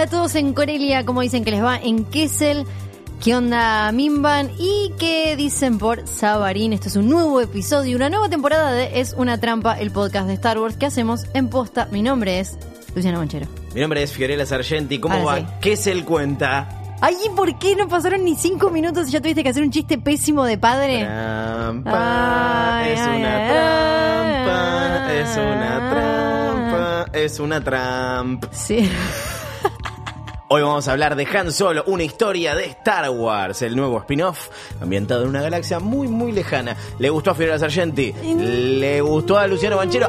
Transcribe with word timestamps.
Hola 0.00 0.06
a 0.06 0.10
todos 0.12 0.34
en 0.34 0.54
Corelia, 0.54 1.04
¿cómo 1.04 1.20
dicen 1.20 1.44
que 1.44 1.50
les 1.50 1.62
va? 1.62 1.76
En 1.76 2.06
Kessel, 2.06 2.64
¿qué 3.22 3.36
onda 3.36 3.92
Mimban? 3.92 4.50
¿Y 4.58 4.92
qué 4.98 5.36
dicen 5.36 5.76
por 5.76 6.08
Sabarín? 6.08 6.72
Esto 6.72 6.88
es 6.88 6.96
un 6.96 7.10
nuevo 7.10 7.38
episodio, 7.38 7.96
una 7.98 8.08
nueva 8.08 8.30
temporada 8.30 8.72
de 8.72 8.98
Es 8.98 9.12
una 9.12 9.38
trampa, 9.38 9.78
el 9.78 9.90
podcast 9.90 10.26
de 10.26 10.32
Star 10.32 10.58
Wars 10.58 10.78
que 10.78 10.86
hacemos 10.86 11.26
en 11.34 11.50
posta. 11.50 11.86
Mi 11.92 12.00
nombre 12.00 12.40
es 12.40 12.56
Luciana 12.94 13.18
Manchero. 13.18 13.46
Mi 13.74 13.82
nombre 13.82 14.02
es 14.02 14.10
Fiorella 14.10 14.46
Sargenti. 14.46 14.98
¿Cómo 15.00 15.16
Ahora 15.16 15.26
va? 15.26 15.38
sí. 15.40 15.46
¿Qué 15.60 15.72
es 15.72 15.86
el 15.86 16.06
cuenta? 16.06 16.96
Ay, 17.02 17.16
¿y 17.26 17.28
por 17.36 17.58
qué 17.58 17.76
no 17.76 17.86
pasaron 17.86 18.24
ni 18.24 18.36
cinco 18.36 18.70
minutos 18.70 19.06
y 19.08 19.10
ya 19.10 19.20
tuviste 19.20 19.42
que 19.42 19.50
hacer 19.50 19.62
un 19.62 19.70
chiste 19.70 19.98
pésimo 19.98 20.44
de 20.46 20.56
padre? 20.56 21.00
Trampa, 21.04 22.78
Ay, 22.78 22.92
es 22.92 23.00
ay, 23.00 23.18
una 23.20 23.36
ay, 23.36 24.44
trampa, 24.46 25.12
es 25.12 25.36
una 25.36 25.90
trampa, 25.90 27.18
es 27.18 27.38
una 27.38 27.62
trampa. 27.62 28.48
Sí. 28.50 28.88
Hoy 30.52 30.62
vamos 30.62 30.88
a 30.88 30.92
hablar 30.92 31.14
de 31.14 31.28
Han 31.38 31.52
Solo, 31.52 31.84
una 31.86 32.02
historia 32.02 32.56
de 32.56 32.64
Star 32.64 33.08
Wars, 33.10 33.62
el 33.62 33.76
nuevo 33.76 34.00
spin-off 34.00 34.48
ambientado 34.80 35.22
en 35.22 35.28
una 35.28 35.42
galaxia 35.42 35.78
muy, 35.78 36.08
muy 36.08 36.32
lejana. 36.32 36.76
¿Le 36.98 37.08
gustó 37.08 37.30
a 37.30 37.36
Fiorella 37.36 37.60
Sargenti? 37.60 38.12
¿Le 38.12 39.00
gustó 39.00 39.38
a 39.38 39.46
Luciano 39.46 39.76
Banchero? 39.76 40.08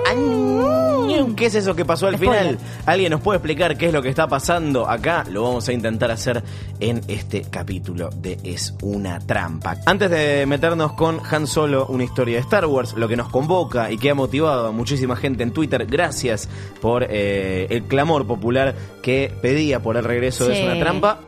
¿Qué 1.35 1.45
es 1.45 1.53
eso 1.53 1.75
que 1.75 1.85
pasó 1.85 2.07
al 2.07 2.17
final? 2.17 2.57
¿Alguien 2.87 3.11
nos 3.11 3.21
puede 3.21 3.37
explicar 3.37 3.77
qué 3.77 3.87
es 3.87 3.93
lo 3.93 4.01
que 4.01 4.09
está 4.09 4.27
pasando 4.27 4.89
acá? 4.89 5.25
Lo 5.29 5.43
vamos 5.43 5.67
a 5.67 5.73
intentar 5.73 6.09
hacer 6.09 6.41
en 6.79 7.01
este 7.07 7.43
capítulo 7.43 8.09
de 8.09 8.39
Es 8.43 8.73
una 8.81 9.19
trampa. 9.19 9.77
Antes 9.85 10.09
de 10.09 10.45
meternos 10.47 10.93
con 10.93 11.19
Han 11.29 11.45
Solo, 11.45 11.85
una 11.87 12.03
historia 12.03 12.37
de 12.37 12.41
Star 12.41 12.65
Wars, 12.65 12.93
lo 12.93 13.07
que 13.07 13.15
nos 13.15 13.29
convoca 13.29 13.91
y 13.91 13.99
que 13.99 14.09
ha 14.09 14.15
motivado 14.15 14.67
a 14.67 14.71
muchísima 14.71 15.15
gente 15.15 15.43
en 15.43 15.51
Twitter, 15.51 15.85
gracias 15.85 16.49
por 16.81 17.05
eh, 17.07 17.67
el 17.69 17.83
clamor 17.83 18.25
popular 18.25 18.73
que 19.03 19.31
pedía 19.41 19.79
por 19.79 19.97
el 19.97 20.03
regreso 20.03 20.30
de 20.39 20.59
Es 20.59 20.65
una 20.65 20.79
trampa. 20.79 21.19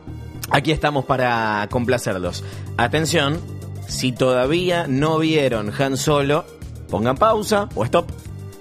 Aquí 0.50 0.72
estamos 0.72 1.04
para 1.04 1.66
complacerlos. 1.70 2.44
Atención, 2.76 3.40
si 3.88 4.12
todavía 4.12 4.86
no 4.88 5.18
vieron 5.18 5.72
Han 5.78 5.96
Solo, 5.96 6.44
pongan 6.90 7.16
pausa 7.16 7.68
o 7.74 7.84
stop. 7.84 8.10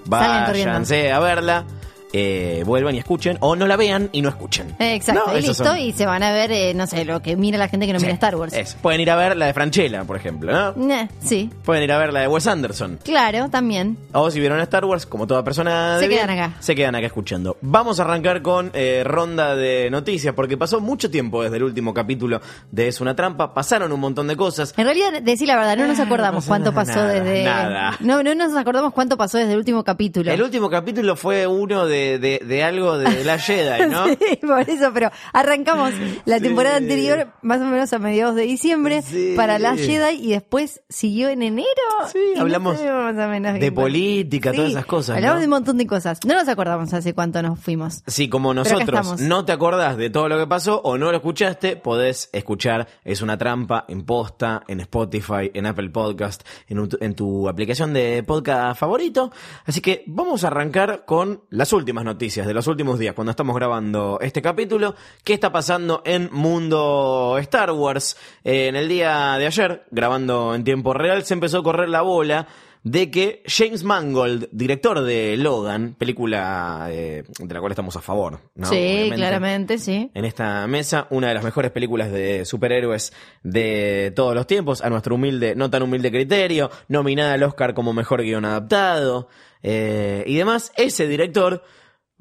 Váyanse 0.05 1.11
a 1.11 1.19
verla, 1.19 1.65
eh, 2.13 2.63
vuelvan 2.65 2.95
y 2.95 2.99
escuchen, 2.99 3.37
o 3.41 3.55
no 3.55 3.65
la 3.67 3.75
vean 3.75 4.09
y 4.11 4.21
no 4.21 4.29
escuchen. 4.29 4.75
Exacto, 4.79 5.23
No, 5.27 5.33
y 5.37 5.41
listo, 5.41 5.53
son- 5.65 5.77
y 5.79 5.91
se 5.93 6.05
van 6.05 6.23
a 6.23 6.31
ver, 6.31 6.51
eh, 6.51 6.73
no 6.73 6.85
sé, 6.87 7.03
lo 7.05 7.21
que 7.21 7.35
mira 7.35 7.57
la 7.57 7.67
gente 7.67 7.87
que 7.87 7.93
no 7.93 7.99
Sí, 7.99 8.05
mira 8.05 8.13
Star 8.15 8.35
Wars. 8.35 8.53
Pueden 8.81 9.01
ir 9.01 9.09
a 9.11 9.15
ver 9.15 9.35
la 9.35 9.47
de 9.47 9.53
Franchella, 9.53 10.03
por 10.03 10.15
ejemplo, 10.15 10.51
¿no? 10.51 10.73
Nah, 10.75 11.07
sí, 11.19 11.49
Pueden 11.65 11.83
ir 11.83 11.91
a 11.91 11.97
ver 11.97 12.13
la 12.13 12.21
de 12.21 12.27
Wes 12.27 12.47
Anderson. 12.47 12.99
claro, 13.03 13.49
también. 13.49 13.97
O 14.13 14.29
si 14.31 14.39
vieron 14.39 14.59
Star 14.61 14.85
Wars, 14.85 15.05
como 15.05 15.25
toda 15.27 15.43
persona 15.43 15.95
de 15.95 16.01
Se 16.01 16.07
bien, 16.07 16.21
quedan 16.25 16.39
acá. 16.39 16.55
Se 16.59 16.75
quedan 16.75 16.95
acá 16.95 17.07
escuchando. 17.07 17.57
Vamos 17.61 17.99
a 17.99 18.03
arrancar 18.03 18.41
con 18.41 18.69
eh, 18.73 19.03
ronda 19.05 19.55
de 19.55 19.89
noticias, 19.89 20.33
porque 20.35 20.55
pasó 20.57 20.79
mucho 20.79 21.09
tiempo 21.09 21.41
desde 21.43 21.57
el 21.57 21.63
último 21.63 21.93
capítulo 21.93 22.41
de 22.71 22.87
Es 22.87 23.01
una 23.01 23.15
trampa. 23.15 23.53
Pasaron 23.53 23.91
un 23.91 23.99
montón 23.99 24.27
de 24.27 24.35
cosas. 24.35 24.73
En 24.77 24.85
realidad, 24.85 25.21
decir 25.21 25.47
la 25.47 25.55
verdad, 25.55 25.77
no 25.77 25.87
nos 25.87 25.99
acordamos 25.99 26.43
pasa 26.45 26.47
cuánto 26.49 26.71
nada, 26.71 26.85
pasó 26.85 27.03
desde. 27.07 27.43
nada. 27.43 27.97
No, 28.01 28.21
no 28.23 28.35
nos 28.35 28.55
acordamos 28.55 28.93
cuánto 28.93 29.17
pasó 29.17 29.37
desde 29.37 29.53
el 29.53 29.57
último 29.57 29.83
capítulo. 29.83 30.31
El 30.31 30.41
último 30.41 30.69
capítulo 30.69 31.15
fue 31.15 31.47
uno 31.47 31.85
de, 31.87 32.02
de, 32.19 32.39
de 32.45 32.63
algo 32.63 32.97
de 32.97 33.23
la 33.25 33.37
Jedi, 33.39 33.89
¿no? 33.89 34.07
Sí, 34.07 34.17
por 34.45 34.61
eso, 34.69 34.91
pero 34.93 35.11
arrancamos 35.33 35.91
la 36.25 36.37
Sí. 36.37 36.43
temporada 36.43 36.77
anterior, 36.77 37.27
más 37.41 37.61
o 37.61 37.65
menos 37.65 37.91
a 37.93 37.99
mediados 37.99 38.35
de 38.35 38.43
diciembre, 38.43 39.01
Sí. 39.01 39.33
para 39.35 39.59
la 39.59 39.75
Jedi 39.75 40.15
y 40.21 40.31
después 40.31 40.81
siguió 40.89 41.29
en 41.29 41.41
enero. 41.43 41.67
Sí, 42.11 42.19
y 42.35 42.39
hablamos 42.39 42.75
más 42.83 43.15
o 43.17 43.27
menos 43.29 43.59
de 43.59 43.71
política, 43.71 44.51
todas 44.53 44.71
esas 44.71 44.85
cosas, 44.85 45.15
Hablamos 45.17 45.35
¿no? 45.35 45.39
de 45.41 45.45
un 45.45 45.51
montón 45.51 45.77
de 45.77 45.87
cosas. 45.87 46.19
No 46.25 46.33
nos 46.35 46.47
acordamos 46.47 46.93
hace 46.93 47.13
cuánto 47.13 47.41
nos 47.41 47.59
fuimos. 47.59 48.03
Si 48.07 48.29
como 48.29 48.53
nosotros 48.53 49.21
no 49.21 49.45
te 49.45 49.51
acordás 49.51 49.97
de 49.97 50.09
todo 50.09 50.27
lo 50.29 50.37
que 50.39 50.47
pasó 50.47 50.81
o 50.83 50.97
no 50.97 51.11
lo 51.11 51.17
escuchaste, 51.17 51.75
podés 51.75 52.29
escuchar 52.33 52.87
Es 53.03 53.21
una 53.21 53.37
trampa 53.37 53.85
en 53.87 54.05
posta, 54.05 54.63
en 54.67 54.79
Spotify, 54.79 55.51
en 55.53 55.65
Apple 55.65 55.89
Podcast, 55.89 56.43
en, 56.67 56.79
un- 56.79 56.89
en 57.01 57.13
tu 57.15 57.47
aplicación 57.49 57.93
de 57.93 58.23
podcast 58.23 58.79
favorito. 58.79 59.31
Así 59.65 59.81
que 59.81 60.03
vamos 60.07 60.43
a 60.43 60.47
arrancar 60.47 61.03
con 61.05 61.41
las 61.49 61.71
últimas 61.73 61.92
noticias 62.01 62.47
de 62.47 62.53
los 62.53 62.65
últimos 62.67 62.97
días, 62.97 63.13
cuando 63.13 63.31
estamos 63.31 63.55
grabando 63.55 64.17
este 64.21 64.41
capítulo. 64.41 64.95
¿Qué 65.23 65.33
está 65.33 65.51
pasando 65.51 66.01
en 66.05 66.29
Mundo 66.31 67.37
Star 67.39 67.71
Wars? 67.71 68.17
Eh, 68.43 68.67
en 68.69 68.75
el 68.75 68.87
día 68.87 69.35
de 69.37 69.45
ayer, 69.45 69.83
grabando 69.91 70.55
en 70.55 70.63
tiempo 70.63 70.93
real, 70.93 71.23
se 71.23 71.35
empezó 71.35 71.59
a 71.59 71.63
correr 71.63 71.89
la 71.89 72.01
bola 72.01 72.47
de 72.83 73.09
que 73.09 73.43
James 73.45 73.83
Mangold, 73.83 74.49
director 74.51 75.01
de 75.01 75.37
Logan, 75.37 75.95
película 75.97 76.87
eh, 76.89 77.23
de 77.39 77.53
la 77.53 77.59
cual 77.61 77.71
estamos 77.71 77.95
a 77.95 78.01
favor, 78.01 78.39
¿no? 78.55 78.67
sí, 78.67 78.75
Obviamente. 78.75 79.15
claramente, 79.15 79.77
sí. 79.77 80.11
En 80.13 80.25
esta 80.25 80.67
mesa, 80.67 81.07
una 81.09 81.29
de 81.29 81.33
las 81.33 81.43
mejores 81.43 81.71
películas 81.71 82.11
de 82.11 82.43
superhéroes 82.43 83.13
de 83.41 84.11
todos 84.15 84.35
los 84.35 84.47
tiempos, 84.47 84.81
a 84.81 84.89
nuestro 84.89 85.15
humilde, 85.15 85.55
no 85.55 85.69
tan 85.69 85.83
humilde 85.83 86.11
criterio, 86.11 86.69
nominada 86.89 87.33
al 87.33 87.43
Oscar 87.43 87.73
como 87.73 87.93
mejor 87.93 88.21
guion 88.21 88.43
adaptado, 88.43 89.29
eh, 89.61 90.25
y 90.27 90.35
demás, 90.35 90.73
ese 90.75 91.07
director 91.07 91.63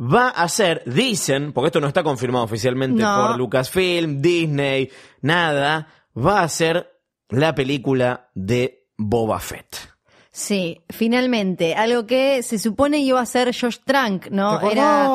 va 0.03 0.31
a 0.31 0.49
ser, 0.49 0.83
dicen, 0.87 1.53
porque 1.53 1.67
esto 1.69 1.81
no 1.81 1.87
está 1.87 2.03
confirmado 2.03 2.45
oficialmente 2.45 3.03
No. 3.03 3.29
por 3.29 3.39
Lucasfilm, 3.39 4.21
Disney, 4.21 4.91
nada, 5.21 5.87
va 6.17 6.43
a 6.43 6.49
ser 6.49 6.91
la 7.29 7.55
película 7.55 8.31
de 8.35 8.89
Boba 8.97 9.39
Fett. 9.39 9.92
Sí, 10.35 10.81
finalmente, 10.89 11.75
algo 11.75 12.07
que 12.07 12.43
se 12.43 12.59
supone 12.59 13.01
iba 13.01 13.21
a 13.21 13.27
ser 13.27 13.55
Josh 13.55 13.77
Trank, 13.85 14.31
¿no? 14.31 14.59
¿Te 14.61 14.73
Era? 14.73 15.07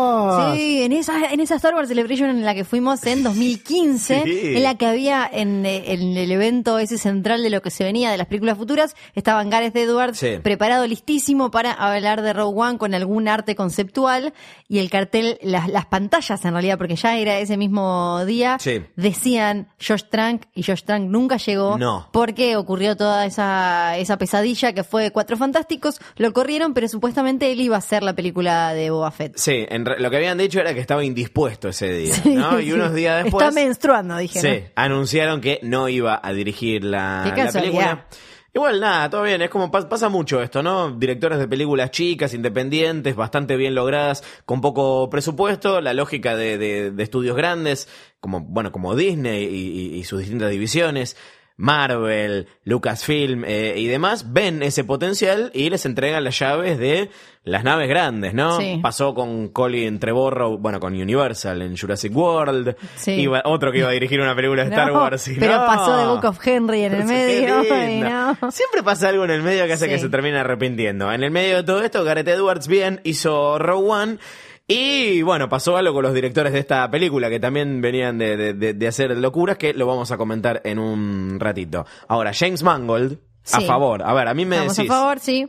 Sí, 0.54 0.84
en 0.84 0.92
esa 0.94 1.32
en 1.32 1.40
esa 1.40 1.56
Star 1.56 1.74
Wars 1.74 1.88
Celebration 1.90 2.30
en 2.30 2.46
la 2.46 2.54
que 2.54 2.64
fuimos 2.64 3.04
en 3.08 3.24
2015, 3.24 4.22
Sí. 4.24 4.40
en 4.58 4.62
la 4.62 4.76
que 4.76 4.86
había 4.86 5.28
en, 5.34 5.66
en 5.66 6.16
el 6.18 6.32
evento 6.32 6.78
ese 6.78 7.00
central 7.00 7.42
de 7.42 7.50
lo 7.50 7.64
que 7.64 7.72
se 7.72 7.84
venía 7.84 8.12
de 8.12 8.18
las 8.20 8.28
películas 8.28 8.60
futuras, 8.60 8.96
estaban 9.16 9.50
Gareth 9.50 9.76
Edwards 9.76 10.20
Sí. 10.20 10.38
preparado 10.44 10.86
listísimo 10.86 11.50
para 11.50 11.72
hablar 11.72 12.22
de 12.22 12.34
Rogue 12.34 12.60
One 12.62 12.78
con 12.78 12.94
algún 12.94 13.28
arte 13.28 13.56
conceptual 13.56 14.36
y 14.68 14.78
el 14.78 14.92
cartel 14.92 15.40
las, 15.42 15.68
las 15.68 15.88
pantallas 15.88 16.46
en 16.46 16.52
realidad 16.52 16.78
porque 16.78 16.96
ya 16.96 17.18
era 17.18 17.40
ese 17.40 17.58
mismo 17.58 18.24
día 18.26 18.58
Sí. 18.60 18.84
decían 18.96 19.68
Josh 19.84 20.04
Trank 20.12 20.44
y 20.54 20.62
Josh 20.62 20.84
Trank 20.84 21.10
nunca 21.10 21.38
llegó 21.38 21.80
No. 21.80 22.08
porque 22.14 22.56
ocurrió 22.56 22.96
toda 22.96 23.26
esa, 23.26 23.98
esa 23.98 24.18
pesadilla 24.20 24.74
que 24.74 24.84
fue 24.84 25.07
Cuatro 25.12 25.38
Fantásticos, 25.38 26.00
lo 26.18 26.34
corrieron, 26.34 26.74
pero 26.74 26.88
supuestamente 26.88 27.52
él 27.52 27.62
iba 27.62 27.76
a 27.76 27.80
hacer 27.80 28.04
la 28.04 28.14
película 28.14 28.74
de 28.74 28.90
Boba 28.90 29.12
Fett. 29.12 29.38
Sí, 29.38 29.66
en 29.70 29.86
re- 29.86 30.00
lo 30.00 30.10
que 30.10 30.18
habían 30.18 30.38
dicho 30.38 30.60
era 30.60 30.74
que 30.74 30.80
estaba 30.80 31.04
indispuesto 31.04 31.70
ese 31.70 31.92
día, 31.94 32.14
Sí, 32.14 32.36
¿no? 32.36 32.60
Y 32.60 32.72
unos 32.72 32.94
días 32.94 33.24
después... 33.24 33.46
Está 33.48 33.54
menstruando, 33.60 34.18
dije. 34.18 34.40
Sí, 34.40 34.64
anunciaron 34.76 35.42
que 35.42 35.60
no 35.64 35.90
iba 35.90 36.20
a 36.22 36.34
dirigir 36.34 36.84
la, 36.84 37.22
Qué 37.24 37.30
la 37.30 37.46
casualidad. 37.46 37.72
película. 37.74 38.08
Igual 38.54 38.80
nada, 38.80 39.08
todo 39.10 39.22
bien, 39.22 39.40
es 39.44 39.52
como 39.52 39.70
pas- 39.72 39.88
pasa 39.88 40.10
mucho 40.10 40.42
esto, 40.42 40.64
¿no? 40.64 40.90
Directores 40.90 41.38
de 41.38 41.48
películas 41.48 41.92
chicas, 41.92 42.34
independientes, 42.34 43.16
bastante 43.16 43.56
bien 43.56 43.76
logradas, 43.76 44.24
con 44.46 44.62
poco 44.62 45.10
presupuesto, 45.12 45.80
la 45.80 45.94
lógica 45.94 46.36
de, 46.36 46.58
de- 46.58 46.90
de 46.90 47.04
estudios 47.04 47.36
grandes, 47.36 47.88
como, 48.20 48.40
bueno, 48.42 48.72
como 48.72 48.96
Disney 48.96 49.44
y, 49.46 49.96
y- 49.96 50.00
y 50.00 50.04
sus 50.06 50.22
distintas 50.22 50.50
divisiones. 50.50 51.18
Marvel, 51.58 52.48
Lucasfilm 52.64 53.44
eh, 53.46 53.74
y 53.78 53.88
demás 53.88 54.32
ven 54.32 54.64
ese 54.64 54.84
potencial 54.84 55.52
y 55.54 55.70
les 55.70 55.86
entregan 55.86 56.24
las 56.24 56.38
llaves 56.40 56.78
de 56.80 57.10
las 57.44 57.64
naves 57.64 57.90
grandes, 57.90 58.34
¿no? 58.34 58.58
Sí. 58.60 58.80
Pasó 58.82 59.14
con 59.16 59.50
Colin 59.50 60.00
Trevorrow, 60.00 60.58
bueno, 60.58 60.80
con 60.80 60.94
Universal 60.94 61.62
en 61.62 61.76
Jurassic 61.78 62.16
World, 62.16 62.76
Sí. 62.96 63.12
Iba- 63.14 63.42
otro 63.46 63.72
que 63.72 63.80
iba 63.80 63.90
a 63.90 63.92
dirigir 63.92 64.22
una 64.22 64.36
película 64.36 64.64
de 64.64 64.70
Star 64.70 64.92
Wars. 64.92 65.28
y 65.30 65.36
pero 65.36 65.58
no. 65.60 65.66
pasó 65.66 65.98
de 65.98 66.06
Book 66.06 66.26
of 66.26 66.46
Henry 66.48 66.84
en 66.84 66.94
el 66.94 67.06
medio. 67.06 67.64
y 67.64 68.00
no. 68.02 68.38
Siempre 68.52 68.84
pasa 68.84 69.10
algo 69.10 69.24
en 69.26 69.32
el 69.32 69.42
medio 69.42 69.66
que 69.66 69.74
hace 69.74 69.86
Sí. 69.86 69.92
que 69.92 70.00
se 70.00 70.10
termine 70.10 70.38
arrepintiendo. 70.38 71.12
En 71.12 71.24
el 71.24 71.32
medio 71.32 71.58
de 71.58 71.64
todo 71.64 71.82
esto, 71.84 72.04
Gareth 72.04 72.28
Edwards 72.28 72.68
bien 72.68 73.02
hizo 73.04 73.58
Rogue 73.60 73.90
One. 73.90 74.18
Y 74.68 75.22
bueno, 75.22 75.48
pasó 75.48 75.78
algo 75.78 75.94
con 75.94 76.04
los 76.04 76.14
directores 76.14 76.52
de 76.52 76.60
esta 76.60 76.90
película 76.92 77.30
que 77.30 77.40
también 77.40 77.80
venían 77.80 78.18
de, 78.18 78.54
de- 78.54 78.88
hacer 78.88 79.16
locuras 79.18 79.58
que 79.58 79.74
lo 79.74 79.86
vamos 79.88 80.12
a 80.12 80.18
comentar 80.18 80.62
en 80.66 80.78
un 80.80 81.40
ratito. 81.40 81.86
Ahora, 82.10 82.34
James 82.34 82.64
Mangold, 82.64 83.18
A 83.54 83.62
favor. 83.62 84.04
A 84.04 84.14
ver, 84.14 84.28
a 84.28 84.34
mí 84.34 84.46
me 84.46 84.58
Estamos 84.58 84.76
decís, 84.76 84.92
a 84.92 84.94
favor, 84.94 85.20
sí. 85.20 85.48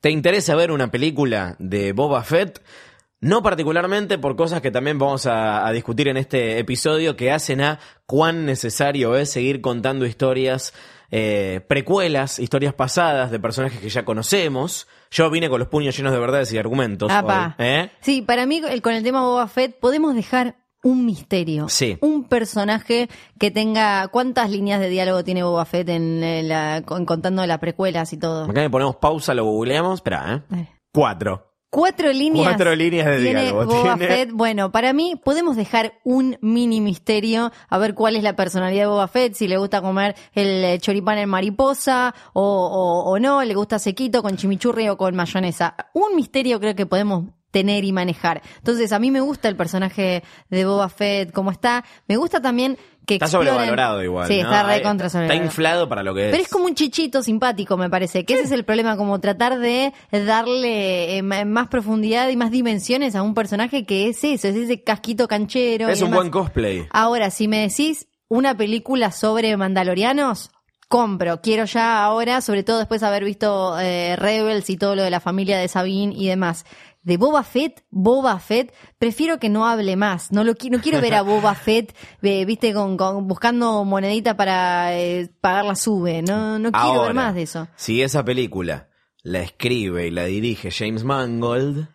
¿te 0.00 0.10
interesa 0.10 0.54
ver 0.54 0.70
una 0.70 0.88
película 0.90 1.56
de 1.58 1.92
Boba 1.92 2.22
Fett? 2.22 2.62
No 3.20 3.42
particularmente 3.42 4.18
por 4.18 4.36
cosas 4.36 4.60
que 4.62 4.70
también 4.70 4.98
vamos 5.00 5.26
a, 5.26 5.66
a 5.66 5.72
discutir 5.72 6.06
en 6.06 6.16
este 6.16 6.58
episodio 6.60 7.16
que 7.16 7.32
hacen 7.32 7.60
a 7.60 7.80
cuán 8.06 8.46
necesario 8.46 9.16
es 9.16 9.30
seguir 9.32 9.60
contando 9.60 10.06
historias, 10.06 10.72
eh, 11.10 11.60
precuelas, 11.68 12.38
historias 12.38 12.72
pasadas 12.72 13.32
de 13.32 13.40
personajes 13.40 13.80
que 13.80 13.88
ya 13.90 14.04
conocemos. 14.04 14.86
Yo 15.10 15.28
vine 15.30 15.48
con 15.50 15.58
los 15.58 15.68
puños 15.68 15.96
llenos 15.96 16.12
de 16.12 16.18
verdades 16.20 16.52
y 16.52 16.58
argumentos. 16.58 17.10
Apa. 17.10 17.56
hoy, 17.58 17.64
¿eh? 17.66 17.90
Sí, 18.00 18.22
para 18.22 18.46
mí 18.46 18.58
el- 18.68 18.80
con 18.80 18.94
el 18.94 19.02
tema 19.02 19.22
Boba 19.22 19.48
Fett 19.48 19.78
podemos 19.80 20.14
dejar 20.14 20.56
un 20.82 21.04
misterio. 21.04 21.68
Sí. 21.68 21.98
Un 22.00 22.24
personaje 22.24 23.08
que 23.38 23.50
tenga... 23.50 24.08
¿Cuántas 24.08 24.50
líneas 24.50 24.80
de 24.80 24.88
diálogo 24.88 25.24
tiene 25.24 25.42
Boba 25.42 25.64
Fett 25.66 25.88
en, 25.88 26.48
la, 26.48 26.82
con- 26.86 27.04
contando 27.06 27.44
las 27.44 27.58
precuelas 27.58 28.12
y 28.12 28.16
todo? 28.18 28.44
Acá 28.44 28.60
le 28.62 28.70
ponemos 28.70 28.96
pausa, 28.96 29.34
lo 29.34 29.44
googleamos. 29.44 29.94
Espera, 29.96 30.44
¿eh? 30.54 30.68
Cuatro. 30.92 31.49
Cuatro 31.70 32.12
líneas. 32.12 32.48
Cuatro 32.48 32.74
líneas 32.74 33.06
de 33.06 33.18
tiene 33.18 33.42
diálogo 33.42 33.66
Boba 33.66 33.96
tiene. 33.96 34.12
Fett. 34.12 34.32
Bueno, 34.32 34.72
para 34.72 34.92
mí 34.92 35.14
podemos 35.22 35.56
dejar 35.56 35.94
un 36.02 36.36
mini 36.40 36.80
misterio 36.80 37.52
a 37.68 37.78
ver 37.78 37.94
cuál 37.94 38.16
es 38.16 38.24
la 38.24 38.34
personalidad 38.34 38.82
de 38.82 38.86
Boba 38.88 39.06
Fett, 39.06 39.34
si 39.34 39.46
le 39.46 39.56
gusta 39.56 39.80
comer 39.80 40.16
el 40.34 40.64
eh, 40.64 40.78
choripán 40.80 41.18
en 41.18 41.28
mariposa 41.28 42.12
o, 42.32 42.42
o, 42.42 43.10
o 43.10 43.18
no, 43.20 43.44
le 43.44 43.54
gusta 43.54 43.78
sequito 43.78 44.20
con 44.20 44.36
chimichurri 44.36 44.88
o 44.88 44.96
con 44.96 45.14
mayonesa. 45.14 45.76
Un 45.94 46.16
misterio 46.16 46.58
creo 46.58 46.74
que 46.74 46.86
podemos 46.86 47.24
tener 47.50 47.84
y 47.84 47.92
manejar. 47.92 48.42
Entonces, 48.58 48.92
a 48.92 48.98
mí 48.98 49.10
me 49.10 49.20
gusta 49.20 49.48
el 49.48 49.56
personaje 49.56 50.22
de 50.48 50.64
Boba 50.64 50.88
Fett, 50.88 51.32
cómo 51.32 51.50
está. 51.50 51.84
Me 52.08 52.16
gusta 52.16 52.40
también 52.40 52.78
que 53.06 53.14
Está 53.14 53.26
exploren- 53.26 53.30
sobrevalorado 53.48 54.04
igual. 54.04 54.28
Sí, 54.28 54.36
¿no? 54.36 54.42
está 54.42 54.68
Ahí- 54.68 54.78
recontra 54.78 55.06
Está 55.08 55.34
inflado 55.34 55.88
para 55.88 56.02
lo 56.04 56.14
que 56.14 56.26
es. 56.26 56.30
Pero 56.30 56.42
es 56.44 56.48
como 56.48 56.66
un 56.66 56.74
chichito 56.76 57.22
simpático, 57.22 57.76
me 57.76 57.90
parece. 57.90 58.24
Que 58.24 58.34
ese 58.34 58.44
es 58.44 58.52
el 58.52 58.64
problema, 58.64 58.96
como 58.96 59.18
tratar 59.20 59.58
de 59.58 59.92
darle 60.12 61.16
eh, 61.18 61.22
más 61.22 61.68
profundidad 61.68 62.28
y 62.28 62.36
más 62.36 62.50
dimensiones 62.50 63.14
a 63.16 63.22
un 63.22 63.34
personaje 63.34 63.84
que 63.84 64.08
es 64.08 64.22
eso, 64.22 64.48
es 64.48 64.54
ese 64.56 64.82
casquito 64.82 65.26
canchero. 65.28 65.88
Es 65.88 66.00
y 66.00 66.04
un 66.04 66.10
demás. 66.10 66.20
buen 66.20 66.30
cosplay. 66.30 66.86
Ahora, 66.90 67.30
si 67.30 67.48
me 67.48 67.60
decís 67.68 68.06
una 68.28 68.56
película 68.56 69.10
sobre 69.10 69.56
mandalorianos, 69.56 70.50
compro. 70.88 71.40
Quiero 71.40 71.64
ya 71.66 72.02
ahora, 72.04 72.40
sobre 72.40 72.62
todo 72.62 72.78
después 72.78 73.00
de 73.00 73.06
haber 73.06 73.24
visto 73.24 73.78
eh, 73.78 74.16
Rebels 74.16 74.68
y 74.70 74.76
todo 74.76 74.94
lo 74.96 75.02
de 75.02 75.10
la 75.10 75.20
familia 75.20 75.58
de 75.58 75.68
Sabine 75.68 76.14
y 76.16 76.26
demás. 76.28 76.64
De 77.02 77.16
Boba 77.16 77.42
Fett, 77.44 77.82
Boba 77.90 78.38
Fett, 78.38 78.74
prefiero 78.98 79.38
que 79.38 79.48
no 79.48 79.66
hable 79.66 79.96
más. 79.96 80.32
No 80.32 80.44
lo 80.44 80.54
qui- 80.54 80.70
no 80.70 80.80
quiero 80.80 81.00
ver 81.00 81.14
a 81.14 81.22
Boba 81.22 81.54
Fett, 81.54 81.96
eh, 82.22 82.44
viste, 82.44 82.74
con, 82.74 82.96
con- 82.96 83.26
buscando 83.26 83.84
monedita 83.84 84.36
para 84.36 84.94
eh, 84.98 85.30
pagar 85.40 85.64
la 85.64 85.76
sube. 85.76 86.20
No, 86.22 86.58
no 86.58 86.70
quiero 86.70 86.86
Ahora, 86.86 87.02
ver 87.06 87.14
más 87.14 87.34
de 87.34 87.42
eso. 87.42 87.68
Si 87.76 88.02
esa 88.02 88.22
película 88.24 88.88
la 89.22 89.40
escribe 89.40 90.06
y 90.06 90.10
la 90.10 90.24
dirige 90.24 90.70
James 90.70 91.04
Mangold, 91.04 91.88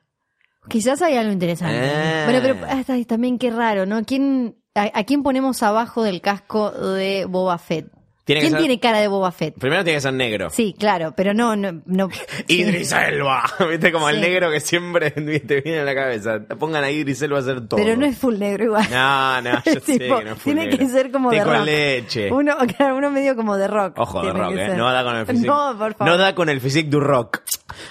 Quizás 0.67 0.99
hay 1.03 1.15
algo 1.15 1.31
interesante. 1.31 1.77
Eh. 1.79 2.23
Bueno, 2.25 2.39
pero 2.41 2.65
hasta 2.67 2.93
ahí 2.93 3.05
también 3.05 3.37
qué 3.37 3.51
raro, 3.51 3.85
¿no? 3.85 4.03
¿Quién, 4.03 4.57
a, 4.73 4.89
a 4.97 5.03
quién 5.03 5.21
ponemos 5.21 5.61
abajo 5.61 6.01
del 6.01 6.21
casco 6.21 6.71
de 6.71 7.25
Boba 7.25 7.59
Fett? 7.59 7.91
Tiene 8.25 8.41
que 8.41 8.47
¿Quién 8.47 8.51
ser- 8.53 8.59
tiene 8.61 8.79
cara 8.79 8.99
de 8.99 9.07
Boba 9.07 9.31
Fett? 9.31 9.53
primero 9.59 9.83
tiene 9.83 9.97
que 9.97 10.01
ser 10.01 10.13
negro. 10.13 10.49
Sí, 10.49 10.75
claro, 10.77 11.13
pero 11.15 11.33
no, 11.35 11.55
no, 11.55 11.81
no. 11.85 12.09
Idris 12.47 12.91
Elba, 12.91 13.43
viste 13.69 13.91
como 13.91 14.09
el 14.09 14.19
negro 14.19 14.49
que 14.51 14.59
siempre 14.59 15.11
te 15.11 15.61
viene 15.61 15.81
a 15.81 15.83
la 15.83 15.93
cabeza. 15.93 16.39
Pongan 16.59 16.83
a 16.83 16.89
Idris 16.89 17.21
Elba 17.21 17.37
a 17.37 17.41
hacer 17.41 17.67
todo. 17.67 17.79
Pero 17.79 17.95
no 17.95 18.05
es 18.05 18.17
full 18.17 18.37
negro 18.39 18.63
igual. 18.65 18.87
No, 18.91 19.41
no, 19.43 19.51
yo 19.63 19.79
sé 19.79 19.99
que 19.99 20.09
no 20.09 20.19
es 20.19 20.29
full 20.39 20.53
Tiene 20.53 20.65
negro. 20.65 20.77
que 20.79 20.87
ser 20.87 21.11
como 21.11 21.29
de 21.29 21.43
rock. 21.43 21.65
leche. 21.65 22.31
Uno, 22.31 22.57
claro, 22.75 22.95
uno 22.97 23.11
medio 23.11 23.35
como 23.35 23.55
de 23.57 23.67
rock. 23.67 23.93
Ojo 23.99 24.23
de 24.25 24.33
rock, 24.33 24.53
eh. 24.57 24.73
No 24.75 24.91
da 24.91 25.03
con 25.03 25.15
el 25.17 25.25
físico. 25.27 25.53
No, 25.53 25.77
por 25.77 25.93
favor. 25.93 26.11
No 26.13 26.17
da 26.17 26.33
con 26.33 26.49
el 26.49 26.59
physique 26.61 26.89
du 26.89 26.99
rock. 26.99 27.41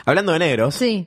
Hablando 0.04 0.32
de 0.32 0.40
negros, 0.40 0.74
Sí. 0.74 1.06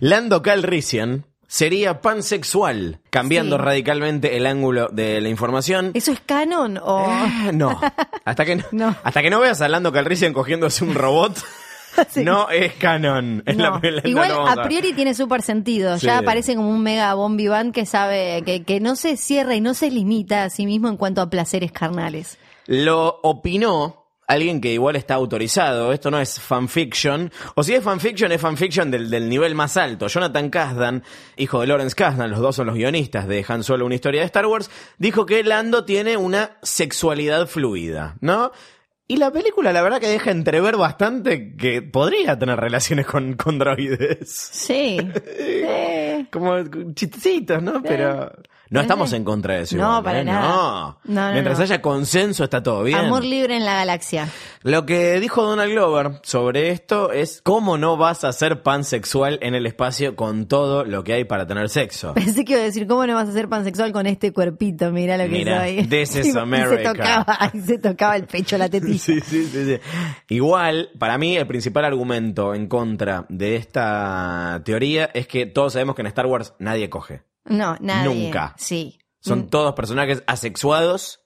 Lando 0.00 0.40
Calrissian 0.42 1.24
sería 1.54 2.00
pansexual, 2.00 2.98
cambiando 3.10 3.56
Sí. 3.56 3.62
radicalmente 3.62 4.36
el 4.36 4.46
ángulo 4.46 4.88
de 4.88 5.20
la 5.20 5.28
información. 5.28 5.92
¿Eso 5.94 6.10
es 6.10 6.18
canon 6.18 6.78
o...? 6.82 7.06
Eh, 7.46 7.52
no. 7.52 7.80
Hasta 8.24 8.44
que 8.44 8.56
no, 8.56 8.64
No. 8.72 8.96
hasta 9.04 9.22
que 9.22 9.30
no 9.30 9.38
veas 9.38 9.60
a 9.60 9.68
Lando 9.68 9.92
Calrissian 9.92 10.32
cogiéndose 10.32 10.82
un 10.82 10.94
robot, 10.94 11.36
Sí. 12.10 12.24
no 12.24 12.50
es 12.50 12.72
canon. 12.72 13.44
Es 13.46 13.56
No. 13.56 13.78
la- 13.80 13.90
la- 13.90 14.00
no 14.02 14.08
Igual 14.08 14.32
a 14.48 14.64
priori 14.64 14.94
tiene 14.94 15.14
súper 15.14 15.42
sentido. 15.42 15.96
Sí. 15.98 16.06
Ya 16.06 16.22
parece 16.22 16.56
como 16.56 16.70
un 16.70 16.82
mega 16.82 17.14
bombi 17.14 17.46
band 17.46 17.72
que 17.72 17.86
sabe 17.86 18.42
que, 18.44 18.64
que 18.64 18.80
no 18.80 18.96
se 18.96 19.16
cierra 19.16 19.54
y 19.54 19.60
no 19.60 19.74
se 19.74 19.92
limita 19.92 20.42
a 20.42 20.50
sí 20.50 20.66
mismo 20.66 20.88
en 20.88 20.96
cuanto 20.96 21.20
a 21.20 21.30
placeres 21.30 21.70
carnales. 21.70 22.36
Lo 22.66 23.20
opinó 23.22 24.03
alguien 24.26 24.60
que 24.60 24.72
igual 24.72 24.96
está 24.96 25.14
autorizado. 25.14 25.92
Esto 25.92 26.10
no 26.10 26.20
es 26.20 26.40
fanfiction. 26.40 27.32
O 27.54 27.62
si 27.62 27.74
es 27.74 27.82
fanfiction, 27.82 28.32
es 28.32 28.40
fanfiction 28.40 28.90
del, 28.90 29.10
del 29.10 29.28
nivel 29.28 29.54
más 29.54 29.76
alto. 29.76 30.06
Jonathan 30.06 30.50
Kasdan, 30.50 31.02
hijo 31.36 31.60
de 31.60 31.66
Lawrence 31.66 31.94
Kasdan, 31.94 32.30
los 32.30 32.40
dos 32.40 32.56
son 32.56 32.66
los 32.66 32.76
guionistas 32.76 33.26
de 33.28 33.44
Han 33.46 33.62
Solo, 33.62 33.86
una 33.86 33.94
historia 33.94 34.20
de 34.20 34.26
Star 34.26 34.46
Wars, 34.46 34.70
dijo 34.98 35.26
que 35.26 35.42
Lando 35.44 35.84
tiene 35.84 36.16
una 36.16 36.58
sexualidad 36.62 37.46
fluida, 37.46 38.16
¿no? 38.20 38.52
Y 39.06 39.18
la 39.18 39.30
película, 39.30 39.70
la 39.70 39.82
verdad, 39.82 40.00
que 40.00 40.08
deja 40.08 40.30
entrever 40.30 40.78
bastante 40.78 41.54
que 41.56 41.82
podría 41.82 42.38
tener 42.38 42.58
relaciones 42.58 43.04
con, 43.06 43.34
con 43.34 43.58
droides. 43.58 44.30
Sí. 44.30 44.98
Sí. 45.36 45.64
Como 46.30 46.62
chistecitos, 46.94 47.62
¿no? 47.62 47.82
Pero 47.82 48.32
no 48.70 48.80
estamos 48.80 49.12
en 49.12 49.22
contra 49.24 49.54
de 49.54 49.62
eso. 49.62 49.76
No, 49.76 49.82
igual, 49.84 50.02
para 50.04 50.20
¿eh? 50.20 50.24
nada. 50.24 50.40
No. 50.48 50.98
No, 51.04 51.26
no, 51.26 51.32
Mientras 51.32 51.58
no. 51.58 51.64
haya 51.64 51.80
consenso, 51.82 52.44
está 52.44 52.62
todo 52.62 52.82
bien. 52.82 52.98
Amor 52.98 53.22
libre 53.24 53.56
en 53.56 53.64
la 53.64 53.74
galaxia. 53.74 54.28
Lo 54.62 54.86
que 54.86 55.20
dijo 55.20 55.42
Donald 55.42 55.70
Glover 55.70 56.12
sobre 56.22 56.70
esto 56.70 57.12
es 57.12 57.40
cómo 57.44 57.76
no 57.78 57.96
vas 57.98 58.24
a 58.24 58.32
ser 58.32 58.62
pansexual 58.62 59.38
en 59.42 59.54
el 59.54 59.66
espacio 59.66 60.16
con 60.16 60.46
todo 60.46 60.84
lo 60.84 61.04
que 61.04 61.12
hay 61.12 61.24
para 61.24 61.46
tener 61.46 61.68
sexo. 61.68 62.14
Pensé 62.14 62.44
que 62.46 62.54
iba 62.54 62.62
a 62.62 62.64
decir, 62.64 62.86
¿cómo 62.86 63.06
no 63.06 63.14
vas 63.14 63.28
a 63.28 63.32
ser 63.32 63.48
pansexual 63.48 63.92
con 63.92 64.06
este 64.06 64.32
cuerpito? 64.32 64.90
Mira 64.90 65.18
lo 65.18 65.24
que 65.24 65.30
Mira, 65.30 65.60
soy. 65.60 65.86
this 65.86 66.16
is 66.16 66.26
Y 66.28 66.32
se 66.32 66.38
America. 66.40 66.92
tocaba, 66.94 67.50
y 67.52 67.60
se 67.60 67.78
tocaba 67.78 68.16
el 68.16 68.24
pecho, 68.24 68.56
la 68.56 68.68
tetilla. 68.70 68.98
Sí, 68.98 69.20
sí, 69.20 69.44
sí, 69.44 69.64
sí. 69.66 69.78
Igual, 70.30 70.88
para 70.98 71.18
mí, 71.18 71.36
el 71.36 71.46
principal 71.46 71.84
argumento 71.84 72.54
en 72.54 72.66
contra 72.66 73.26
de 73.28 73.56
esta 73.56 74.62
teoría 74.64 75.10
es 75.12 75.26
que 75.28 75.44
todos 75.46 75.74
sabemos 75.74 75.94
que 75.94 76.00
en 76.02 76.06
Star 76.14 76.26
Wars 76.26 76.54
nadie 76.58 76.88
coge. 76.88 77.22
No, 77.44 77.76
nadie. 77.80 78.24
Nunca. 78.24 78.54
Sí. 78.56 78.98
Son 79.20 79.40
Mm. 79.40 79.48
todos 79.48 79.74
personajes 79.74 80.22
asexuados, 80.26 81.20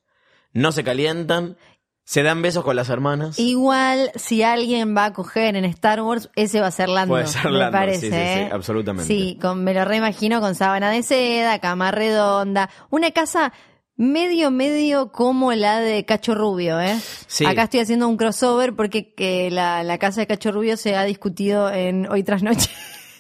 no 0.53 0.73
se 0.73 0.83
calientan, 0.85 1.57
se 2.05 2.23
dan 2.23 2.41
besos 2.43 2.65
con 2.65 2.75
las 2.75 2.89
hermanas. 2.89 3.39
Igual, 3.39 4.11
si 4.15 4.43
alguien 4.43 4.97
va 4.97 5.05
a 5.07 5.13
coger 5.13 5.57
en 5.57 5.65
Star 5.67 6.01
Wars, 6.01 6.31
ese 6.37 6.61
va 6.61 6.69
a 6.69 6.71
ser 6.71 6.89
Lando. 6.89 7.13
Puede 7.15 7.27
ser 7.27 7.45
me 7.51 7.59
Lando, 7.59 7.73
parece, 7.79 8.01
sí, 8.01 8.07
sí, 8.07 8.13
sí, 8.13 8.17
¿eh? 8.19 8.49
absolutamente. 8.51 9.07
Sí, 9.07 9.39
con, 9.41 9.63
me 9.63 9.75
lo 9.75 9.85
reimagino 9.85 10.41
con 10.41 10.55
sábana 10.55 10.91
de 10.91 11.03
seda, 11.03 11.59
cama 11.59 11.91
redonda, 11.91 12.71
una 12.91 13.11
casa 13.11 13.53
medio, 13.97 14.51
medio 14.51 15.13
como 15.13 15.53
la 15.53 15.81
de 15.81 16.05
Cacho 16.05 16.35
Rubio, 16.35 16.81
¿eh? 16.81 16.97
Sí. 17.27 17.45
Acá 17.45 17.65
estoy 17.65 17.81
haciendo 17.81 18.09
un 18.09 18.17
crossover 18.17 18.75
porque 18.75 19.13
que 19.15 19.51
la, 19.51 19.83
la 19.83 19.99
casa 19.99 20.21
de 20.21 20.27
Cacho 20.29 20.51
Rubio 20.53 20.77
se 20.77 20.97
ha 20.97 21.03
discutido 21.05 21.69
en 21.71 22.09
Hoy 22.11 22.23
tras 22.23 22.43
Noche. 22.43 22.71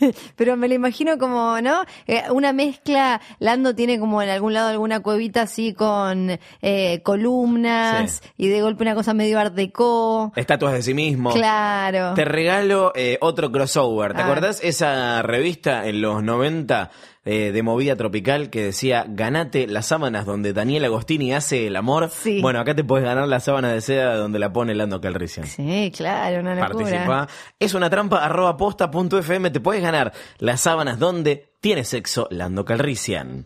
Pero 0.37 0.57
me 0.57 0.69
lo 0.69 0.75
imagino 0.75 1.19
como, 1.19 1.61
¿no? 1.61 1.83
Eh, 2.07 2.23
una 2.31 2.53
mezcla, 2.53 3.21
Lando 3.39 3.75
tiene 3.75 3.99
como 3.99 4.23
en 4.23 4.29
algún 4.29 4.55
lado 4.55 4.69
alguna 4.69 5.01
cuevita 5.01 5.43
así 5.43 5.75
con 5.75 6.39
eh, 6.63 7.01
columnas 7.05 8.21
Sí. 8.25 8.31
y 8.37 8.49
de 8.49 8.63
golpe 8.63 8.83
una 8.83 8.95
cosa 8.95 9.15
medio 9.15 9.39
art 9.39 9.55
deco. 9.55 10.33
Estatuas 10.37 10.73
de 10.75 10.83
sí 10.83 10.95
mismo. 10.95 11.31
Claro. 11.33 12.15
Te 12.15 12.25
regalo 12.25 12.93
eh, 12.95 13.19
otro 13.21 13.51
crossover. 13.53 14.15
¿Te 14.15 14.23
Ah. 14.23 14.25
acordás 14.25 14.61
esa 14.63 15.23
revista 15.23 15.87
en 15.87 16.01
los 16.01 16.23
90 16.23 16.91
eh, 17.31 17.53
de 17.53 17.63
movida 17.63 17.95
tropical 17.95 18.49
que 18.49 18.63
decía 18.63 19.05
ganate 19.07 19.67
las 19.67 19.85
sábanas 19.85 20.25
donde 20.25 20.55
Daniel 20.55 20.87
Agostini 20.87 21.35
hace 21.35 21.67
el 21.67 21.77
amor? 21.77 22.09
Sí. 22.11 22.41
Bueno, 22.41 22.59
acá 22.59 22.75
te 22.75 22.85
puedes 22.85 23.05
ganar 23.05 23.29
la 23.29 23.39
sábana 23.39 23.71
de 23.71 23.83
seda 23.83 24.17
donde 24.17 24.39
la 24.39 24.51
pone 24.51 24.75
Lando 24.75 24.99
Calrissian. 24.99 25.47
Sí, 25.47 25.93
claro, 25.95 26.41
una 26.41 26.55
locura. 26.55 26.69
Participa. 26.75 27.29
Es 27.59 27.75
una 27.75 27.91
trampa 27.91 28.25
arroba 28.25 28.57
posta 28.57 28.91
punto 28.91 29.19
fm. 29.19 29.51
Te 29.51 29.61
puedes 29.61 29.83
ganar 29.83 30.15
las 30.39 30.63
sábanas 30.63 30.99
donde 30.99 31.51
tiene 31.61 31.85
sexo 31.85 32.29
Lando 32.31 32.65
Calrissian. 32.65 33.45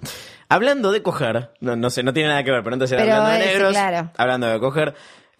Hablando 0.48 0.92
de 0.92 1.02
coger, 1.02 1.50
no, 1.58 1.74
no 1.74 1.90
sé, 1.90 2.04
no 2.04 2.12
tiene 2.12 2.28
nada 2.28 2.44
que 2.44 2.52
ver, 2.52 2.62
pero 2.62 2.76
entonces 2.76 2.96
Pero 2.96 3.14
hablando 3.14 3.32
de 3.32 3.46
negros, 3.52 3.72
claro. 3.72 4.12
hablando 4.16 4.46
de 4.46 4.60
coger. 4.60 4.94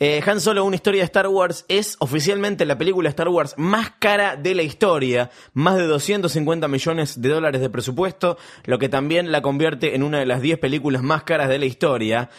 Eh, 0.05 0.21
Han 0.27 0.41
Solo, 0.41 0.65
una 0.65 0.75
historia 0.75 1.03
de 1.03 1.05
Star 1.05 1.29
Wars, 1.29 1.65
es 1.69 1.95
oficialmente 2.01 2.67
la 2.67 2.77
película 2.77 3.09
Star 3.09 3.29
Wars 3.29 3.55
más 3.57 3.93
cara 4.01 4.35
de 4.35 4.53
la 4.57 4.65
historia, 4.65 5.31
más 5.53 5.77
de 5.77 5.87
250 5.87 6.67
millones 6.67 7.23
de 7.23 7.29
dólares 7.29 7.61
de 7.61 7.71
presupuesto, 7.71 8.37
lo 8.65 8.81
que 8.81 8.89
también 8.89 9.31
la 9.31 9.43
convierte 9.43 9.95
en 9.95 10.03
una 10.03 10.19
de 10.19 10.27
las 10.27 10.43
10 10.43 10.59
películas 10.59 11.05
más 11.05 11.23
caras 11.23 11.49
de 11.49 11.61
la 11.61 11.67
historia. 11.67 12.31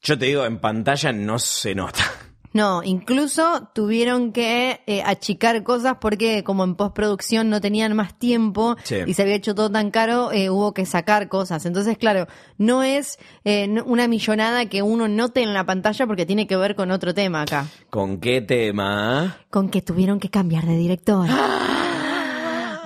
Yo 0.00 0.18
te 0.18 0.24
digo, 0.24 0.46
en 0.46 0.58
pantalla 0.58 1.12
no 1.12 1.38
se 1.38 1.74
nota. 1.74 2.25
No, 2.56 2.82
incluso 2.82 3.68
tuvieron 3.74 4.32
que 4.32 4.80
eh, 4.86 5.02
achicar 5.04 5.62
cosas 5.62 5.98
porque 6.00 6.42
como 6.42 6.64
en 6.64 6.74
postproducción 6.74 7.50
no 7.50 7.60
tenían 7.60 7.94
más 7.94 8.18
tiempo 8.18 8.76
Sí. 8.82 8.96
y 9.06 9.12
se 9.12 9.20
había 9.22 9.34
hecho 9.34 9.54
todo 9.54 9.70
tan 9.70 9.90
caro, 9.90 10.32
eh, 10.32 10.48
hubo 10.48 10.72
que 10.72 10.86
sacar 10.86 11.28
cosas. 11.28 11.66
Entonces, 11.66 11.98
claro, 11.98 12.26
no 12.56 12.82
es 12.82 13.18
eh, 13.44 13.68
una 13.84 14.08
millonada 14.08 14.64
que 14.70 14.80
uno 14.80 15.06
note 15.06 15.42
en 15.42 15.52
la 15.52 15.64
pantalla 15.66 16.06
porque 16.06 16.24
tiene 16.24 16.46
que 16.46 16.56
ver 16.56 16.74
con 16.76 16.90
otro 16.90 17.12
tema 17.12 17.42
acá. 17.42 17.66
¿Con 17.90 18.20
qué 18.20 18.40
tema? 18.40 19.36
Con 19.50 19.68
que 19.68 19.82
tuvieron 19.82 20.18
que 20.18 20.30
cambiar 20.30 20.64
de 20.64 20.78
director. 20.78 21.28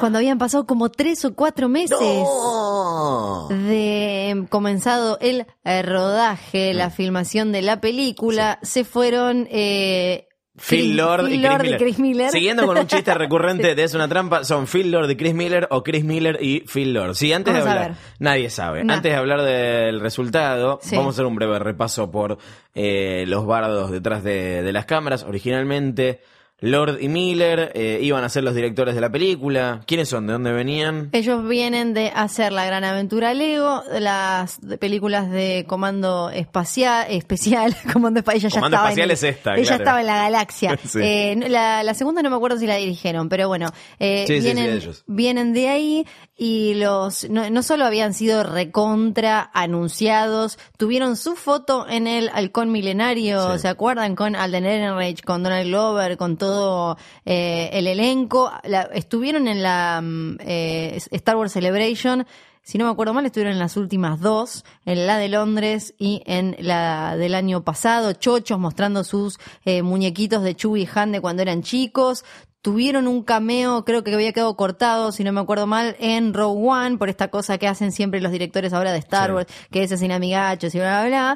Cuando 0.01 0.19
habían 0.19 0.39
pasado 0.39 0.67
como 0.67 0.89
tres 0.89 1.25
o 1.25 1.35
cuatro 1.35 1.69
meses 1.69 1.99
¡No! 2.01 3.49
de 3.49 4.31
em, 4.31 4.47
comenzado 4.47 5.19
el 5.21 5.47
eh, 5.65 5.83
rodaje, 5.83 6.73
Mm. 6.73 6.77
la 6.77 6.91
filmación 6.91 7.53
de 7.53 7.63
la 7.63 7.81
película, 7.81 8.59
se 8.63 8.85
fueron 8.85 9.47
eh, 9.51 10.27
Phil 10.59 10.97
Lord, 10.97 11.27
Phil 11.27 11.35
y, 11.35 11.39
Chris 11.39 11.43
Lord 11.51 11.63
Miller. 11.63 11.79
Chris 11.79 11.99
Miller. 11.99 12.31
Siguiendo 12.31 12.67
con 12.67 12.77
un 12.77 12.87
chiste 12.87 13.15
recurrente 13.15 13.75
de 13.75 13.83
Es 13.83 13.95
una 13.95 14.09
trampa, 14.09 14.45
son 14.45 14.67
Phil 14.67 14.91
Lord 14.91 15.11
y 15.11 15.17
Chris 15.17 15.35
Miller 15.35 15.67
o 15.71 15.83
Chris 15.83 16.05
Miller 16.05 16.39
y 16.41 16.61
Phil 16.61 16.93
Lord. 16.93 17.15
Sí, 17.15 17.33
antes 17.33 17.55
Vamos 17.55 17.65
de 17.67 17.71
hablar, 17.71 17.95
nadie 18.19 18.51
sabe. 18.51 18.81
Antes 18.81 19.03
de 19.13 19.15
hablar 19.15 19.43
del 19.43 20.01
resultado, 20.01 20.79
Sí. 20.83 20.97
vamos 20.97 21.15
a 21.15 21.17
hacer 21.17 21.27
un 21.27 21.35
breve 21.37 21.59
repaso 21.59 22.11
por 22.11 22.37
eh, 22.75 23.25
los 23.27 23.47
bardos 23.47 23.91
detrás 23.91 24.23
de, 24.23 24.63
de 24.63 24.73
las 24.73 24.85
cámaras. 24.85 25.23
Originalmente, 25.25 26.21
Lord 26.63 26.99
y 27.01 27.09
Miller 27.09 27.73
eh, 27.75 27.99
iban 28.03 28.23
a 28.25 28.29
ser 28.29 28.45
los 28.45 28.55
directores 28.55 28.95
de 28.95 29.01
la 29.01 29.11
película. 29.11 29.81
¿Quiénes 29.87 30.09
son? 30.09 30.27
¿De 30.27 30.35
dónde 30.35 30.53
venían? 30.53 31.09
Ellos 31.13 31.47
vienen 31.49 31.95
de 31.95 32.13
hacer 32.15 32.53
La 32.53 32.65
Gran 32.67 32.85
Aventura 32.85 33.33
Lego, 33.35 33.83
las 33.99 34.61
de- 34.61 34.77
películas 34.79 35.31
de 35.31 35.65
Comando 35.67 36.31
Espacial, 36.31 37.07
Especial, 37.09 37.75
Comando 37.93 38.21
Espacial, 38.21 38.41
ella 38.41 38.49
ya 38.49 38.61
Comando 38.61 38.77
Espacial 38.77 39.11
en 39.11 39.15
es 39.15 39.23
esta, 39.23 39.55
Ella 39.55 39.63
claro. 39.65 39.83
estaba 39.83 40.01
en 40.01 40.07
la 40.07 40.17
galaxia. 40.17 40.79
Sí. 40.87 40.99
Eh, 41.03 41.37
la, 41.49 41.83
la 41.83 41.95
segunda 41.95 42.21
no 42.23 42.31
me 42.31 42.37
acuerdo 42.37 42.59
si 42.59 42.67
la 42.67 42.77
dirigieron, 42.77 43.29
pero 43.29 43.49
bueno, 43.49 43.69
eh, 43.99 44.25
Sí, 44.27 44.35
sí, 44.35 44.41
sí, 44.41 44.45
vienen, 44.55 44.71
ellos. 44.77 45.05
vienen 45.07 45.53
de 45.53 45.69
ahí 45.69 46.07
y 46.43 46.73
los 46.73 47.29
no, 47.29 47.51
no 47.51 47.63
solo 47.63 47.85
habían 47.85 48.15
sido 48.15 48.43
recontra 48.43 49.51
anunciados, 49.53 50.59
tuvieron 50.79 51.19
su 51.19 51.37
foto 51.37 51.87
en 51.87 52.07
el 52.07 52.31
Halcón 52.33 52.73
Milenario, 52.73 53.53
Sí. 53.53 53.59
¿se 53.59 53.69
acuerdan? 53.69 54.17
Con 54.17 54.35
Alden 54.35 54.65
Ehrenreich, 54.65 55.23
con 55.23 55.43
Donald 55.43 55.67
Glover, 55.69 56.17
con 56.17 56.39
todo 56.39 56.97
eh, 57.27 57.69
el 57.75 57.87
elenco. 57.87 58.51
La- 58.65 58.89
estuvieron 58.95 59.49
en 59.49 59.63
la 59.63 60.01
mm, 60.03 60.39
eh, 60.41 60.99
Star 61.11 61.37
Wars 61.37 61.53
Celebration. 61.53 62.27
Si 62.63 62.79
no 62.79 62.85
me 62.87 62.91
acuerdo 62.93 63.13
mal, 63.15 63.27
estuvieron 63.27 63.53
en 63.55 63.59
las 63.59 63.77
últimas 63.77 64.21
dos, 64.21 64.65
en 64.87 65.07
la 65.07 65.19
de 65.19 65.29
Londres 65.29 65.95
y 65.99 66.23
en 66.27 66.57
la 66.61 67.17
del 67.17 67.35
año 67.35 67.65
pasado, 67.65 68.13
chochos 68.13 68.59
mostrando 68.59 69.03
sus 69.05 69.39
eh, 69.65 69.83
muñequitos 69.83 70.43
de 70.43 70.55
Chewie 70.55 70.85
y 70.85 70.89
Han 70.99 71.13
de 71.13 71.21
cuando 71.21 71.43
eran 71.43 71.63
chicos. 71.63 72.25
Tuvieron 72.63 73.09
un 73.09 73.23
cameo, 73.23 73.87
creo 73.87 74.05
que 74.05 74.13
había 74.13 74.33
quedado 74.33 74.55
cortado, 74.55 75.13
si 75.13 75.25
no 75.25 75.33
me 75.33 75.41
acuerdo 75.41 75.67
mal, 75.67 75.97
en 75.99 76.35
Rogue 76.35 76.69
One, 76.69 76.99
por 76.99 77.09
esta 77.09 77.29
cosa 77.29 77.57
que 77.57 77.67
hacen 77.67 77.91
siempre 77.91 78.21
los 78.21 78.33
directores 78.33 78.75
ahora 78.75 78.93
de 78.93 78.99
Star 78.99 79.31
Sí. 79.31 79.35
Wars, 79.35 79.47
que 79.71 79.83
es 79.85 79.99
sin 79.99 80.13
amigachos 80.13 80.75
y 80.75 80.79
bla, 80.79 81.07
bla, 81.07 81.09
bla. 81.09 81.35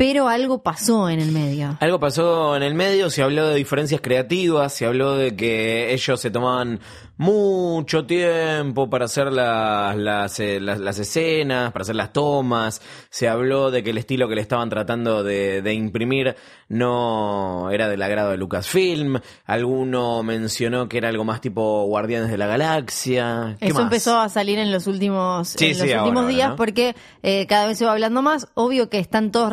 Pero 0.00 0.28
algo 0.28 0.62
pasó 0.62 1.10
en 1.10 1.20
el 1.20 1.30
medio. 1.30 1.76
Algo 1.78 2.00
pasó 2.00 2.56
en 2.56 2.62
el 2.62 2.72
medio, 2.74 3.10
se 3.10 3.22
habló 3.22 3.46
de 3.48 3.54
diferencias 3.56 4.00
creativas, 4.00 4.72
se 4.72 4.86
habló 4.86 5.14
de 5.16 5.36
que 5.36 5.92
ellos 5.92 6.18
se 6.18 6.30
tomaban 6.30 6.80
mucho 7.18 8.06
tiempo 8.06 8.88
para 8.88 9.04
hacer 9.04 9.30
las, 9.30 9.94
las, 9.94 10.40
eh, 10.40 10.58
las- 10.58 10.80
las 10.80 10.98
escenas, 10.98 11.70
para 11.70 11.82
hacer 11.82 11.96
las 11.96 12.14
tomas, 12.14 12.80
se 13.10 13.28
habló 13.28 13.70
de 13.70 13.82
que 13.82 13.90
el 13.90 13.98
estilo 13.98 14.26
que 14.26 14.36
le 14.36 14.40
estaban 14.40 14.70
tratando 14.70 15.22
de, 15.22 15.60
de 15.60 15.74
imprimir 15.74 16.34
no 16.70 17.68
era 17.70 17.90
del 17.90 18.00
agrado 18.02 18.30
de 18.30 18.38
Lucasfilm, 18.38 19.20
alguno 19.44 20.22
mencionó 20.22 20.88
que 20.88 20.96
era 20.96 21.10
algo 21.10 21.24
más 21.24 21.42
tipo 21.42 21.84
Guardianes 21.84 22.30
de 22.30 22.38
la 22.38 22.46
Galaxia. 22.46 23.56
¿Qué 23.60 23.66
Eso 23.66 23.74
más? 23.74 23.82
empezó 23.82 24.18
a 24.18 24.30
salir 24.30 24.58
en 24.58 24.72
los 24.72 24.86
últimos, 24.86 25.48
Sí, 25.48 25.66
en 25.72 25.78
los 25.78 25.88
sí, 25.88 25.94
últimos 25.94 26.22
ahora, 26.22 26.28
días 26.34 26.48
¿no? 26.50 26.56
porque 26.56 26.94
eh, 27.22 27.46
cada 27.46 27.66
vez 27.66 27.76
se 27.76 27.84
va 27.84 27.92
hablando 27.92 28.22
más. 28.22 28.48
Obvio 28.54 28.88
que 28.88 28.98
están 28.98 29.30
todos 29.30 29.52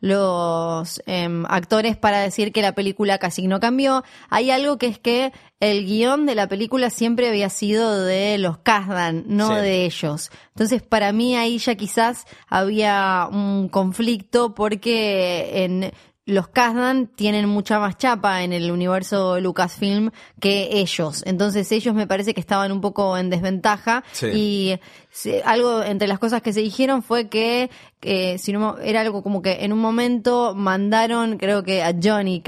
los 0.00 1.02
em, 1.06 1.44
actores 1.46 1.96
para 1.96 2.20
decir 2.20 2.52
que 2.52 2.62
la 2.62 2.72
película 2.74 3.18
casi 3.18 3.46
no 3.46 3.60
cambió. 3.60 4.04
Hay 4.30 4.50
algo 4.50 4.78
que 4.78 4.86
es 4.86 4.98
que 4.98 5.32
el 5.60 5.84
guion 5.86 6.26
de 6.26 6.34
la 6.34 6.48
película 6.48 6.90
siempre 6.90 7.28
había 7.28 7.50
sido 7.50 8.04
de 8.04 8.38
los 8.38 8.58
Kasdan, 8.58 9.24
no 9.26 9.48
Sí. 9.48 9.54
de 9.62 9.84
ellos. 9.84 10.30
Entonces, 10.50 10.82
para 10.82 11.12
mí 11.12 11.36
ahí 11.36 11.58
ya 11.58 11.74
quizás 11.74 12.24
había 12.48 13.28
un 13.30 13.68
conflicto 13.68 14.54
porque 14.54 15.64
en 15.64 15.92
los 16.26 16.46
Kasdan 16.48 17.06
tienen 17.06 17.48
mucha 17.48 17.78
más 17.78 17.96
chapa 17.96 18.42
en 18.42 18.52
el 18.52 18.70
universo 18.70 19.40
Lucasfilm 19.40 20.10
que 20.38 20.68
ellos. 20.78 21.22
Entonces 21.24 21.72
ellos 21.72 21.94
me 21.94 22.06
parece 22.06 22.34
que 22.34 22.40
estaban 22.40 22.70
un 22.70 22.82
poco 22.82 23.16
en 23.16 23.30
desventaja 23.30 24.04
Sí. 24.12 24.26
y 24.34 24.78
se- 25.20 25.42
algo 25.44 25.82
entre 25.82 26.06
las 26.06 26.18
cosas 26.20 26.42
que 26.42 26.52
se 26.52 26.60
dijeron 26.60 27.02
fue 27.02 27.28
que 27.28 27.70
eh, 28.02 28.38
si 28.38 28.52
no 28.52 28.78
era 28.78 29.00
algo 29.00 29.24
como 29.24 29.42
que 29.42 29.64
en 29.64 29.72
un 29.72 29.80
momento 29.80 30.54
mandaron 30.54 31.36
creo 31.38 31.64
que 31.64 31.82
a 31.82 31.92
Johnny 32.00 32.40